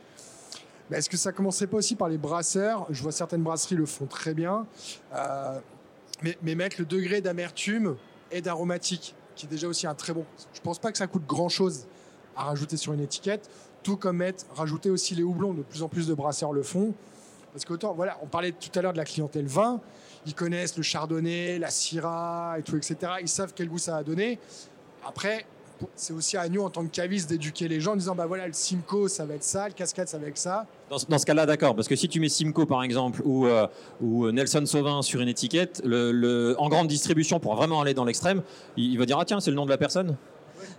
Mais 0.91 0.99
est-ce 0.99 1.09
que 1.09 1.17
ça 1.17 1.33
commencerait 1.33 1.69
pas 1.69 1.79
aussi 1.79 1.95
par 1.95 2.09
les 2.09 2.19
brasseurs? 2.19 2.87
Je 2.91 3.03
vois 3.03 3.13
certaines 3.13 3.43
brasseries 3.43 3.77
le 3.77 3.87
font 3.87 4.07
très 4.07 4.35
bien. 4.35 4.67
Euh, 5.15 5.59
mais, 6.23 6.37
mais, 6.43 6.55
mettre 6.55 6.77
le 6.79 6.85
degré 6.85 7.21
d'amertume 7.21 7.97
et 8.33 8.43
d'aromatique, 8.43 9.15
qui 9.35 9.47
est 9.47 9.49
déjà 9.49 9.69
aussi 9.69 9.87
un 9.87 9.95
très 9.95 10.13
bon. 10.13 10.25
Je 10.53 10.61
pense 10.61 10.79
pas 10.79 10.93
que 10.93 10.99
ça 10.99 11.07
coûte 11.07 11.27
grand-chose 11.27 11.87
à 12.37 12.45
rajouter 12.45 12.77
sur 12.77 12.93
une 12.93 13.01
étiquette 13.01 13.49
tout 13.85 13.97
comme 13.97 14.17
mettre, 14.17 14.47
rajouter 14.57 14.91
aussi 14.91 15.15
les 15.15 15.23
houblons. 15.23 15.55
De 15.55 15.63
plus 15.63 15.85
en 15.85 15.89
plus 15.89 16.09
de 16.09 16.15
brasseurs 16.15 16.53
le 16.53 16.65
font. 16.65 16.93
Parce 17.53 17.65
qu'autant, 17.65 17.95
voilà, 17.95 18.19
on 18.21 18.27
parlait 18.27 18.51
tout 18.51 18.77
à 18.77 18.83
l'heure 18.83 18.93
de 18.93 18.99
la 18.99 19.05
clientèle 19.05 19.47
vin. 19.47 19.81
Ils 20.27 20.35
connaissent 20.35 20.77
le 20.77 20.83
chardonnay, 20.83 21.61
la 21.61 21.71
syrah 21.71 22.57
et 22.59 22.63
tout, 22.63 22.77
etc. 22.77 22.97
Ils 23.21 23.29
savent 23.29 23.53
quel 23.55 23.69
goût 23.69 23.79
ça 23.79 23.93
va 23.93 24.03
donner. 24.03 24.41
Après, 25.07 25.47
c'est 25.95 26.13
aussi 26.13 26.37
à 26.37 26.49
nous, 26.49 26.63
en 26.63 26.71
tant 26.71 26.83
que 26.83 26.91
cavistes, 26.91 27.29
d'éduquer 27.29 27.69
les 27.69 27.79
gens 27.81 27.93
en 27.93 27.97
disant 27.97 28.15
bah 28.15 28.27
voilà, 28.27 28.47
le 28.47 28.53
Simcoe, 28.53 29.09
ça 29.09 29.25
va 29.27 29.35
être 29.35 29.45
ça, 29.45 29.69
le 29.69 29.75
Cascade, 29.75 30.09
ça 30.09 30.19
va 30.19 30.27
être 30.27 30.39
ça. 30.39 30.67
Dans, 30.91 30.97
dans 31.09 31.19
ce 31.19 31.27
cas-là, 31.27 31.47
d'accord. 31.47 31.77
Parce 31.77 31.87
que 31.87 31.95
si 31.95 32.09
tu 32.09 32.19
mets 32.21 32.29
Simcoe, 32.29 32.67
par 32.67 32.83
exemple, 32.83 33.21
ou, 33.25 33.47
euh, 33.47 33.67
ou 34.01 34.31
Nelson 34.31 34.65
Sauvin 34.67 35.03
sur 35.03 35.21
une 35.21 35.29
étiquette, 35.29 35.83
le, 35.85 36.11
le, 36.11 36.57
en 36.59 36.69
grande 36.69 36.89
distribution, 36.89 37.39
pour 37.39 37.55
vraiment 37.55 37.81
aller 37.83 37.95
dans 37.95 38.05
l'extrême, 38.05 38.43
il, 38.77 38.93
il 38.93 38.99
va 38.99 39.07
dire 39.07 39.19
ah 39.19 39.25
tiens, 39.25 39.41
c'est 39.41 39.51
le 39.51 39.57
nom 39.57 39.67
de 39.67 39.71
la 39.71 39.79
personne 39.79 40.17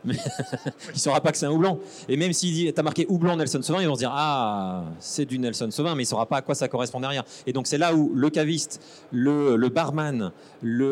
Mais 0.03 0.15
il 0.93 0.99
saura 0.99 1.21
pas 1.21 1.31
que 1.31 1.37
c'est 1.37 1.45
un 1.45 1.51
houblon. 1.51 1.79
Et 2.07 2.17
même 2.17 2.33
s'il 2.33 2.71
t'as 2.73 2.83
marqué 2.83 3.05
houblon 3.09 3.35
Nelson 3.35 3.61
Sauvin, 3.61 3.81
ils 3.81 3.87
vont 3.87 3.95
se 3.95 3.99
dire, 3.99 4.13
ah, 4.13 4.85
c'est 4.99 5.25
du 5.25 5.39
Nelson 5.39 5.69
Sauvin, 5.71 5.95
mais 5.95 6.03
il 6.03 6.07
saura 6.07 6.25
pas 6.25 6.37
à 6.37 6.41
quoi 6.41 6.55
ça 6.55 6.67
correspond 6.67 6.99
derrière. 6.99 7.23
Et 7.47 7.53
donc 7.53 7.67
c'est 7.67 7.77
là 7.77 7.93
où 7.93 8.11
le 8.13 8.29
caviste, 8.29 8.81
le, 9.11 9.57
barman, 9.69 10.31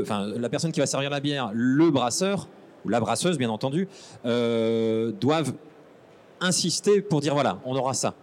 enfin 0.01 0.27
la 0.27 0.49
personne 0.49 0.71
qui 0.71 0.79
va 0.79 0.85
servir 0.85 1.09
la 1.09 1.19
bière, 1.19 1.51
le 1.53 1.89
brasseur 1.91 2.47
ou 2.85 2.89
la 2.89 2.99
brasseuse, 2.99 3.37
bien 3.37 3.49
entendu, 3.49 3.87
euh, 4.25 5.11
doivent 5.11 5.53
insister 6.41 7.01
pour 7.01 7.21
dire 7.21 7.33
voilà, 7.33 7.59
on 7.65 7.75
aura 7.75 7.93
ça. 7.93 8.13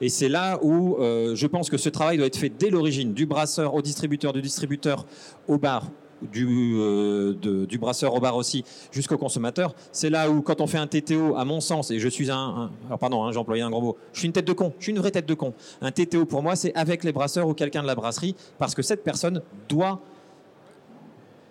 Et 0.00 0.08
c'est 0.08 0.28
là 0.28 0.58
où 0.62 0.96
euh, 0.96 1.34
je 1.34 1.46
pense 1.46 1.70
que 1.70 1.76
ce 1.76 1.88
travail 1.88 2.18
doit 2.18 2.26
être 2.26 2.36
fait 2.36 2.50
dès 2.50 2.70
l'origine, 2.70 3.14
du 3.14 3.26
brasseur 3.26 3.74
au 3.74 3.82
distributeur, 3.82 4.32
du 4.32 4.42
distributeur 4.42 5.06
au 5.48 5.58
bar, 5.58 5.90
du, 6.22 6.76
euh, 6.78 7.34
du 7.66 7.78
brasseur 7.78 8.14
au 8.14 8.20
bar 8.20 8.36
aussi, 8.36 8.64
jusqu'au 8.92 9.18
consommateur. 9.18 9.74
C'est 9.92 10.10
là 10.10 10.30
où, 10.30 10.42
quand 10.42 10.60
on 10.60 10.66
fait 10.66 10.78
un 10.78 10.86
TTO, 10.86 11.36
à 11.36 11.44
mon 11.44 11.60
sens, 11.60 11.90
et 11.90 11.98
je 11.98 12.08
suis 12.08 12.30
un. 12.30 12.70
alors 12.86 12.98
pardon, 12.98 13.24
hein, 13.24 13.32
j'ai 13.32 13.38
employé 13.38 13.62
un 13.62 13.70
gros 13.70 13.80
mot, 13.80 13.96
je 14.12 14.20
suis 14.20 14.26
une 14.26 14.32
tête 14.32 14.46
de 14.46 14.52
con, 14.52 14.72
je 14.78 14.84
suis 14.84 14.92
une 14.92 14.98
vraie 14.98 15.10
tête 15.10 15.26
de 15.26 15.34
con. 15.34 15.54
Un 15.80 15.90
TTO 15.90 16.24
pour 16.26 16.42
moi, 16.42 16.56
c'est 16.56 16.74
avec 16.74 17.04
les 17.04 17.12
brasseurs 17.12 17.48
ou 17.48 17.54
quelqu'un 17.54 17.82
de 17.82 17.86
la 17.86 17.94
brasserie, 17.94 18.34
parce 18.58 18.74
que 18.74 18.82
cette 18.82 19.04
personne 19.04 19.42
doit 19.68 20.00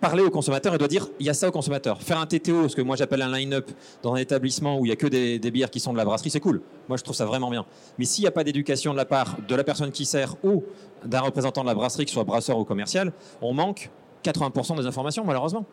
parler 0.00 0.22
au 0.22 0.30
consommateur 0.30 0.74
et 0.74 0.78
doit 0.78 0.88
dire 0.88 1.08
il 1.18 1.26
y 1.26 1.30
a 1.30 1.34
ça 1.34 1.48
au 1.48 1.50
consommateur. 1.50 2.00
Faire 2.02 2.18
un 2.18 2.26
TTO, 2.26 2.68
ce 2.68 2.76
que 2.76 2.82
moi 2.82 2.96
j'appelle 2.96 3.22
un 3.22 3.36
line-up 3.36 3.70
dans 4.02 4.14
un 4.14 4.18
établissement 4.18 4.78
où 4.78 4.86
il 4.86 4.88
y 4.88 4.92
a 4.92 4.96
que 4.96 5.06
des, 5.06 5.38
des 5.38 5.50
bières 5.50 5.70
qui 5.70 5.80
sont 5.80 5.92
de 5.92 5.98
la 5.98 6.04
brasserie, 6.04 6.30
c'est 6.30 6.40
cool. 6.40 6.62
Moi 6.88 6.96
je 6.96 7.02
trouve 7.02 7.16
ça 7.16 7.26
vraiment 7.26 7.50
bien. 7.50 7.66
Mais 7.98 8.04
s'il 8.04 8.22
n'y 8.22 8.28
a 8.28 8.30
pas 8.30 8.44
d'éducation 8.44 8.92
de 8.92 8.96
la 8.96 9.04
part 9.04 9.36
de 9.46 9.54
la 9.54 9.64
personne 9.64 9.90
qui 9.90 10.04
sert 10.04 10.36
ou 10.44 10.62
d'un 11.04 11.20
représentant 11.20 11.62
de 11.62 11.66
la 11.66 11.74
brasserie, 11.74 12.04
que 12.04 12.10
ce 12.10 12.14
soit 12.14 12.24
brasseur 12.24 12.58
ou 12.58 12.64
commercial, 12.64 13.12
on 13.42 13.52
manque 13.52 13.90
80% 14.24 14.76
des 14.76 14.86
informations 14.86 15.24
malheureusement. 15.24 15.64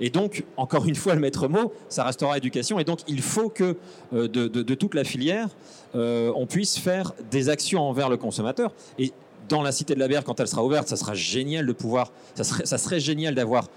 Et 0.00 0.10
donc, 0.10 0.44
encore 0.56 0.86
une 0.86 0.94
fois, 0.94 1.14
le 1.14 1.20
maître 1.20 1.48
mot, 1.48 1.72
ça 1.88 2.04
restera 2.04 2.36
éducation. 2.36 2.78
Et 2.78 2.84
donc, 2.84 3.00
il 3.08 3.22
faut 3.22 3.48
que 3.48 3.76
euh, 4.12 4.28
de, 4.28 4.74
toute 4.74 4.94
la 4.94 5.04
filière, 5.04 5.48
euh, 5.94 6.32
on 6.36 6.46
puisse 6.46 6.78
faire 6.78 7.12
des 7.30 7.48
actions 7.48 7.82
envers 7.82 8.08
le 8.08 8.16
consommateur. 8.16 8.72
Et 8.98 9.12
dans 9.48 9.62
la 9.62 9.72
Cité 9.72 9.94
de 9.94 10.00
la 10.00 10.08
Bière, 10.08 10.24
quand 10.24 10.40
elle 10.40 10.48
sera 10.48 10.64
ouverte, 10.64 10.88
ça 10.88 10.96
sera 10.96 11.14
génial 11.14 11.66
de 11.66 11.72
pouvoir, 11.72 12.12
ça 12.34 12.44
serait, 12.44 13.00
génial 13.00 13.34
d'avoir 13.34 13.68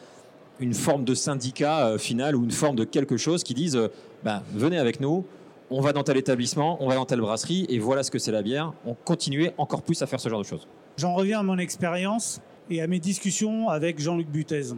une 0.59 0.73
forme 0.73 1.03
de 1.03 1.13
syndicat 1.13 1.87
euh, 1.87 1.97
final 1.97 2.35
ou 2.35 2.43
une 2.43 2.51
forme 2.51 2.75
de 2.75 2.83
quelque 2.83 3.17
chose 3.17 3.43
qui 3.43 3.53
dise, 3.53 3.77
ben, 4.23 4.41
venez 4.53 4.79
avec 4.79 4.99
nous, 4.99 5.25
on 5.69 5.81
va 5.81 5.91
dans 5.91 6.03
tel 6.03 6.17
établissement, 6.17 6.77
on 6.81 6.87
va 6.87 6.95
dans 6.95 7.05
telle 7.05 7.19
brasserie, 7.19 7.65
et 7.69 7.77
voilà 7.77 8.01
ce 8.01 8.09
que 8.09 8.19
c'est 8.19 8.31
la 8.31 8.41
bière. 8.41 8.73
On 8.85 8.93
continuer 8.93 9.51
encore 9.57 9.81
plus 9.81 10.01
à 10.01 10.07
faire 10.07 10.19
ce 10.19 10.29
genre 10.29 10.39
de 10.39 10.45
choses. 10.45 10.67
J'en 10.95 11.13
reviens 11.13 11.41
à 11.41 11.43
mon 11.43 11.57
expérience 11.57 12.39
et 12.69 12.81
à 12.81 12.87
mes 12.87 12.99
discussions 12.99 13.69
avec 13.69 13.99
Jean-Luc 13.99 14.27
Butez. 14.29 14.73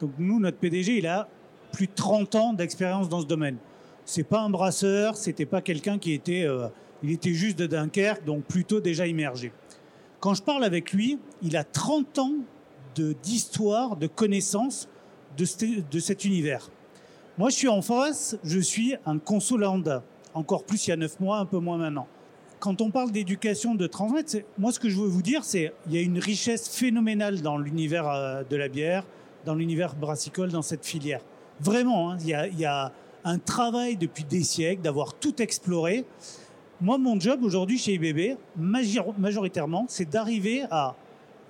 Donc 0.00 0.12
nous, 0.18 0.40
notre 0.40 0.58
PDG, 0.58 0.98
il 0.98 1.06
a 1.06 1.28
plus 1.72 1.86
de 1.86 1.92
30 1.94 2.34
ans 2.34 2.52
d'expérience 2.52 3.08
dans 3.08 3.20
ce 3.20 3.26
domaine. 3.26 3.56
C'est 4.04 4.22
pas 4.24 4.40
un 4.40 4.50
brasseur, 4.50 5.16
c'était 5.16 5.46
pas 5.46 5.60
quelqu'un 5.60 5.98
qui 5.98 6.12
était, 6.12 6.44
euh, 6.44 6.68
il 7.02 7.10
était 7.10 7.34
juste 7.34 7.58
de 7.58 7.66
Dunkerque, 7.66 8.24
donc 8.24 8.44
plutôt 8.44 8.80
déjà 8.80 9.06
immergé. 9.06 9.52
Quand 10.20 10.34
je 10.34 10.42
parle 10.42 10.64
avec 10.64 10.92
lui, 10.92 11.18
il 11.42 11.56
a 11.56 11.64
30 11.64 12.18
ans 12.18 12.32
d'histoire, 13.22 13.96
de, 13.96 14.06
connaissances 14.08 14.88
de, 15.36 15.44
ce- 15.44 15.80
de 15.88 15.98
cet 16.00 16.24
univers. 16.24 16.68
Moi, 17.36 17.50
je 17.50 17.54
suis 17.56 17.68
en 17.68 17.82
face, 17.82 18.36
je 18.42 18.58
suis 18.58 18.96
un 19.06 19.18
conso 19.18 19.56
lambda. 19.56 20.02
Encore 20.34 20.64
plus 20.64 20.86
il 20.86 20.90
y 20.90 20.92
a 20.92 20.96
9 20.96 21.20
mois, 21.20 21.38
un 21.38 21.46
peu 21.46 21.58
moins 21.58 21.78
maintenant 21.78 22.08
quand 22.60 22.80
on 22.80 22.90
parle 22.90 23.10
d'éducation, 23.12 23.74
de 23.74 23.86
transmettre, 23.86 24.36
moi 24.58 24.72
ce 24.72 24.80
que 24.80 24.88
je 24.88 24.96
veux 24.96 25.06
vous 25.08 25.22
dire, 25.22 25.44
c'est 25.44 25.72
qu'il 25.84 25.94
y 25.94 25.98
a 25.98 26.02
une 26.02 26.18
richesse 26.18 26.68
phénoménale 26.68 27.40
dans 27.40 27.58
l'univers 27.58 28.08
euh, 28.08 28.42
de 28.48 28.56
la 28.56 28.68
bière, 28.68 29.04
dans 29.44 29.54
l'univers 29.54 29.94
brassicole, 29.94 30.50
dans 30.50 30.62
cette 30.62 30.84
filière. 30.84 31.20
Vraiment, 31.60 32.10
hein, 32.12 32.18
il 32.20 32.28
y, 32.28 32.34
a, 32.34 32.46
il 32.48 32.92
un 33.24 33.38
travail 33.38 33.96
depuis 33.96 34.24
des 34.24 34.42
siècles 34.42 34.82
d'avoir 34.82 35.14
tout 35.14 35.42
exploré. 35.42 36.04
Moi, 36.80 36.98
mon 36.98 37.18
job 37.18 37.42
aujourd'hui 37.42 37.78
chez 37.78 37.94
IBB, 37.94 38.38
major- 38.56 39.14
majoritairement, 39.18 39.86
c'est 39.88 40.08
d'arriver 40.08 40.64
à 40.70 40.94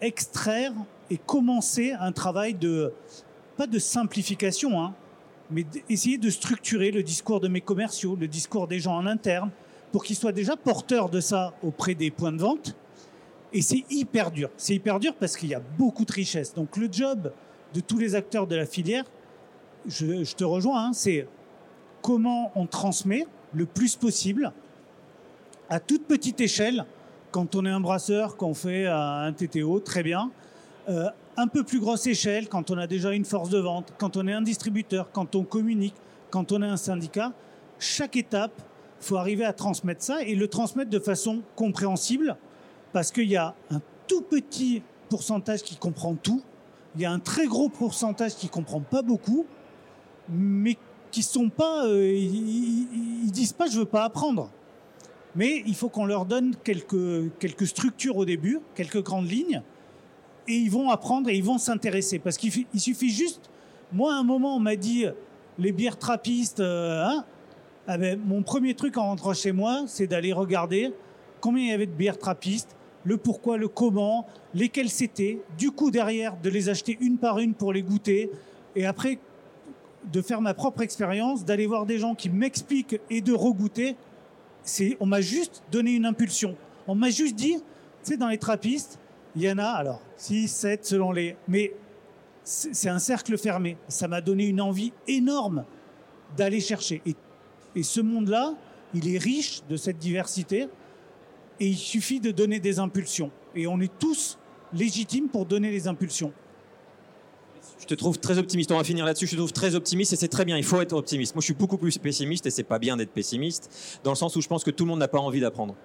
extraire 0.00 0.72
et 1.10 1.18
commencer 1.18 1.92
un 1.98 2.12
travail 2.12 2.54
de, 2.54 2.92
pas 3.56 3.66
de 3.66 3.78
simplification, 3.78 4.80
hein, 4.80 4.94
mais 5.50 5.64
d'essayer 5.88 6.18
de 6.18 6.30
structurer 6.30 6.90
le 6.90 7.02
discours 7.02 7.40
de 7.40 7.48
mes 7.48 7.60
commerciaux, 7.60 8.16
le 8.18 8.28
discours 8.28 8.68
des 8.68 8.80
gens 8.80 8.94
en 8.96 9.06
interne, 9.06 9.50
pour 9.92 10.04
qu'ils 10.04 10.16
soient 10.16 10.32
déjà 10.32 10.56
porteurs 10.56 11.08
de 11.08 11.20
ça 11.20 11.54
auprès 11.62 11.94
des 11.94 12.10
points 12.10 12.32
de 12.32 12.40
vente. 12.40 12.74
Et 13.52 13.62
c'est 13.62 13.84
hyper 13.90 14.30
dur. 14.30 14.50
C'est 14.56 14.74
hyper 14.74 15.00
dur 15.00 15.14
parce 15.18 15.36
qu'il 15.36 15.48
y 15.48 15.54
a 15.54 15.62
beaucoup 15.78 16.04
de 16.04 16.12
richesse. 16.12 16.54
Donc 16.54 16.76
le 16.76 16.88
job 16.90 17.32
de 17.74 17.80
tous 17.80 17.98
les 17.98 18.14
acteurs 18.14 18.46
de 18.46 18.56
la 18.56 18.66
filière, 18.66 19.04
je, 19.86 20.34
te 20.34 20.44
rejoins, 20.44 20.86
hein, 20.86 20.92
c'est 20.92 21.26
comment 22.02 22.52
on 22.54 22.66
transmet 22.66 23.26
le 23.54 23.64
plus 23.64 23.96
possible 23.96 24.52
à 25.70 25.80
toute 25.80 26.06
petite 26.06 26.40
échelle. 26.40 26.84
Quand 27.30 27.54
on 27.54 27.64
est 27.64 27.70
un 27.70 27.80
brasseur, 27.80 28.36
quand 28.36 28.48
on 28.48 28.54
fait 28.54 28.86
un 28.86 29.32
TTO, 29.32 29.80
très 29.80 30.02
bien. 30.02 30.30
Euh, 30.88 31.08
un 31.36 31.46
peu 31.46 31.62
plus 31.62 31.78
grosse 31.78 32.06
échelle, 32.06 32.48
quand 32.48 32.70
on 32.70 32.78
a 32.78 32.86
déjà 32.86 33.12
une 33.12 33.24
force 33.24 33.50
de 33.50 33.58
vente, 33.58 33.92
quand 33.98 34.16
on 34.16 34.26
est 34.26 34.32
un 34.32 34.42
distributeur, 34.42 35.10
quand 35.12 35.36
on 35.36 35.44
communique, 35.44 35.94
quand 36.30 36.52
on 36.52 36.62
est 36.62 36.66
un 36.66 36.76
syndicat. 36.76 37.32
Chaque 37.78 38.16
étape, 38.16 38.60
faut 39.00 39.16
arriver 39.16 39.44
à 39.44 39.52
transmettre 39.52 40.02
ça 40.02 40.22
et 40.22 40.34
le 40.34 40.48
transmettre 40.48 40.90
de 40.90 40.98
façon 40.98 41.42
compréhensible 41.56 42.36
parce 42.92 43.12
qu'il 43.12 43.28
y 43.28 43.36
a 43.36 43.54
un 43.70 43.80
tout 44.06 44.22
petit 44.22 44.82
pourcentage 45.08 45.62
qui 45.62 45.76
comprend 45.76 46.14
tout, 46.14 46.42
il 46.96 47.02
y 47.02 47.04
a 47.04 47.12
un 47.12 47.18
très 47.18 47.46
gros 47.46 47.68
pourcentage 47.68 48.34
qui 48.34 48.48
comprend 48.48 48.80
pas 48.80 49.02
beaucoup, 49.02 49.46
mais 50.28 50.76
qui 51.10 51.22
sont 51.22 51.48
pas, 51.48 51.86
euh, 51.86 52.12
ils, 52.14 53.30
disent 53.30 53.52
pas 53.52 53.66
je 53.68 53.78
veux 53.78 53.84
pas 53.84 54.04
apprendre. 54.04 54.50
Mais 55.36 55.62
il 55.66 55.74
faut 55.74 55.88
qu'on 55.88 56.06
leur 56.06 56.24
donne 56.24 56.56
quelques, 56.64 57.38
quelques 57.38 57.66
structures 57.66 58.16
au 58.16 58.24
début, 58.24 58.60
quelques 58.74 59.02
grandes 59.02 59.30
lignes, 59.30 59.62
et 60.48 60.54
ils 60.54 60.70
vont 60.70 60.90
apprendre 60.90 61.28
et 61.28 61.36
ils 61.36 61.44
vont 61.44 61.58
s'intéresser. 61.58 62.18
Parce 62.18 62.36
qu'il 62.36 62.50
fi- 62.50 62.66
il 62.74 62.80
suffit 62.80 63.10
juste, 63.10 63.50
moi 63.92 64.14
à 64.14 64.16
un 64.16 64.24
moment 64.24 64.56
on 64.56 64.60
m'a 64.60 64.76
dit 64.76 65.04
les 65.58 65.72
bières 65.72 65.98
trappistes, 65.98 66.60
euh, 66.60 67.04
hein, 67.04 67.24
ah 67.90 67.96
ben, 67.96 68.20
mon 68.22 68.42
premier 68.42 68.74
truc 68.74 68.98
en 68.98 69.04
rentrant 69.04 69.32
chez 69.32 69.50
moi, 69.50 69.84
c'est 69.86 70.06
d'aller 70.06 70.34
regarder 70.34 70.92
combien 71.40 71.64
il 71.64 71.70
y 71.70 71.72
avait 71.72 71.86
de 71.86 71.92
bières 71.92 72.18
trappistes, 72.18 72.76
le 73.04 73.16
pourquoi, 73.16 73.56
le 73.56 73.66
comment, 73.66 74.26
lesquelles 74.52 74.90
c'était. 74.90 75.40
Du 75.56 75.70
coup, 75.70 75.90
derrière, 75.90 76.36
de 76.36 76.50
les 76.50 76.68
acheter 76.68 76.98
une 77.00 77.16
par 77.16 77.38
une 77.38 77.54
pour 77.54 77.72
les 77.72 77.82
goûter. 77.82 78.30
Et 78.76 78.84
après, 78.84 79.18
de 80.12 80.20
faire 80.20 80.42
ma 80.42 80.52
propre 80.52 80.82
expérience, 80.82 81.46
d'aller 81.46 81.66
voir 81.66 81.86
des 81.86 81.98
gens 81.98 82.14
qui 82.14 82.28
m'expliquent 82.28 83.00
et 83.08 83.22
de 83.22 83.32
regoûter. 83.32 83.96
On 85.00 85.06
m'a 85.06 85.22
juste 85.22 85.62
donné 85.72 85.92
une 85.92 86.04
impulsion. 86.04 86.56
On 86.86 86.94
m'a 86.94 87.08
juste 87.08 87.36
dit, 87.36 87.54
tu 87.54 87.62
sais, 88.02 88.16
dans 88.18 88.28
les 88.28 88.36
trappistes, 88.36 88.98
il 89.34 89.42
y 89.42 89.50
en 89.50 89.56
a, 89.56 89.64
alors, 89.64 90.02
6, 90.18 90.46
7 90.46 90.84
selon 90.84 91.10
les. 91.10 91.36
Mais 91.48 91.72
c'est 92.44 92.74
c'est 92.74 92.90
un 92.90 92.98
cercle 92.98 93.38
fermé. 93.38 93.78
Ça 93.88 94.08
m'a 94.08 94.20
donné 94.20 94.46
une 94.46 94.60
envie 94.60 94.92
énorme 95.06 95.64
d'aller 96.36 96.60
chercher. 96.60 97.00
Et 97.06 97.14
et 97.78 97.84
ce 97.84 98.00
monde-là, 98.00 98.54
il 98.92 99.14
est 99.14 99.18
riche 99.18 99.62
de 99.70 99.76
cette 99.76 99.98
diversité 99.98 100.68
et 101.60 101.66
il 101.68 101.76
suffit 101.76 102.18
de 102.18 102.32
donner 102.32 102.58
des 102.58 102.80
impulsions. 102.80 103.30
Et 103.54 103.68
on 103.68 103.80
est 103.80 103.98
tous 104.00 104.36
légitimes 104.72 105.28
pour 105.28 105.46
donner 105.46 105.70
les 105.70 105.86
impulsions. 105.86 106.32
Je 107.78 107.86
te 107.86 107.94
trouve 107.94 108.18
très 108.18 108.36
optimiste. 108.36 108.72
On 108.72 108.76
va 108.76 108.82
finir 108.82 109.04
là-dessus. 109.04 109.26
Je 109.26 109.32
te 109.32 109.36
trouve 109.36 109.52
très 109.52 109.76
optimiste 109.76 110.12
et 110.12 110.16
c'est 110.16 110.26
très 110.26 110.44
bien. 110.44 110.56
Il 110.56 110.64
faut 110.64 110.80
être 110.80 110.92
optimiste. 110.92 111.36
Moi, 111.36 111.40
je 111.40 111.44
suis 111.44 111.54
beaucoup 111.54 111.78
plus 111.78 111.98
pessimiste 111.98 112.46
et 112.46 112.50
c'est 112.50 112.64
pas 112.64 112.80
bien 112.80 112.96
d'être 112.96 113.12
pessimiste 113.12 114.00
dans 114.02 114.10
le 114.10 114.16
sens 114.16 114.34
où 114.34 114.40
je 114.40 114.48
pense 114.48 114.64
que 114.64 114.72
tout 114.72 114.82
le 114.82 114.88
monde 114.88 114.98
n'a 114.98 115.06
pas 115.06 115.20
envie 115.20 115.40
d'apprendre. 115.40 115.76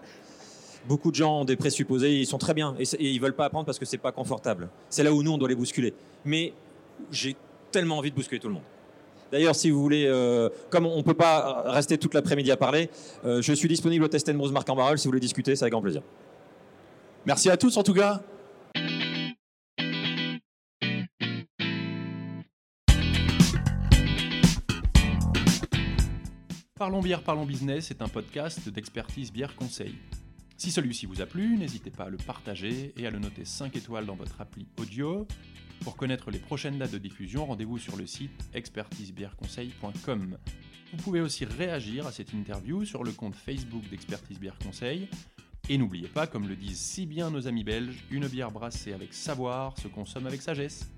Beaucoup 0.87 1.11
de 1.11 1.15
gens 1.15 1.41
ont 1.41 1.45
des 1.45 1.57
présupposés, 1.57 2.19
ils 2.19 2.25
sont 2.25 2.39
très 2.39 2.55
bien 2.55 2.75
et, 2.79 2.83
et 2.95 3.11
ils 3.11 3.21
veulent 3.21 3.35
pas 3.35 3.45
apprendre 3.45 3.67
parce 3.67 3.77
que 3.77 3.85
c'est 3.85 3.99
pas 3.99 4.11
confortable. 4.11 4.71
C'est 4.89 5.03
là 5.03 5.13
où 5.13 5.21
nous 5.21 5.31
on 5.31 5.37
doit 5.37 5.47
les 5.47 5.55
bousculer. 5.55 5.93
Mais 6.25 6.53
j'ai 7.11 7.35
tellement 7.71 7.99
envie 7.99 8.09
de 8.09 8.15
bousculer 8.15 8.39
tout 8.39 8.47
le 8.47 8.55
monde. 8.55 8.63
D'ailleurs, 9.34 9.55
si 9.55 9.71
vous 9.71 9.81
voulez, 9.81 10.05
euh, 10.05 10.47
comme 10.69 10.86
on 10.86 11.01
peut 11.01 11.15
pas 11.15 11.63
rester 11.65 11.97
toute 11.97 12.13
l'après-midi 12.13 12.51
à 12.51 12.55
parler, 12.55 12.91
euh, 13.25 13.41
je 13.41 13.51
suis 13.51 13.67
disponible 13.67 14.05
au 14.05 14.07
Test 14.07 14.29
Marc 14.29 14.69
en 14.69 14.75
Barrel. 14.75 14.99
Si 14.99 15.05
vous 15.05 15.09
voulez 15.09 15.19
discuter, 15.19 15.55
c'est 15.55 15.63
avec 15.63 15.71
grand 15.71 15.81
plaisir. 15.81 16.03
Merci 17.25 17.49
à 17.49 17.57
tous 17.57 17.75
en 17.75 17.81
tout 17.81 17.95
cas. 17.95 18.21
Parlons 26.77 27.01
bière, 27.01 27.23
parlons 27.23 27.47
business 27.47 27.89
est 27.89 28.03
un 28.03 28.09
podcast 28.09 28.69
d'expertise 28.69 29.34
bière 29.34 29.55
conseil. 29.55 29.95
Si 30.57 30.69
celui-ci 30.69 31.07
vous 31.07 31.21
a 31.21 31.25
plu, 31.25 31.57
n'hésitez 31.57 31.89
pas 31.89 32.03
à 32.03 32.09
le 32.09 32.17
partager 32.17 32.93
et 32.95 33.07
à 33.07 33.09
le 33.09 33.17
noter 33.17 33.45
5 33.45 33.75
étoiles 33.75 34.05
dans 34.05 34.15
votre 34.15 34.39
appli 34.39 34.67
audio. 34.79 35.25
Pour 35.84 35.97
connaître 35.97 36.31
les 36.31 36.39
prochaines 36.39 36.77
dates 36.77 36.91
de 36.91 36.97
diffusion, 36.97 37.45
rendez-vous 37.45 37.77
sur 37.77 37.97
le 37.97 38.07
site 38.07 38.31
expertisebièreconseil.com. 38.53 40.38
Vous 40.93 41.03
pouvez 41.03 41.19
aussi 41.19 41.43
réagir 41.43 42.07
à 42.07 42.13
cette 42.13 42.31
interview 42.34 42.86
sur 42.86 43.03
le 43.03 43.11
compte 43.11 43.36
Facebook 43.36 43.84
d'Expertise 43.89 44.39
Bière 44.39 44.57
Conseil. 44.63 45.09
Et 45.67 45.77
n'oubliez 45.77 46.07
pas, 46.07 46.25
comme 46.25 46.47
le 46.47 46.55
disent 46.55 46.79
si 46.79 47.05
bien 47.05 47.29
nos 47.31 47.47
amis 47.47 47.65
belges, 47.65 48.05
une 48.11 48.27
bière 48.27 48.51
brassée 48.51 48.93
avec 48.93 49.13
savoir 49.13 49.77
se 49.77 49.89
consomme 49.89 50.25
avec 50.25 50.41
sagesse. 50.41 50.92